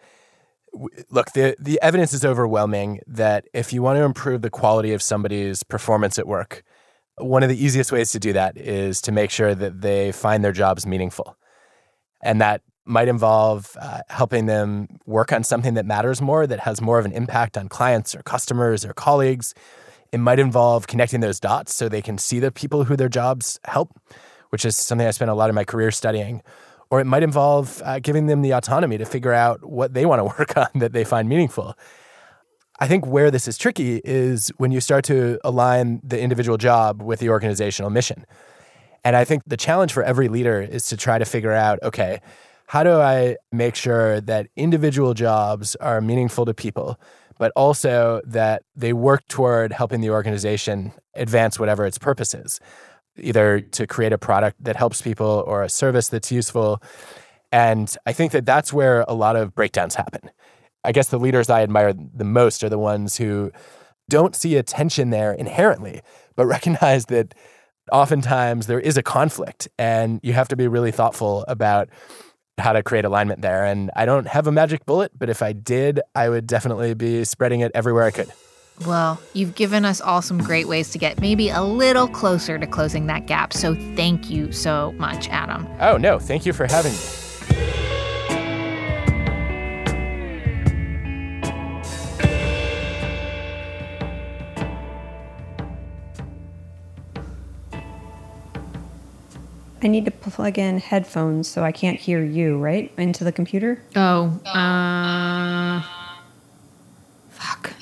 look, 1.09 1.31
the, 1.33 1.55
the 1.59 1.79
evidence 1.81 2.13
is 2.13 2.23
overwhelming 2.23 3.01
that 3.07 3.45
if 3.53 3.73
you 3.73 3.81
want 3.81 3.97
to 3.97 4.03
improve 4.03 4.41
the 4.41 4.49
quality 4.49 4.93
of 4.93 5.01
somebody's 5.01 5.63
performance 5.63 6.17
at 6.17 6.27
work, 6.27 6.63
one 7.21 7.43
of 7.43 7.49
the 7.49 7.63
easiest 7.63 7.91
ways 7.91 8.11
to 8.11 8.19
do 8.19 8.33
that 8.33 8.57
is 8.57 9.01
to 9.01 9.11
make 9.11 9.31
sure 9.31 9.55
that 9.55 9.81
they 9.81 10.11
find 10.11 10.43
their 10.43 10.51
jobs 10.51 10.85
meaningful. 10.85 11.37
And 12.23 12.41
that 12.41 12.61
might 12.85 13.07
involve 13.07 13.75
uh, 13.79 14.01
helping 14.09 14.47
them 14.47 14.87
work 15.05 15.31
on 15.31 15.43
something 15.43 15.75
that 15.75 15.85
matters 15.85 16.21
more, 16.21 16.47
that 16.47 16.61
has 16.61 16.81
more 16.81 16.99
of 16.99 17.05
an 17.05 17.11
impact 17.11 17.57
on 17.57 17.69
clients 17.69 18.15
or 18.15 18.23
customers 18.23 18.83
or 18.83 18.93
colleagues. 18.93 19.53
It 20.11 20.19
might 20.19 20.39
involve 20.39 20.87
connecting 20.87 21.21
those 21.21 21.39
dots 21.39 21.73
so 21.73 21.87
they 21.87 22.01
can 22.01 22.17
see 22.17 22.39
the 22.39 22.51
people 22.51 22.83
who 22.83 22.95
their 22.95 23.09
jobs 23.09 23.59
help, 23.65 23.97
which 24.49 24.65
is 24.65 24.75
something 24.75 25.07
I 25.07 25.11
spent 25.11 25.31
a 25.31 25.35
lot 25.35 25.49
of 25.49 25.55
my 25.55 25.63
career 25.63 25.91
studying. 25.91 26.41
Or 26.89 26.99
it 26.99 27.05
might 27.05 27.23
involve 27.23 27.81
uh, 27.85 27.99
giving 27.99 28.25
them 28.25 28.41
the 28.41 28.51
autonomy 28.51 28.97
to 28.97 29.05
figure 29.05 29.31
out 29.31 29.63
what 29.63 29.93
they 29.93 30.05
want 30.05 30.19
to 30.19 30.23
work 30.39 30.57
on 30.57 30.67
that 30.75 30.91
they 30.91 31.05
find 31.05 31.29
meaningful. 31.29 31.77
I 32.81 32.87
think 32.87 33.05
where 33.05 33.29
this 33.29 33.47
is 33.47 33.59
tricky 33.59 34.01
is 34.03 34.51
when 34.57 34.71
you 34.71 34.81
start 34.81 35.05
to 35.05 35.39
align 35.43 36.01
the 36.03 36.19
individual 36.19 36.57
job 36.57 37.03
with 37.03 37.19
the 37.19 37.29
organizational 37.29 37.91
mission. 37.91 38.25
And 39.03 39.15
I 39.15 39.23
think 39.23 39.43
the 39.45 39.55
challenge 39.55 39.93
for 39.93 40.01
every 40.01 40.27
leader 40.29 40.59
is 40.59 40.87
to 40.87 40.97
try 40.97 41.19
to 41.19 41.25
figure 41.25 41.51
out 41.51 41.77
okay, 41.83 42.21
how 42.65 42.83
do 42.83 42.93
I 42.93 43.37
make 43.51 43.75
sure 43.75 44.19
that 44.21 44.47
individual 44.55 45.13
jobs 45.13 45.75
are 45.75 46.01
meaningful 46.01 46.43
to 46.45 46.55
people, 46.55 46.99
but 47.37 47.51
also 47.55 48.19
that 48.25 48.63
they 48.75 48.93
work 48.93 49.27
toward 49.27 49.73
helping 49.73 50.01
the 50.01 50.09
organization 50.09 50.91
advance 51.13 51.59
whatever 51.59 51.85
its 51.85 51.99
purpose 51.99 52.33
is, 52.33 52.59
either 53.15 53.59
to 53.59 53.85
create 53.85 54.11
a 54.11 54.17
product 54.17 54.63
that 54.63 54.75
helps 54.75 55.03
people 55.03 55.43
or 55.45 55.61
a 55.61 55.69
service 55.69 56.07
that's 56.07 56.31
useful. 56.31 56.81
And 57.51 57.95
I 58.07 58.13
think 58.13 58.31
that 58.31 58.47
that's 58.47 58.73
where 58.73 59.05
a 59.07 59.13
lot 59.13 59.35
of 59.35 59.53
breakdowns 59.53 59.93
happen. 59.93 60.31
I 60.83 60.91
guess 60.91 61.09
the 61.09 61.19
leaders 61.19 61.49
I 61.49 61.61
admire 61.61 61.93
the 61.93 62.23
most 62.23 62.63
are 62.63 62.69
the 62.69 62.79
ones 62.79 63.17
who 63.17 63.51
don't 64.09 64.35
see 64.35 64.55
a 64.55 64.63
tension 64.63 65.09
there 65.09 65.33
inherently, 65.33 66.01
but 66.35 66.45
recognize 66.57 67.05
that 67.05 67.33
oftentimes 67.91 68.67
there 68.67 68.79
is 68.79 68.97
a 68.97 69.03
conflict 69.03 69.67
and 69.77 70.19
you 70.23 70.33
have 70.33 70.47
to 70.49 70.55
be 70.55 70.67
really 70.67 70.91
thoughtful 70.91 71.45
about 71.47 71.89
how 72.57 72.73
to 72.73 72.83
create 72.83 73.05
alignment 73.05 73.41
there. 73.41 73.65
And 73.65 73.89
I 73.95 74.05
don't 74.05 74.27
have 74.27 74.47
a 74.47 74.51
magic 74.51 74.85
bullet, 74.85 75.11
but 75.17 75.29
if 75.29 75.41
I 75.41 75.53
did, 75.53 75.99
I 76.13 76.29
would 76.29 76.47
definitely 76.47 76.93
be 76.93 77.23
spreading 77.23 77.61
it 77.61 77.71
everywhere 77.73 78.03
I 78.03 78.11
could. 78.11 78.31
Well, 78.85 79.21
you've 79.33 79.55
given 79.55 79.85
us 79.85 80.01
all 80.01 80.21
some 80.21 80.39
great 80.39 80.67
ways 80.67 80.89
to 80.91 80.97
get 80.97 81.19
maybe 81.21 81.49
a 81.49 81.61
little 81.61 82.07
closer 82.07 82.57
to 82.57 82.65
closing 82.65 83.07
that 83.07 83.27
gap. 83.27 83.53
So 83.53 83.75
thank 83.95 84.29
you 84.29 84.51
so 84.51 84.93
much, 84.97 85.29
Adam. 85.29 85.67
Oh, 85.79 85.97
no, 85.97 86.17
thank 86.17 86.45
you 86.45 86.53
for 86.53 86.65
having 86.65 86.93
me. 86.93 87.90
I 99.83 99.87
need 99.87 100.05
to 100.05 100.11
plug 100.11 100.59
in 100.59 100.77
headphones 100.77 101.47
so 101.47 101.63
I 101.63 101.71
can't 101.71 101.99
hear 101.99 102.23
you, 102.23 102.59
right? 102.59 102.91
Into 102.97 103.23
the 103.23 103.31
computer? 103.31 103.81
Oh, 103.95 104.39
uh. 104.45 105.81
Fuck. 107.29 107.73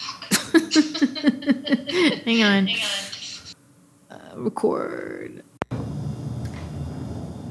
Hang 2.23 2.43
on. 2.43 2.69
Uh, 4.09 4.17
record. 4.35 5.43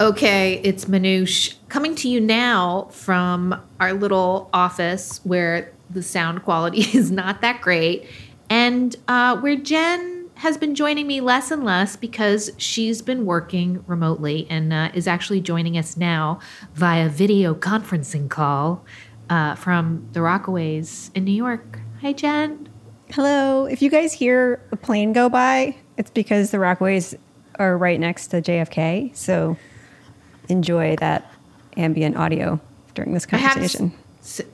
Okay, 0.00 0.61
it's 0.64 0.87
Manoush 0.87 1.56
coming 1.68 1.94
to 1.96 2.08
you 2.08 2.18
now 2.20 2.88
from 2.92 3.61
our 3.80 3.92
little 3.92 4.48
office 4.54 5.20
where 5.24 5.72
the 5.90 6.02
sound 6.02 6.44
quality 6.44 6.80
is 6.96 7.11
not 7.11 7.42
that 7.42 7.61
great 7.61 8.06
and 8.48 8.96
uh, 9.08 9.37
where 9.38 9.56
Jen 9.56 10.17
has 10.38 10.57
been 10.57 10.74
joining 10.74 11.07
me 11.07 11.20
less 11.20 11.51
and 11.51 11.64
less 11.64 11.96
because 11.96 12.51
she's 12.57 13.03
been 13.03 13.27
working 13.27 13.83
remotely 13.88 14.46
and 14.48 14.72
uh, 14.72 14.88
is 14.94 15.09
actually 15.09 15.40
joining 15.40 15.77
us 15.77 15.96
now 15.96 16.38
via 16.74 17.09
video 17.09 17.55
conferencing 17.55 18.31
call 18.31 18.85
uh, 19.31 19.57
from 19.57 20.09
the 20.12 20.20
Rockaways 20.20 21.11
in 21.16 21.24
New 21.24 21.33
York. 21.33 21.81
Hi, 22.03 22.12
Jen. 22.12 22.68
Hello. 23.11 23.66
If 23.66 23.83
you 23.83 23.90
guys 23.90 24.12
hear 24.12 24.62
a 24.70 24.77
plane 24.77 25.12
go 25.12 25.29
by, 25.29 25.77
it's 25.96 26.11
because 26.11 26.53
the 26.53 26.59
Rockaways 26.59 27.18
are 27.59 27.77
right 27.77 27.98
next 27.98 28.29
to 28.29 28.40
JFK. 28.40 29.16
So 29.16 29.57
enjoy 30.48 30.94
that 31.01 31.33
ambient 31.77 32.16
audio 32.16 32.61
during 32.94 33.12
this 33.12 33.27
conversation. 33.27 33.92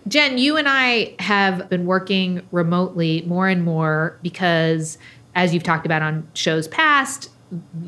Jen, 0.09 0.39
you 0.39 0.57
and 0.57 0.69
I 0.69 1.15
have 1.19 1.69
been 1.69 1.85
working 1.85 2.41
remotely 2.53 3.23
more 3.27 3.49
and 3.49 3.65
more 3.65 4.19
because 4.23 4.97
as 5.35 5.53
you've 5.53 5.63
talked 5.63 5.87
about 5.87 6.03
on 6.03 6.27
shows 6.35 6.69
past, 6.69 7.31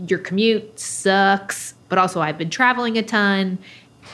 your 0.06 0.18
commute 0.18 0.78
sucks, 0.78 1.74
but 1.88 1.98
also 1.98 2.20
I've 2.20 2.38
been 2.38 2.50
traveling 2.50 2.98
a 2.98 3.02
ton. 3.02 3.58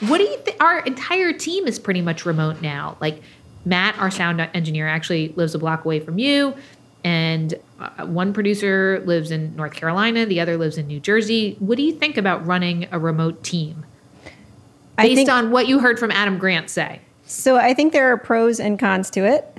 What 0.01 0.19
do 0.19 0.25
you 0.25 0.37
think? 0.39 0.63
Our 0.63 0.81
entire 0.81 1.33
team 1.33 1.67
is 1.67 1.79
pretty 1.79 2.01
much 2.01 2.25
remote 2.25 2.61
now. 2.61 2.97
Like 3.01 3.23
Matt, 3.65 3.99
our 3.99 4.11
sound 4.11 4.41
engineer, 4.55 4.89
actually 4.89 5.29
lives 5.37 5.55
a 5.55 5.59
block 5.59 5.85
away 5.85 6.01
from 6.01 6.19
you. 6.19 6.55
And 7.05 7.55
uh, 7.81 8.07
one 8.07 8.33
producer 8.33 9.03
lives 9.05 9.31
in 9.31 9.57
North 9.57 9.73
Carolina, 9.73 10.25
the 10.25 10.41
other 10.41 10.57
lives 10.57 10.79
in 10.79 10.87
New 10.87 11.01
Jersey. 11.01 11.57
What 11.59 11.77
do 11.77 11.83
you 11.83 11.93
think 11.93 12.17
about 12.17 12.47
running 12.47 12.87
a 12.93 12.99
remote 12.99 13.43
team? 13.43 13.85
Based 14.97 15.17
think, 15.17 15.29
on 15.29 15.51
what 15.51 15.67
you 15.67 15.81
heard 15.81 15.99
from 15.99 16.13
Adam 16.13 16.39
Grant 16.39 16.71
say. 16.71 17.01
So 17.25 17.57
I 17.57 17.75
think 17.75 17.93
there 17.93 18.13
are 18.13 18.17
pros 18.17 18.61
and 18.61 18.79
cons 18.79 19.11
to 19.11 19.25
it 19.25 19.59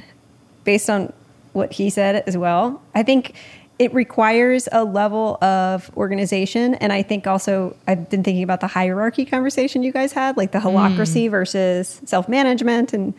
based 0.63 0.89
on 0.89 1.11
what 1.51 1.73
he 1.73 1.89
said 1.89 2.23
as 2.27 2.37
well. 2.37 2.81
I 2.95 3.03
think 3.03 3.35
it 3.79 3.93
requires 3.93 4.69
a 4.71 4.83
level 4.83 5.43
of 5.43 5.89
organization. 5.97 6.75
And 6.75 6.93
I 6.93 7.01
think 7.01 7.25
also, 7.25 7.75
I've 7.87 8.09
been 8.09 8.23
thinking 8.23 8.43
about 8.43 8.61
the 8.61 8.67
hierarchy 8.67 9.25
conversation 9.25 9.83
you 9.83 9.91
guys 9.91 10.13
had, 10.13 10.37
like 10.37 10.51
the 10.51 10.59
holacracy 10.59 11.27
mm. 11.27 11.31
versus 11.31 12.01
self 12.05 12.29
management. 12.29 12.93
And 12.93 13.13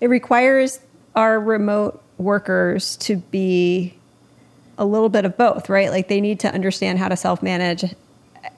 it 0.00 0.08
requires 0.08 0.80
our 1.14 1.38
remote 1.38 2.02
workers 2.16 2.96
to 2.96 3.16
be 3.16 3.94
a 4.78 4.86
little 4.86 5.08
bit 5.08 5.24
of 5.24 5.36
both, 5.36 5.68
right? 5.68 5.90
Like 5.90 6.08
they 6.08 6.20
need 6.20 6.40
to 6.40 6.52
understand 6.52 6.98
how 6.98 7.08
to 7.08 7.16
self 7.16 7.42
manage. 7.42 7.84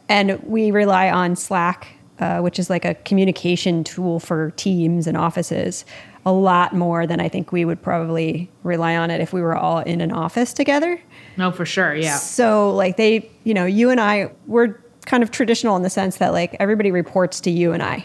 And 0.08 0.42
we 0.42 0.70
rely 0.70 1.10
on 1.10 1.34
Slack, 1.34 1.88
uh, 2.18 2.40
which 2.40 2.58
is 2.58 2.70
like 2.70 2.84
a 2.84 2.94
communication 2.94 3.82
tool 3.82 4.20
for 4.20 4.50
teams 4.52 5.06
and 5.06 5.16
offices, 5.16 5.84
a 6.26 6.32
lot 6.32 6.74
more 6.74 7.06
than 7.06 7.20
I 7.20 7.28
think 7.28 7.50
we 7.50 7.64
would 7.64 7.82
probably 7.82 8.50
rely 8.62 8.96
on 8.96 9.10
it 9.10 9.20
if 9.20 9.32
we 9.32 9.40
were 9.40 9.56
all 9.56 9.78
in 9.80 10.00
an 10.00 10.12
office 10.12 10.52
together. 10.52 11.00
No, 11.36 11.50
for 11.52 11.64
sure. 11.64 11.94
Yeah. 11.94 12.16
So 12.16 12.70
like 12.74 12.96
they, 12.96 13.30
you 13.44 13.54
know, 13.54 13.64
you 13.64 13.90
and 13.90 14.00
I, 14.00 14.30
we're 14.46 14.78
kind 15.06 15.22
of 15.22 15.30
traditional 15.30 15.76
in 15.76 15.82
the 15.82 15.90
sense 15.90 16.16
that 16.18 16.32
like 16.32 16.56
everybody 16.60 16.90
reports 16.90 17.40
to 17.42 17.50
you 17.50 17.72
and 17.72 17.82
I. 17.82 18.04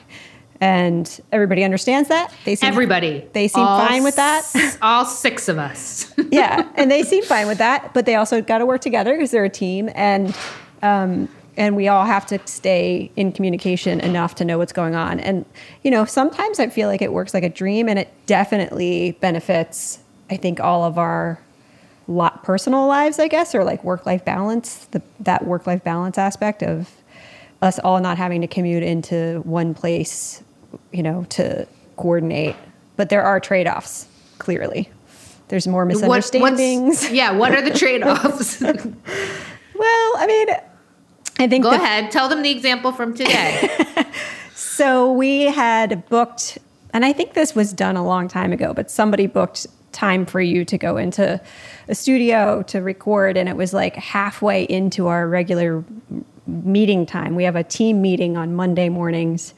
And 0.61 1.21
everybody 1.33 1.65
understands 1.65 2.07
that. 2.07 2.33
They 2.45 2.55
seem 2.55 2.69
everybody. 2.69 3.27
They 3.33 3.49
seem 3.49 3.65
all 3.65 3.85
fine 3.85 4.03
with 4.03 4.15
that. 4.15 4.39
S- 4.55 4.77
all 4.81 5.03
six 5.03 5.49
of 5.49 5.57
us. 5.57 6.13
yeah, 6.31 6.71
and 6.75 6.89
they 6.89 7.03
seem 7.03 7.25
fine 7.25 7.47
with 7.47 7.57
that. 7.57 7.93
But 7.93 8.05
they 8.05 8.15
also 8.15 8.41
got 8.41 8.59
to 8.59 8.65
work 8.65 8.79
together 8.79 9.13
because 9.13 9.31
they're 9.31 9.43
a 9.43 9.49
team, 9.49 9.89
and 9.95 10.33
um, 10.81 11.27
and 11.57 11.75
we 11.75 11.89
all 11.89 12.05
have 12.05 12.25
to 12.27 12.39
stay 12.45 13.11
in 13.17 13.33
communication 13.33 13.99
enough 13.99 14.35
to 14.35 14.45
know 14.45 14.57
what's 14.57 14.71
going 14.71 14.95
on. 14.95 15.19
And 15.19 15.45
you 15.83 15.91
know, 15.91 16.05
sometimes 16.05 16.61
I 16.61 16.69
feel 16.69 16.87
like 16.87 17.01
it 17.01 17.11
works 17.11 17.33
like 17.33 17.43
a 17.43 17.49
dream, 17.49 17.89
and 17.89 17.99
it 17.99 18.13
definitely 18.25 19.17
benefits. 19.19 19.99
I 20.29 20.37
think 20.37 20.61
all 20.61 20.85
of 20.85 20.97
our 20.97 21.37
lot 22.07 22.43
personal 22.43 22.87
lives, 22.87 23.19
I 23.19 23.27
guess, 23.27 23.55
or 23.55 23.63
like 23.63 23.83
work 23.83 24.05
life 24.05 24.23
balance, 24.23 24.85
the, 24.91 25.01
that 25.21 25.45
work 25.45 25.65
life 25.67 25.83
balance 25.83 26.17
aspect 26.17 26.63
of 26.63 26.89
us 27.61 27.79
all 27.79 27.99
not 27.99 28.17
having 28.17 28.41
to 28.41 28.47
commute 28.47 28.83
into 28.83 29.41
one 29.43 29.73
place, 29.73 30.43
you 30.91 31.03
know, 31.03 31.25
to 31.29 31.67
coordinate. 31.97 32.55
But 32.95 33.09
there 33.09 33.23
are 33.23 33.39
trade 33.39 33.67
offs, 33.67 34.07
clearly. 34.37 34.89
There's 35.47 35.67
more 35.67 35.85
misunderstandings. 35.85 37.03
What, 37.03 37.11
yeah, 37.13 37.31
what 37.31 37.53
are 37.53 37.61
the 37.61 37.71
trade 37.77 38.03
offs? 38.03 38.61
well, 38.61 38.75
I 39.77 40.25
mean, 40.27 40.47
I 41.39 41.47
think. 41.47 41.63
Go 41.63 41.71
the, 41.71 41.77
ahead, 41.77 42.11
tell 42.11 42.29
them 42.29 42.41
the 42.41 42.51
example 42.51 42.91
from 42.91 43.13
today. 43.13 43.69
so 44.53 45.11
we 45.11 45.43
had 45.43 46.07
booked, 46.09 46.57
and 46.93 47.05
I 47.05 47.13
think 47.13 47.33
this 47.33 47.53
was 47.55 47.73
done 47.73 47.95
a 47.95 48.05
long 48.05 48.27
time 48.27 48.51
ago, 48.53 48.73
but 48.73 48.89
somebody 48.89 49.27
booked 49.27 49.67
time 49.91 50.25
for 50.25 50.41
you 50.41 50.65
to 50.65 50.77
go 50.77 50.97
into 50.97 51.39
a 51.87 51.95
studio 51.95 52.63
to 52.63 52.79
record 52.79 53.37
and 53.37 53.49
it 53.49 53.55
was 53.55 53.73
like 53.73 53.95
halfway 53.95 54.63
into 54.63 55.07
our 55.07 55.27
regular 55.27 55.83
meeting 56.47 57.05
time 57.05 57.35
we 57.35 57.43
have 57.43 57.55
a 57.55 57.63
team 57.63 58.01
meeting 58.01 58.37
on 58.37 58.55
monday 58.55 58.89
mornings 58.89 59.53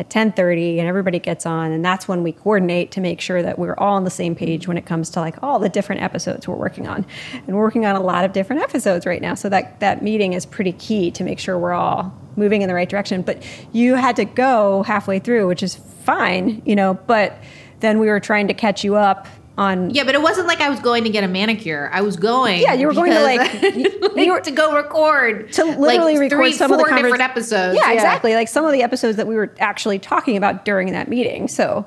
at 0.00 0.08
10:30 0.08 0.78
and 0.78 0.88
everybody 0.88 1.18
gets 1.18 1.44
on 1.44 1.72
and 1.72 1.84
that's 1.84 2.08
when 2.08 2.22
we 2.22 2.32
coordinate 2.32 2.90
to 2.92 3.00
make 3.02 3.20
sure 3.20 3.42
that 3.42 3.58
we're 3.58 3.74
all 3.74 3.96
on 3.96 4.04
the 4.04 4.10
same 4.10 4.34
page 4.34 4.66
when 4.66 4.78
it 4.78 4.86
comes 4.86 5.10
to 5.10 5.20
like 5.20 5.36
all 5.42 5.58
the 5.58 5.68
different 5.68 6.00
episodes 6.00 6.48
we're 6.48 6.54
working 6.54 6.88
on. 6.88 7.04
And 7.46 7.54
we're 7.54 7.62
working 7.62 7.84
on 7.84 7.96
a 7.96 8.00
lot 8.00 8.24
of 8.24 8.32
different 8.32 8.62
episodes 8.62 9.04
right 9.04 9.20
now. 9.20 9.34
So 9.34 9.50
that 9.50 9.78
that 9.80 10.02
meeting 10.02 10.32
is 10.32 10.46
pretty 10.46 10.72
key 10.72 11.10
to 11.12 11.22
make 11.22 11.38
sure 11.38 11.58
we're 11.58 11.74
all 11.74 12.14
moving 12.36 12.62
in 12.62 12.68
the 12.68 12.74
right 12.74 12.88
direction. 12.88 13.20
But 13.20 13.42
you 13.72 13.94
had 13.94 14.16
to 14.16 14.24
go 14.24 14.82
halfway 14.84 15.18
through, 15.18 15.46
which 15.46 15.62
is 15.62 15.74
fine, 15.74 16.62
you 16.64 16.74
know, 16.74 16.94
but 16.94 17.36
then 17.80 17.98
we 17.98 18.06
were 18.06 18.20
trying 18.20 18.48
to 18.48 18.54
catch 18.54 18.82
you 18.84 18.96
up 18.96 19.26
on 19.60 19.90
yeah 19.90 20.02
but 20.04 20.14
it 20.14 20.22
wasn't 20.22 20.46
like 20.46 20.60
i 20.60 20.68
was 20.68 20.80
going 20.80 21.04
to 21.04 21.10
get 21.10 21.22
a 21.22 21.28
manicure 21.28 21.90
i 21.92 22.00
was 22.00 22.16
going 22.16 22.60
yeah 22.60 22.72
you 22.72 22.86
were 22.86 22.94
going 22.94 23.12
to 23.12 23.22
like 23.22 23.62
you 24.16 24.32
were 24.32 24.40
to 24.40 24.50
go 24.50 24.74
record 24.74 25.52
to 25.52 25.64
literally 25.64 26.14
like 26.14 26.20
record 26.20 26.36
three, 26.36 26.52
some 26.52 26.70
four 26.70 26.80
of 26.80 26.86
the 26.86 26.90
conver- 26.90 27.02
different 27.02 27.22
episodes 27.22 27.78
yeah, 27.78 27.88
yeah 27.88 27.92
exactly 27.92 28.34
like 28.34 28.48
some 28.48 28.64
of 28.64 28.72
the 28.72 28.82
episodes 28.82 29.16
that 29.16 29.26
we 29.26 29.34
were 29.34 29.54
actually 29.58 29.98
talking 29.98 30.36
about 30.36 30.64
during 30.64 30.92
that 30.92 31.08
meeting 31.08 31.46
so 31.46 31.86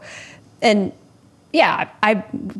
and 0.61 0.93
yeah, 1.53 1.87
I 2.01 2.15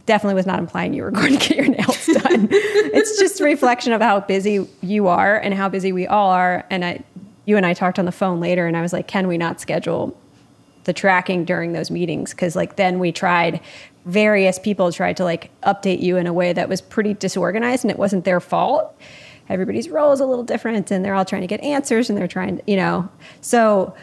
definitely 0.06 0.36
was 0.36 0.46
not 0.46 0.60
implying 0.60 0.94
you 0.94 1.02
were 1.02 1.12
going 1.20 1.38
to 1.38 1.50
get 1.50 1.58
your 1.58 1.68
nails 1.68 2.06
done. 2.06 2.48
it's 2.52 3.20
just 3.20 3.42
a 3.42 3.44
reflection 3.44 3.92
of 3.92 4.02
how 4.02 4.22
busy 4.22 4.68
you 4.82 5.08
are 5.08 5.38
and 5.38 5.54
how 5.54 5.68
busy 5.68 5.92
we 5.92 6.06
all 6.08 6.30
are. 6.30 6.64
And 6.70 6.86
I, 6.86 7.04
you 7.46 7.58
and 7.58 7.66
I 7.66 7.74
talked 7.74 7.98
on 7.98 8.06
the 8.06 8.12
phone 8.12 8.40
later, 8.40 8.68
and 8.68 8.78
I 8.78 8.82
was 8.82 8.94
like, 8.94 9.08
can 9.08 9.28
we 9.28 9.38
not 9.38 9.60
schedule 9.60 10.18
the 10.84 10.94
tracking 10.94 11.44
during 11.44 11.74
those 11.74 11.90
meetings? 11.90 12.32
Because 12.32 12.56
like 12.56 12.76
then 12.76 13.00
we 13.00 13.12
tried 13.12 13.60
various 14.06 14.60
people 14.60 14.92
tried 14.92 15.18
to 15.18 15.24
like 15.24 15.50
update 15.62 16.02
you 16.02 16.18
in 16.18 16.28
a 16.28 16.34
way 16.34 16.54
that 16.54 16.68
was 16.68 16.82
pretty 16.82 17.14
disorganized 17.14 17.84
and 17.84 17.92
it 17.92 17.98
wasn't 17.98 18.26
their 18.26 18.40
fault 18.40 19.00
everybody's 19.50 19.90
role 19.90 20.12
is 20.12 20.20
a 20.20 20.26
little 20.26 20.44
different 20.44 20.92
and 20.92 21.04
they're 21.04 21.16
all 21.16 21.26
trying 21.26 21.42
to 21.42 21.48
get 21.48 21.62
answers 21.62 22.10
and 22.10 22.18
they're 22.18 22.28
trying 22.28 22.62
you 22.68 22.76
know 22.76 23.08
so 23.42 23.94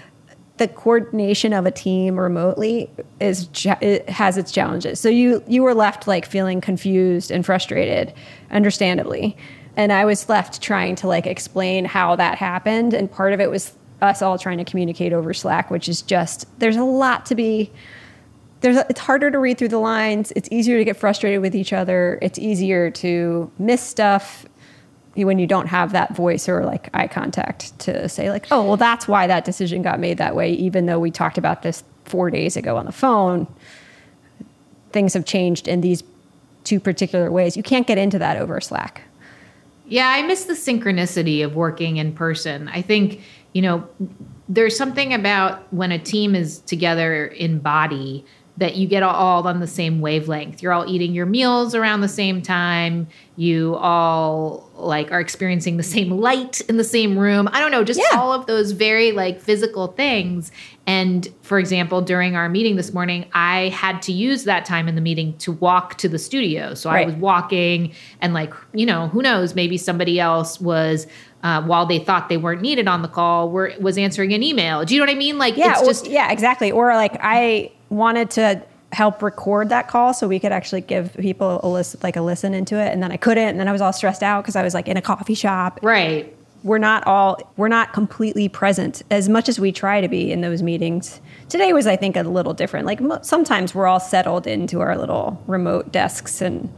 the 0.60 0.68
coordination 0.68 1.54
of 1.54 1.64
a 1.64 1.70
team 1.70 2.20
remotely 2.20 2.90
is 3.18 3.48
it 3.80 4.06
has 4.10 4.36
its 4.36 4.52
challenges. 4.52 5.00
So 5.00 5.08
you 5.08 5.42
you 5.48 5.62
were 5.62 5.72
left 5.72 6.06
like 6.06 6.26
feeling 6.26 6.60
confused 6.60 7.30
and 7.30 7.46
frustrated, 7.46 8.12
understandably. 8.50 9.38
And 9.78 9.90
I 9.90 10.04
was 10.04 10.28
left 10.28 10.60
trying 10.60 10.96
to 10.96 11.08
like 11.08 11.26
explain 11.26 11.86
how 11.86 12.14
that 12.16 12.36
happened 12.36 12.92
and 12.92 13.10
part 13.10 13.32
of 13.32 13.40
it 13.40 13.50
was 13.50 13.72
us 14.02 14.20
all 14.20 14.36
trying 14.36 14.58
to 14.58 14.64
communicate 14.64 15.14
over 15.14 15.32
Slack, 15.32 15.70
which 15.70 15.88
is 15.88 16.02
just 16.02 16.46
there's 16.58 16.76
a 16.76 16.84
lot 16.84 17.24
to 17.26 17.34
be 17.34 17.72
there's 18.60 18.76
it's 18.76 19.00
harder 19.00 19.30
to 19.30 19.38
read 19.38 19.58
through 19.58 19.68
the 19.68 19.78
lines. 19.78 20.32
It's 20.36 20.48
easier 20.50 20.78
to 20.78 20.84
get 20.84 20.96
frustrated 20.96 21.40
with 21.40 21.54
each 21.54 21.72
other. 21.72 22.18
It's 22.20 22.38
easier 22.38 22.90
to 22.92 23.50
miss 23.58 23.80
stuff 23.80 24.44
when 25.14 25.38
you 25.38 25.46
don't 25.46 25.66
have 25.66 25.92
that 25.92 26.14
voice 26.14 26.48
or 26.48 26.64
like 26.64 26.88
eye 26.94 27.08
contact 27.08 27.78
to 27.80 28.08
say 28.08 28.30
like, 28.30 28.46
oh, 28.50 28.64
well, 28.64 28.76
that's 28.76 29.08
why 29.08 29.26
that 29.26 29.44
decision 29.44 29.82
got 29.82 29.98
made 29.98 30.18
that 30.18 30.36
way. 30.36 30.52
Even 30.52 30.86
though 30.86 30.98
we 30.98 31.10
talked 31.10 31.36
about 31.36 31.62
this 31.62 31.82
four 32.04 32.30
days 32.30 32.56
ago 32.56 32.76
on 32.76 32.86
the 32.86 32.92
phone, 32.92 33.46
things 34.92 35.14
have 35.14 35.24
changed 35.24 35.66
in 35.66 35.80
these 35.80 36.02
two 36.64 36.80
particular 36.80 37.30
ways. 37.30 37.56
You 37.56 37.62
can't 37.62 37.86
get 37.86 37.98
into 37.98 38.18
that 38.18 38.36
over 38.36 38.60
Slack. 38.60 39.02
Yeah, 39.86 40.08
I 40.08 40.22
miss 40.22 40.44
the 40.44 40.52
synchronicity 40.52 41.44
of 41.44 41.56
working 41.56 41.96
in 41.96 42.12
person. 42.12 42.68
I 42.68 42.80
think 42.80 43.20
you 43.52 43.62
know, 43.62 43.88
there's 44.48 44.76
something 44.76 45.12
about 45.12 45.72
when 45.72 45.92
a 45.92 45.98
team 45.98 46.34
is 46.34 46.58
together 46.60 47.26
in 47.26 47.58
body 47.58 48.24
that 48.60 48.76
you 48.76 48.86
get 48.86 49.02
all 49.02 49.48
on 49.48 49.58
the 49.58 49.66
same 49.66 50.02
wavelength. 50.02 50.62
You're 50.62 50.74
all 50.74 50.86
eating 50.86 51.14
your 51.14 51.24
meals 51.24 51.74
around 51.74 52.02
the 52.02 52.08
same 52.08 52.42
time. 52.42 53.08
You 53.36 53.74
all 53.76 54.70
like 54.74 55.10
are 55.10 55.20
experiencing 55.20 55.78
the 55.78 55.82
same 55.82 56.10
light 56.10 56.60
in 56.68 56.76
the 56.76 56.84
same 56.84 57.18
room. 57.18 57.48
I 57.52 57.60
don't 57.60 57.70
know, 57.70 57.82
just 57.82 57.98
yeah. 57.98 58.18
all 58.18 58.34
of 58.34 58.44
those 58.44 58.72
very 58.72 59.12
like 59.12 59.40
physical 59.40 59.86
things. 59.88 60.52
And 60.86 61.26
for 61.40 61.58
example, 61.58 62.02
during 62.02 62.36
our 62.36 62.50
meeting 62.50 62.76
this 62.76 62.92
morning, 62.92 63.24
I 63.32 63.70
had 63.70 64.02
to 64.02 64.12
use 64.12 64.44
that 64.44 64.66
time 64.66 64.88
in 64.88 64.94
the 64.94 65.00
meeting 65.00 65.38
to 65.38 65.52
walk 65.52 65.96
to 65.98 66.08
the 66.08 66.18
studio. 66.18 66.74
So 66.74 66.90
right. 66.90 67.04
I 67.04 67.06
was 67.06 67.14
walking 67.14 67.94
and 68.20 68.34
like, 68.34 68.52
you 68.74 68.84
know, 68.84 69.08
who 69.08 69.22
knows, 69.22 69.54
maybe 69.54 69.78
somebody 69.78 70.20
else 70.20 70.60
was 70.60 71.06
uh, 71.42 71.62
while 71.62 71.86
they 71.86 71.98
thought 71.98 72.28
they 72.28 72.36
weren't 72.36 72.60
needed 72.60 72.88
on 72.88 73.00
the 73.00 73.08
call, 73.08 73.50
were 73.50 73.72
was 73.80 73.96
answering 73.96 74.34
an 74.34 74.42
email. 74.42 74.84
Do 74.84 74.94
you 74.94 75.00
know 75.00 75.06
what 75.06 75.16
I 75.16 75.18
mean? 75.18 75.38
Like, 75.38 75.56
yeah, 75.56 75.78
it's 75.78 75.86
just 75.86 76.06
yeah, 76.06 76.30
exactly. 76.30 76.70
Or 76.70 76.94
like 76.94 77.16
I 77.22 77.72
wanted 77.90 78.30
to 78.30 78.62
help 78.92 79.22
record 79.22 79.68
that 79.68 79.88
call 79.88 80.12
so 80.12 80.26
we 80.26 80.40
could 80.40 80.52
actually 80.52 80.80
give 80.80 81.14
people 81.14 81.60
a 81.62 81.68
list 81.68 82.02
like 82.02 82.16
a 82.16 82.22
listen 82.22 82.54
into 82.54 82.76
it, 82.76 82.92
and 82.92 83.02
then 83.02 83.12
I 83.12 83.16
couldn't, 83.16 83.48
and 83.48 83.60
then 83.60 83.68
I 83.68 83.72
was 83.72 83.80
all 83.80 83.92
stressed 83.92 84.22
out 84.22 84.42
because 84.42 84.56
I 84.56 84.62
was 84.62 84.74
like 84.74 84.88
in 84.88 84.96
a 84.96 85.02
coffee 85.02 85.34
shop. 85.34 85.80
Right. 85.82 86.34
We're 86.62 86.78
not 86.78 87.06
all 87.06 87.40
we're 87.56 87.68
not 87.68 87.92
completely 87.92 88.48
present 88.48 89.02
as 89.10 89.28
much 89.28 89.48
as 89.48 89.58
we 89.58 89.72
try 89.72 90.00
to 90.00 90.08
be 90.08 90.30
in 90.30 90.40
those 90.40 90.62
meetings. 90.62 91.20
Today 91.48 91.72
was, 91.72 91.86
I 91.86 91.96
think, 91.96 92.16
a 92.16 92.22
little 92.22 92.52
different. 92.52 92.86
Like 92.86 93.00
sometimes 93.22 93.74
we're 93.74 93.86
all 93.86 94.00
settled 94.00 94.46
into 94.46 94.80
our 94.80 94.96
little 94.98 95.42
remote 95.46 95.90
desks 95.90 96.42
and 96.42 96.72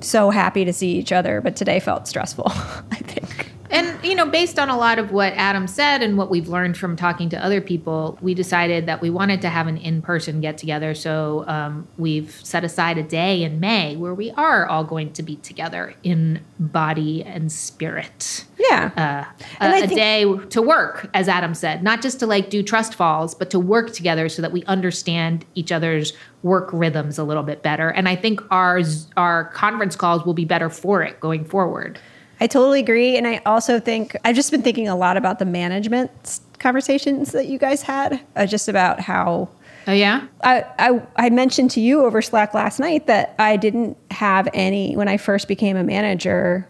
so 0.00 0.30
happy 0.30 0.64
to 0.64 0.72
see 0.72 0.92
each 0.98 1.12
other, 1.12 1.40
but 1.40 1.56
today 1.56 1.80
felt 1.80 2.06
stressful. 2.06 2.46
I 2.50 2.96
think. 2.96 3.47
And, 3.70 4.02
you 4.02 4.14
know, 4.14 4.26
based 4.26 4.58
on 4.58 4.70
a 4.70 4.76
lot 4.76 4.98
of 4.98 5.12
what 5.12 5.32
Adam 5.34 5.66
said 5.66 6.02
and 6.02 6.16
what 6.16 6.30
we've 6.30 6.48
learned 6.48 6.76
from 6.76 6.96
talking 6.96 7.28
to 7.30 7.44
other 7.44 7.60
people, 7.60 8.18
we 8.22 8.34
decided 8.34 8.86
that 8.86 9.00
we 9.00 9.10
wanted 9.10 9.42
to 9.42 9.48
have 9.48 9.66
an 9.66 9.76
in 9.76 10.00
person 10.00 10.40
get 10.40 10.56
together. 10.56 10.94
So 10.94 11.44
um, 11.46 11.86
we've 11.98 12.30
set 12.42 12.64
aside 12.64 12.98
a 12.98 13.02
day 13.02 13.42
in 13.42 13.60
May 13.60 13.96
where 13.96 14.14
we 14.14 14.30
are 14.32 14.66
all 14.66 14.84
going 14.84 15.12
to 15.14 15.22
be 15.22 15.36
together 15.36 15.94
in 16.02 16.40
body 16.58 17.22
and 17.22 17.52
spirit. 17.52 18.46
Yeah. 18.58 19.26
Uh, 19.60 19.64
a, 19.64 19.84
a 19.84 19.86
day 19.86 20.24
to 20.24 20.62
work, 20.62 21.08
as 21.14 21.28
Adam 21.28 21.54
said, 21.54 21.82
not 21.82 22.02
just 22.02 22.18
to 22.20 22.26
like 22.26 22.50
do 22.50 22.62
trust 22.62 22.94
falls, 22.94 23.34
but 23.34 23.50
to 23.50 23.58
work 23.58 23.92
together 23.92 24.28
so 24.28 24.42
that 24.42 24.52
we 24.52 24.64
understand 24.64 25.44
each 25.54 25.72
other's 25.72 26.12
work 26.42 26.70
rhythms 26.72 27.18
a 27.18 27.24
little 27.24 27.42
bit 27.42 27.62
better. 27.62 27.90
And 27.90 28.08
I 28.08 28.16
think 28.16 28.40
our, 28.50 28.80
our 29.16 29.44
conference 29.50 29.94
calls 29.94 30.24
will 30.24 30.34
be 30.34 30.44
better 30.44 30.70
for 30.70 31.02
it 31.02 31.20
going 31.20 31.44
forward. 31.44 32.00
I 32.40 32.46
totally 32.46 32.80
agree. 32.80 33.16
And 33.16 33.26
I 33.26 33.40
also 33.44 33.80
think 33.80 34.16
I've 34.24 34.36
just 34.36 34.50
been 34.50 34.62
thinking 34.62 34.88
a 34.88 34.96
lot 34.96 35.16
about 35.16 35.38
the 35.38 35.44
management 35.44 36.40
conversations 36.58 37.32
that 37.32 37.46
you 37.46 37.58
guys 37.58 37.82
had, 37.82 38.20
uh, 38.36 38.46
just 38.46 38.68
about 38.68 39.00
how. 39.00 39.48
Oh 39.86 39.92
yeah. 39.92 40.26
I, 40.44 40.64
I 40.78 41.02
I 41.16 41.30
mentioned 41.30 41.70
to 41.72 41.80
you 41.80 42.04
over 42.04 42.20
Slack 42.20 42.54
last 42.54 42.78
night 42.78 43.06
that 43.06 43.34
I 43.38 43.56
didn't 43.56 43.96
have 44.10 44.48
any 44.52 44.96
when 44.96 45.08
I 45.08 45.16
first 45.16 45.48
became 45.48 45.76
a 45.76 45.84
manager. 45.84 46.68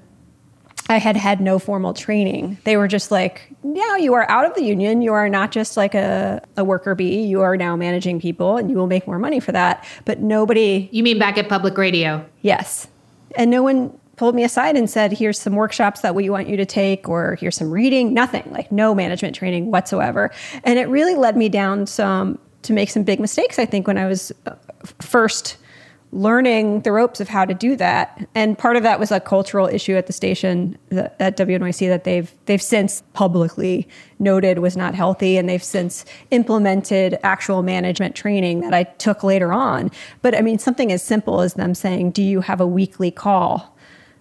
I 0.91 0.97
had 0.97 1.17
had 1.17 1.41
no 1.41 1.59
formal 1.59 1.93
training. 1.93 2.57
They 2.65 2.79
were 2.79 2.89
just 2.89 3.11
like, 3.11 3.53
now 3.63 3.97
you 3.97 4.15
are 4.15 4.29
out 4.31 4.47
of 4.47 4.55
the 4.55 4.63
union. 4.63 5.03
You 5.03 5.13
are 5.13 5.29
not 5.29 5.51
just 5.53 5.77
like 5.77 5.95
a, 5.95 6.43
a 6.57 6.65
worker 6.65 6.95
bee. 6.95 7.27
You 7.27 7.43
are 7.43 7.59
now 7.59 7.77
managing 7.77 8.21
people, 8.21 8.57
and 8.57 8.71
you 8.71 8.77
will 8.77 8.87
make 8.87 9.07
more 9.07 9.19
money 9.19 9.39
for 9.39 9.53
that." 9.53 9.85
But 10.07 10.21
nobody. 10.21 10.89
You 10.91 11.03
mean 11.03 11.19
back 11.19 11.37
at 11.37 11.49
public 11.49 11.77
radio? 11.77 12.25
Yes, 12.41 12.89
and 13.37 13.51
no 13.51 13.63
one 13.63 13.99
pulled 14.19 14.35
me 14.35 14.45
aside 14.45 14.77
and 14.77 14.91
said, 14.91 15.13
here's 15.13 15.39
some 15.39 15.55
workshops 15.55 16.01
that 16.03 16.15
we 16.15 16.29
want 16.29 16.49
you 16.49 16.57
to 16.57 16.67
take, 16.67 17.09
or 17.09 17.37
here's 17.37 17.57
some 17.57 17.71
reading, 17.71 18.13
nothing, 18.13 18.45
like 18.51 18.71
no 18.71 18.95
management 18.95 19.35
training 19.35 19.71
whatsoever. 19.71 20.31
And 20.65 20.79
it 20.79 20.89
really 20.89 21.15
led 21.15 21.37
me 21.37 21.49
down 21.49 21.87
some 21.87 22.39
to 22.63 22.73
make 22.73 22.91
some 22.91 23.05
big 23.05 23.21
mistakes, 23.21 23.59
I 23.59 23.65
think, 23.65 23.87
when 23.87 23.97
I 23.97 24.07
was 24.07 24.33
uh, 24.47 24.55
first 25.01 25.57
learning 26.11 26.81
the 26.81 26.93
ropes 26.93 27.21
of 27.21 27.29
how 27.29 27.45
to 27.45 27.53
do 27.53 27.77
that. 27.77 28.27
And 28.35 28.57
part 28.57 28.77
of 28.77 28.83
that 28.83 28.99
was 28.99 29.11
a 29.11 29.21
cultural 29.21 29.67
issue 29.67 29.95
at 29.95 30.07
the 30.07 30.13
station 30.13 30.79
at 30.91 31.37
WNYC 31.37 31.89
that 31.89 32.05
they've 32.05 32.33
they've 32.47 32.63
since 32.63 33.03
publicly 33.13 33.87
noted 34.19 34.59
was 34.59 34.77
not 34.77 34.95
healthy 34.95 35.37
and 35.37 35.49
they've 35.49 35.63
since 35.63 36.05
implemented 36.31 37.19
actual 37.23 37.63
management 37.63 38.15
training 38.15 38.61
that 38.61 38.73
I 38.73 38.85
took 38.85 39.23
later 39.23 39.53
on. 39.53 39.91
But 40.23 40.35
I 40.35 40.41
mean 40.41 40.59
something 40.59 40.91
as 40.91 41.03
simple 41.03 41.43
as 41.43 41.55
them 41.55 41.75
saying, 41.75 42.13
"Do 42.13 42.23
you 42.23 42.41
have 42.41 42.61
a 42.61 42.67
weekly 42.67 43.11
call?" 43.11 43.77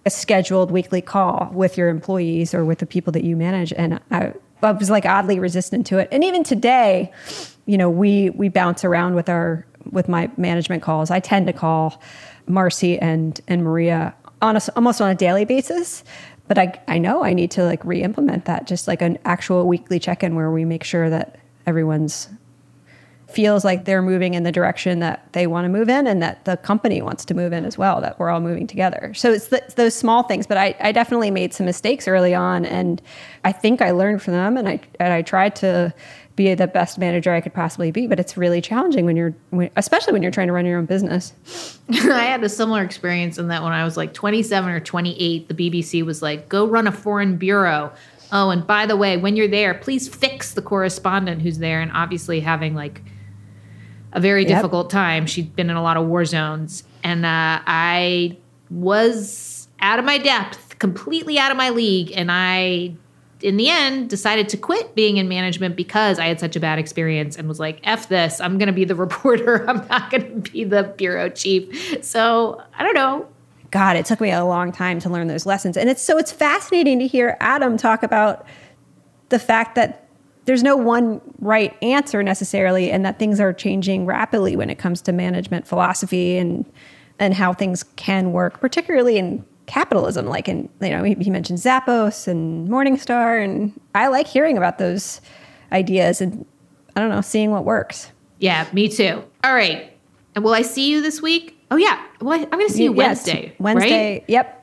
A 0.08 0.10
scheduled 0.10 0.70
weekly 0.70 1.02
call 1.02 1.50
with 1.52 1.76
your 1.76 1.90
employees 1.90 2.54
or 2.54 2.64
with 2.64 2.78
the 2.78 2.86
people 2.86 3.12
that 3.12 3.24
you 3.24 3.36
manage. 3.36 3.74
And 3.74 4.00
I, 4.10 4.32
I 4.62 4.72
was 4.72 4.88
like 4.88 5.04
oddly 5.04 5.38
resistant 5.38 5.86
to 5.88 5.98
it. 5.98 6.08
And 6.10 6.24
even 6.24 6.42
today, 6.42 7.12
you 7.66 7.76
know, 7.76 7.90
we 7.90 8.30
we 8.30 8.48
bounce 8.48 8.84
around 8.84 9.14
with 9.14 9.28
our 9.28 9.66
with 9.92 10.08
my 10.08 10.30
management 10.38 10.82
calls. 10.82 11.10
I 11.10 11.20
tend 11.20 11.46
to 11.46 11.52
call 11.52 12.00
Marcy 12.46 12.98
and 12.98 13.38
and 13.48 13.62
Maria 13.62 14.14
on 14.40 14.56
a, 14.56 14.60
almost 14.76 15.02
on 15.02 15.10
a 15.10 15.14
daily 15.14 15.44
basis. 15.44 16.02
But 16.48 16.56
I, 16.56 16.80
I 16.88 16.96
know 16.96 17.22
I 17.22 17.34
need 17.34 17.50
to 17.52 17.64
like 17.64 17.84
re-implement 17.84 18.46
that, 18.46 18.66
just 18.66 18.88
like 18.88 19.02
an 19.02 19.18
actual 19.26 19.68
weekly 19.68 19.98
check-in 19.98 20.34
where 20.34 20.50
we 20.50 20.64
make 20.64 20.82
sure 20.82 21.10
that 21.10 21.38
everyone's 21.66 22.30
feels 23.28 23.62
like 23.62 23.84
they're 23.84 24.02
moving 24.02 24.32
in 24.32 24.42
the 24.42 24.52
direction 24.52 25.00
that 25.00 25.30
they 25.34 25.46
want 25.46 25.66
to 25.66 25.68
move 25.68 25.88
in 25.88 26.06
and 26.06 26.22
that 26.22 26.44
the 26.46 26.56
company 26.56 27.02
wants 27.02 27.26
to 27.26 27.34
move 27.34 27.52
in 27.52 27.66
as 27.66 27.76
well, 27.76 28.00
that 28.00 28.18
we're 28.18 28.30
all 28.30 28.40
moving 28.40 28.66
together. 28.66 29.12
So 29.14 29.32
it's, 29.32 29.48
the, 29.48 29.62
it's 29.62 29.74
those 29.74 29.94
small 29.94 30.22
things, 30.22 30.46
but 30.46 30.56
I, 30.56 30.74
I, 30.80 30.92
definitely 30.92 31.30
made 31.30 31.52
some 31.52 31.66
mistakes 31.66 32.08
early 32.08 32.34
on 32.34 32.64
and 32.64 33.02
I 33.44 33.52
think 33.52 33.82
I 33.82 33.90
learned 33.90 34.22
from 34.22 34.32
them 34.32 34.56
and 34.56 34.66
I, 34.66 34.80
and 34.98 35.12
I 35.12 35.20
tried 35.20 35.56
to 35.56 35.92
be 36.36 36.54
the 36.54 36.66
best 36.66 36.98
manager 36.98 37.34
I 37.34 37.42
could 37.42 37.52
possibly 37.52 37.90
be, 37.90 38.06
but 38.06 38.18
it's 38.18 38.38
really 38.38 38.62
challenging 38.62 39.04
when 39.04 39.16
you're, 39.16 39.34
when, 39.50 39.68
especially 39.76 40.14
when 40.14 40.22
you're 40.22 40.32
trying 40.32 40.46
to 40.46 40.54
run 40.54 40.64
your 40.64 40.78
own 40.78 40.86
business. 40.86 41.34
I 41.90 42.24
had 42.24 42.42
a 42.42 42.48
similar 42.48 42.82
experience 42.82 43.36
in 43.36 43.48
that 43.48 43.62
when 43.62 43.72
I 43.72 43.84
was 43.84 43.98
like 43.98 44.14
27 44.14 44.70
or 44.70 44.80
28, 44.80 45.48
the 45.48 45.54
BBC 45.54 46.02
was 46.02 46.22
like, 46.22 46.48
go 46.48 46.66
run 46.66 46.86
a 46.86 46.92
foreign 46.92 47.36
bureau. 47.36 47.92
Oh, 48.32 48.48
and 48.50 48.66
by 48.66 48.86
the 48.86 48.96
way, 48.96 49.18
when 49.18 49.36
you're 49.36 49.48
there, 49.48 49.74
please 49.74 50.08
fix 50.08 50.54
the 50.54 50.62
correspondent 50.62 51.42
who's 51.42 51.58
there. 51.58 51.80
And 51.80 51.90
obviously 51.92 52.40
having 52.40 52.74
like 52.74 53.02
a 54.12 54.20
very 54.20 54.42
yep. 54.46 54.58
difficult 54.58 54.90
time. 54.90 55.26
She'd 55.26 55.54
been 55.54 55.70
in 55.70 55.76
a 55.76 55.82
lot 55.82 55.96
of 55.96 56.06
war 56.06 56.24
zones. 56.24 56.84
And 57.02 57.24
uh, 57.24 57.60
I 57.66 58.36
was 58.70 59.68
out 59.80 59.98
of 59.98 60.04
my 60.04 60.18
depth, 60.18 60.78
completely 60.78 61.38
out 61.38 61.50
of 61.50 61.56
my 61.56 61.70
league. 61.70 62.12
And 62.14 62.30
I, 62.32 62.94
in 63.42 63.56
the 63.56 63.68
end, 63.68 64.10
decided 64.10 64.48
to 64.50 64.56
quit 64.56 64.94
being 64.94 65.18
in 65.18 65.28
management 65.28 65.76
because 65.76 66.18
I 66.18 66.26
had 66.26 66.40
such 66.40 66.56
a 66.56 66.60
bad 66.60 66.78
experience 66.78 67.36
and 67.36 67.48
was 67.48 67.60
like, 67.60 67.80
F 67.84 68.08
this, 68.08 68.40
I'm 68.40 68.58
going 68.58 68.68
to 68.68 68.72
be 68.72 68.84
the 68.84 68.94
reporter. 68.96 69.68
I'm 69.68 69.86
not 69.88 70.10
going 70.10 70.42
to 70.42 70.50
be 70.50 70.64
the 70.64 70.82
bureau 70.82 71.28
chief. 71.28 72.04
So 72.04 72.62
I 72.76 72.82
don't 72.82 72.94
know. 72.94 73.28
God, 73.70 73.96
it 73.96 74.06
took 74.06 74.20
me 74.20 74.30
a 74.30 74.44
long 74.44 74.72
time 74.72 74.98
to 75.00 75.10
learn 75.10 75.26
those 75.26 75.44
lessons. 75.44 75.76
And 75.76 75.90
it's 75.90 76.02
so 76.02 76.16
it's 76.16 76.32
fascinating 76.32 76.98
to 77.00 77.06
hear 77.06 77.36
Adam 77.40 77.76
talk 77.76 78.02
about 78.02 78.46
the 79.28 79.38
fact 79.38 79.74
that 79.74 80.07
there's 80.48 80.62
no 80.62 80.76
one 80.76 81.20
right 81.40 81.76
answer 81.82 82.22
necessarily, 82.22 82.90
and 82.90 83.04
that 83.04 83.18
things 83.18 83.38
are 83.38 83.52
changing 83.52 84.06
rapidly 84.06 84.56
when 84.56 84.70
it 84.70 84.78
comes 84.78 85.02
to 85.02 85.12
management 85.12 85.66
philosophy 85.66 86.38
and 86.38 86.64
and 87.18 87.34
how 87.34 87.52
things 87.52 87.82
can 87.96 88.32
work, 88.32 88.58
particularly 88.58 89.18
in 89.18 89.44
capitalism. 89.66 90.24
Like 90.24 90.48
in 90.48 90.70
you 90.80 90.88
know, 90.88 91.02
he 91.04 91.28
mentioned 91.28 91.58
Zappos 91.58 92.26
and 92.26 92.66
Morning 92.66 92.96
Star, 92.96 93.38
and 93.38 93.78
I 93.94 94.08
like 94.08 94.26
hearing 94.26 94.56
about 94.56 94.78
those 94.78 95.20
ideas 95.70 96.22
and 96.22 96.46
I 96.96 97.00
don't 97.00 97.10
know, 97.10 97.20
seeing 97.20 97.50
what 97.50 97.66
works. 97.66 98.10
Yeah, 98.38 98.66
me 98.72 98.88
too. 98.88 99.22
All 99.44 99.52
right, 99.52 99.92
and 100.34 100.42
will 100.42 100.54
I 100.54 100.62
see 100.62 100.88
you 100.88 101.02
this 101.02 101.20
week? 101.20 101.62
Oh 101.70 101.76
yeah, 101.76 102.02
well 102.22 102.40
I'm 102.40 102.48
going 102.48 102.68
to 102.68 102.72
see 102.72 102.84
you 102.84 102.92
Wednesday. 102.92 103.48
Yes, 103.48 103.54
Wednesday. 103.58 104.12
Right? 104.20 104.24
Yep. 104.28 104.54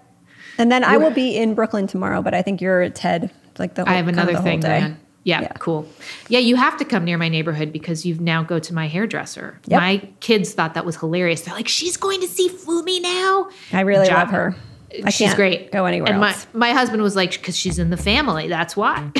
And 0.57 0.71
then 0.71 0.83
I 0.83 0.97
will 0.97 1.11
be 1.11 1.37
in 1.37 1.53
Brooklyn 1.53 1.85
tomorrow, 1.85 2.23
but 2.23 2.33
I 2.33 2.41
think 2.41 2.59
you're 2.59 2.81
at 2.81 2.95
TED 2.95 3.29
like 3.59 3.75
the 3.75 3.85
whole, 3.85 3.93
I 3.93 3.97
have 3.97 4.07
another 4.07 4.33
kind 4.33 4.37
of 4.37 4.43
thing. 4.43 4.61
Man. 4.61 4.99
Yeah, 5.25 5.41
Yeah. 5.41 5.51
cool. 5.59 5.85
Yeah, 6.29 6.39
you 6.39 6.55
have 6.55 6.77
to 6.77 6.85
come 6.85 7.03
near 7.03 7.17
my 7.17 7.27
neighborhood 7.29 7.73
because 7.73 8.05
you 8.05 8.15
now 8.19 8.43
go 8.43 8.59
to 8.59 8.73
my 8.73 8.87
hairdresser. 8.87 9.59
Yep. 9.65 9.81
My 9.81 9.97
kids 10.21 10.53
thought 10.53 10.75
that 10.75 10.85
was 10.85 10.95
hilarious. 10.97 11.41
They're 11.41 11.53
like, 11.55 11.67
she's 11.67 11.97
going 11.97 12.21
to 12.21 12.27
see 12.27 12.47
Fumi 12.47 13.01
now. 13.01 13.49
I 13.73 13.81
really 13.81 14.07
Job- 14.07 14.17
love 14.19 14.29
her. 14.29 14.55
Uh, 14.93 15.01
I 15.05 15.09
She's 15.09 15.33
great. 15.33 15.71
go 15.71 15.85
anywhere 15.85 16.13
and 16.13 16.23
else. 16.23 16.47
My, 16.53 16.67
my 16.67 16.73
husband 16.73 17.01
was 17.01 17.15
like, 17.17 17.31
because 17.31 17.57
she's 17.57 17.79
in 17.79 17.89
the 17.89 17.97
family. 17.97 18.47
That's 18.47 18.77
why. 18.77 19.11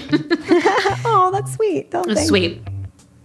oh, 1.06 1.30
that's 1.34 1.54
sweet. 1.56 1.92
That's 1.92 2.06
thanks. 2.08 2.28
sweet. 2.28 2.62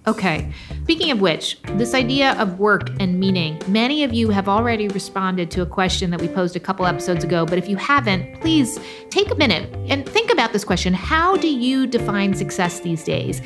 Okay. 0.06 0.50
Speaking 0.84 1.10
of 1.10 1.20
which, 1.20 1.60
this 1.74 1.94
idea 1.94 2.32
of 2.40 2.58
work 2.58 2.88
and 2.98 3.20
meaning, 3.20 3.60
many 3.68 4.02
of 4.02 4.14
you 4.14 4.30
have 4.30 4.48
already 4.48 4.88
responded 4.88 5.50
to 5.52 5.62
a 5.62 5.66
question 5.66 6.10
that 6.10 6.20
we 6.20 6.26
posed 6.26 6.56
a 6.56 6.60
couple 6.60 6.86
episodes 6.86 7.22
ago. 7.22 7.44
But 7.44 7.58
if 7.58 7.68
you 7.68 7.76
haven't, 7.76 8.40
please 8.40 8.80
take 9.10 9.30
a 9.30 9.34
minute 9.34 9.72
and 9.88 10.08
think 10.08 10.32
about 10.32 10.52
this 10.52 10.64
question 10.64 10.94
How 10.94 11.36
do 11.36 11.48
you 11.48 11.86
define 11.86 12.34
success 12.34 12.80
these 12.80 13.04
days? 13.04 13.42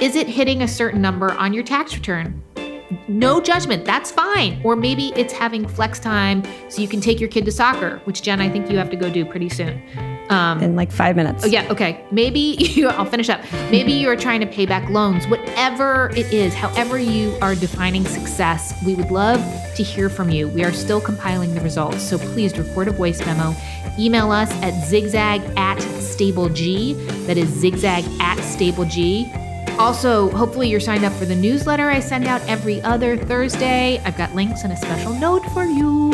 Is 0.00 0.14
it 0.14 0.28
hitting 0.28 0.62
a 0.62 0.68
certain 0.68 1.02
number 1.02 1.32
on 1.32 1.52
your 1.52 1.64
tax 1.64 1.94
return? 1.94 2.42
No 3.08 3.40
judgment, 3.40 3.84
that's 3.84 4.10
fine. 4.10 4.60
Or 4.64 4.76
maybe 4.76 5.12
it's 5.16 5.32
having 5.32 5.66
flex 5.66 5.98
time 5.98 6.42
so 6.68 6.80
you 6.80 6.88
can 6.88 7.00
take 7.00 7.20
your 7.20 7.28
kid 7.28 7.44
to 7.46 7.52
soccer, 7.52 8.00
which 8.04 8.22
Jen, 8.22 8.40
I 8.40 8.48
think 8.48 8.70
you 8.70 8.78
have 8.78 8.90
to 8.90 8.96
go 8.96 9.10
do 9.10 9.24
pretty 9.24 9.48
soon. 9.48 9.82
Um, 10.28 10.60
In 10.62 10.74
like 10.76 10.90
five 10.90 11.14
minutes. 11.16 11.44
Oh, 11.44 11.46
yeah, 11.46 11.70
okay. 11.70 12.04
Maybe 12.10 12.40
you, 12.58 12.88
I'll 12.88 13.04
finish 13.04 13.28
up. 13.28 13.40
Maybe 13.70 13.92
you're 13.92 14.16
trying 14.16 14.40
to 14.40 14.46
pay 14.46 14.66
back 14.66 14.88
loans. 14.90 15.26
Whatever 15.28 16.10
it 16.16 16.32
is, 16.32 16.54
however 16.54 16.98
you 16.98 17.36
are 17.40 17.54
defining 17.54 18.04
success, 18.04 18.74
we 18.84 18.94
would 18.94 19.10
love 19.10 19.40
to 19.76 19.82
hear 19.82 20.08
from 20.08 20.30
you. 20.30 20.48
We 20.48 20.64
are 20.64 20.72
still 20.72 21.00
compiling 21.00 21.54
the 21.54 21.60
results, 21.60 22.02
so 22.02 22.18
please 22.18 22.56
record 22.58 22.88
a 22.88 22.92
voice 22.92 23.24
memo. 23.24 23.54
Email 23.98 24.30
us 24.30 24.50
at 24.62 24.72
zigzag 24.86 25.42
at 25.56 25.78
stableg. 25.78 27.26
That 27.26 27.36
is 27.36 27.48
zigzag 27.48 28.04
at 28.20 28.38
stableg. 28.38 29.45
Also, 29.78 30.30
hopefully 30.30 30.70
you're 30.70 30.80
signed 30.80 31.04
up 31.04 31.12
for 31.12 31.26
the 31.26 31.34
newsletter 31.34 31.90
I 31.90 32.00
send 32.00 32.26
out 32.26 32.40
every 32.48 32.80
other 32.82 33.16
Thursday. 33.16 34.00
I've 34.04 34.16
got 34.16 34.34
links 34.34 34.64
and 34.64 34.72
a 34.72 34.76
special 34.76 35.12
note 35.14 35.44
for 35.52 35.64
you. 35.64 36.05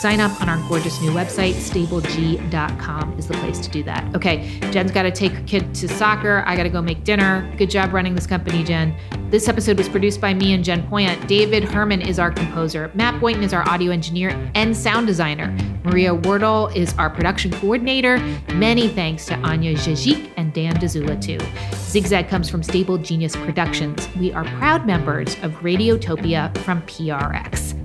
Sign 0.00 0.18
up 0.18 0.40
on 0.40 0.48
our 0.48 0.56
gorgeous 0.66 0.98
new 1.02 1.10
website, 1.10 1.52
stableg.com 1.56 3.18
is 3.18 3.26
the 3.26 3.34
place 3.34 3.58
to 3.58 3.68
do 3.68 3.82
that. 3.82 4.16
Okay, 4.16 4.58
Jen's 4.70 4.90
got 4.90 5.02
to 5.02 5.10
take 5.10 5.32
her 5.32 5.42
kid 5.42 5.74
to 5.74 5.88
soccer. 5.88 6.42
I 6.46 6.56
got 6.56 6.62
to 6.62 6.70
go 6.70 6.80
make 6.80 7.04
dinner. 7.04 7.52
Good 7.58 7.68
job 7.68 7.92
running 7.92 8.14
this 8.14 8.26
company, 8.26 8.64
Jen. 8.64 8.96
This 9.28 9.46
episode 9.46 9.76
was 9.76 9.90
produced 9.90 10.18
by 10.18 10.32
me 10.32 10.54
and 10.54 10.64
Jen 10.64 10.88
Poyant. 10.88 11.26
David 11.26 11.64
Herman 11.64 12.00
is 12.00 12.18
our 12.18 12.30
composer. 12.30 12.90
Matt 12.94 13.20
Boynton 13.20 13.44
is 13.44 13.52
our 13.52 13.68
audio 13.68 13.92
engineer 13.92 14.30
and 14.54 14.74
sound 14.74 15.06
designer. 15.06 15.54
Maria 15.84 16.14
Wardle 16.14 16.68
is 16.68 16.94
our 16.96 17.10
production 17.10 17.50
coordinator. 17.50 18.16
Many 18.54 18.88
thanks 18.88 19.26
to 19.26 19.34
Anya 19.40 19.74
Jajik 19.74 20.32
and 20.38 20.50
Dan 20.54 20.76
Dzula, 20.76 21.20
too. 21.20 21.38
Zigzag 21.76 22.26
comes 22.30 22.48
from 22.48 22.62
Stable 22.62 22.96
Genius 22.96 23.36
Productions. 23.36 24.08
We 24.16 24.32
are 24.32 24.44
proud 24.44 24.86
members 24.86 25.34
of 25.42 25.52
Radiotopia 25.60 26.56
from 26.64 26.80
PRX. 26.82 27.79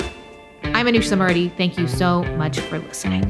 I'm 0.76 0.88
Manoush 0.88 1.10
Zomorodi. 1.10 1.56
Thank 1.56 1.78
you 1.78 1.88
so 1.88 2.22
much 2.36 2.60
for 2.60 2.80
listening. 2.80 3.24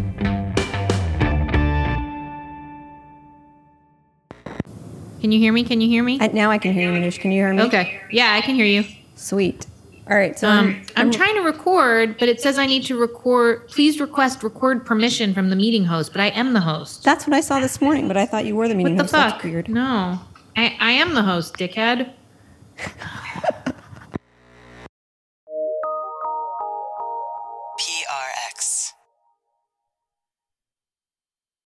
Can 5.21 5.31
you 5.31 5.37
hear 5.37 5.53
me? 5.53 5.63
Can 5.63 5.79
you 5.79 5.87
hear 5.87 6.01
me? 6.01 6.17
I, 6.19 6.29
now 6.29 6.49
I 6.49 6.57
can 6.57 6.73
hear 6.73 6.91
you, 6.91 6.99
Manoush. 6.99 7.19
Can 7.19 7.31
you 7.31 7.43
hear 7.43 7.53
me? 7.53 7.61
Okay. 7.61 8.01
Yeah, 8.09 8.33
I 8.33 8.41
can 8.41 8.55
hear 8.55 8.65
you. 8.65 8.83
Sweet. 9.13 9.67
All 10.09 10.17
right. 10.17 10.39
So 10.39 10.49
Um, 10.49 10.83
I'm, 10.95 11.07
I'm 11.07 11.11
trying 11.11 11.35
to 11.35 11.41
record, 11.41 12.17
but 12.17 12.29
it 12.29 12.41
says 12.41 12.57
I 12.57 12.65
need 12.65 12.81
to 12.85 12.99
record. 12.99 13.67
Please 13.67 13.99
request 13.99 14.41
record 14.41 14.83
permission 14.83 15.35
from 15.35 15.51
the 15.51 15.55
meeting 15.55 15.85
host, 15.85 16.13
but 16.13 16.21
I 16.21 16.29
am 16.29 16.53
the 16.53 16.61
host. 16.61 17.03
That's 17.03 17.27
what 17.27 17.35
I 17.35 17.41
saw 17.41 17.59
this 17.59 17.79
morning, 17.79 18.07
but 18.07 18.17
I 18.17 18.25
thought 18.25 18.45
you 18.45 18.55
were 18.55 18.67
the 18.67 18.73
meeting 18.73 18.97
host. 18.97 19.13
What 19.13 19.17
the 19.19 19.23
host. 19.23 19.33
That's 19.33 19.43
fuck? 19.43 19.51
weird. 19.51 19.69
No. 19.69 20.19
I, 20.57 20.75
I 20.79 20.91
am 20.93 21.13
the 21.13 21.21
host, 21.21 21.57
dickhead. 21.57 22.11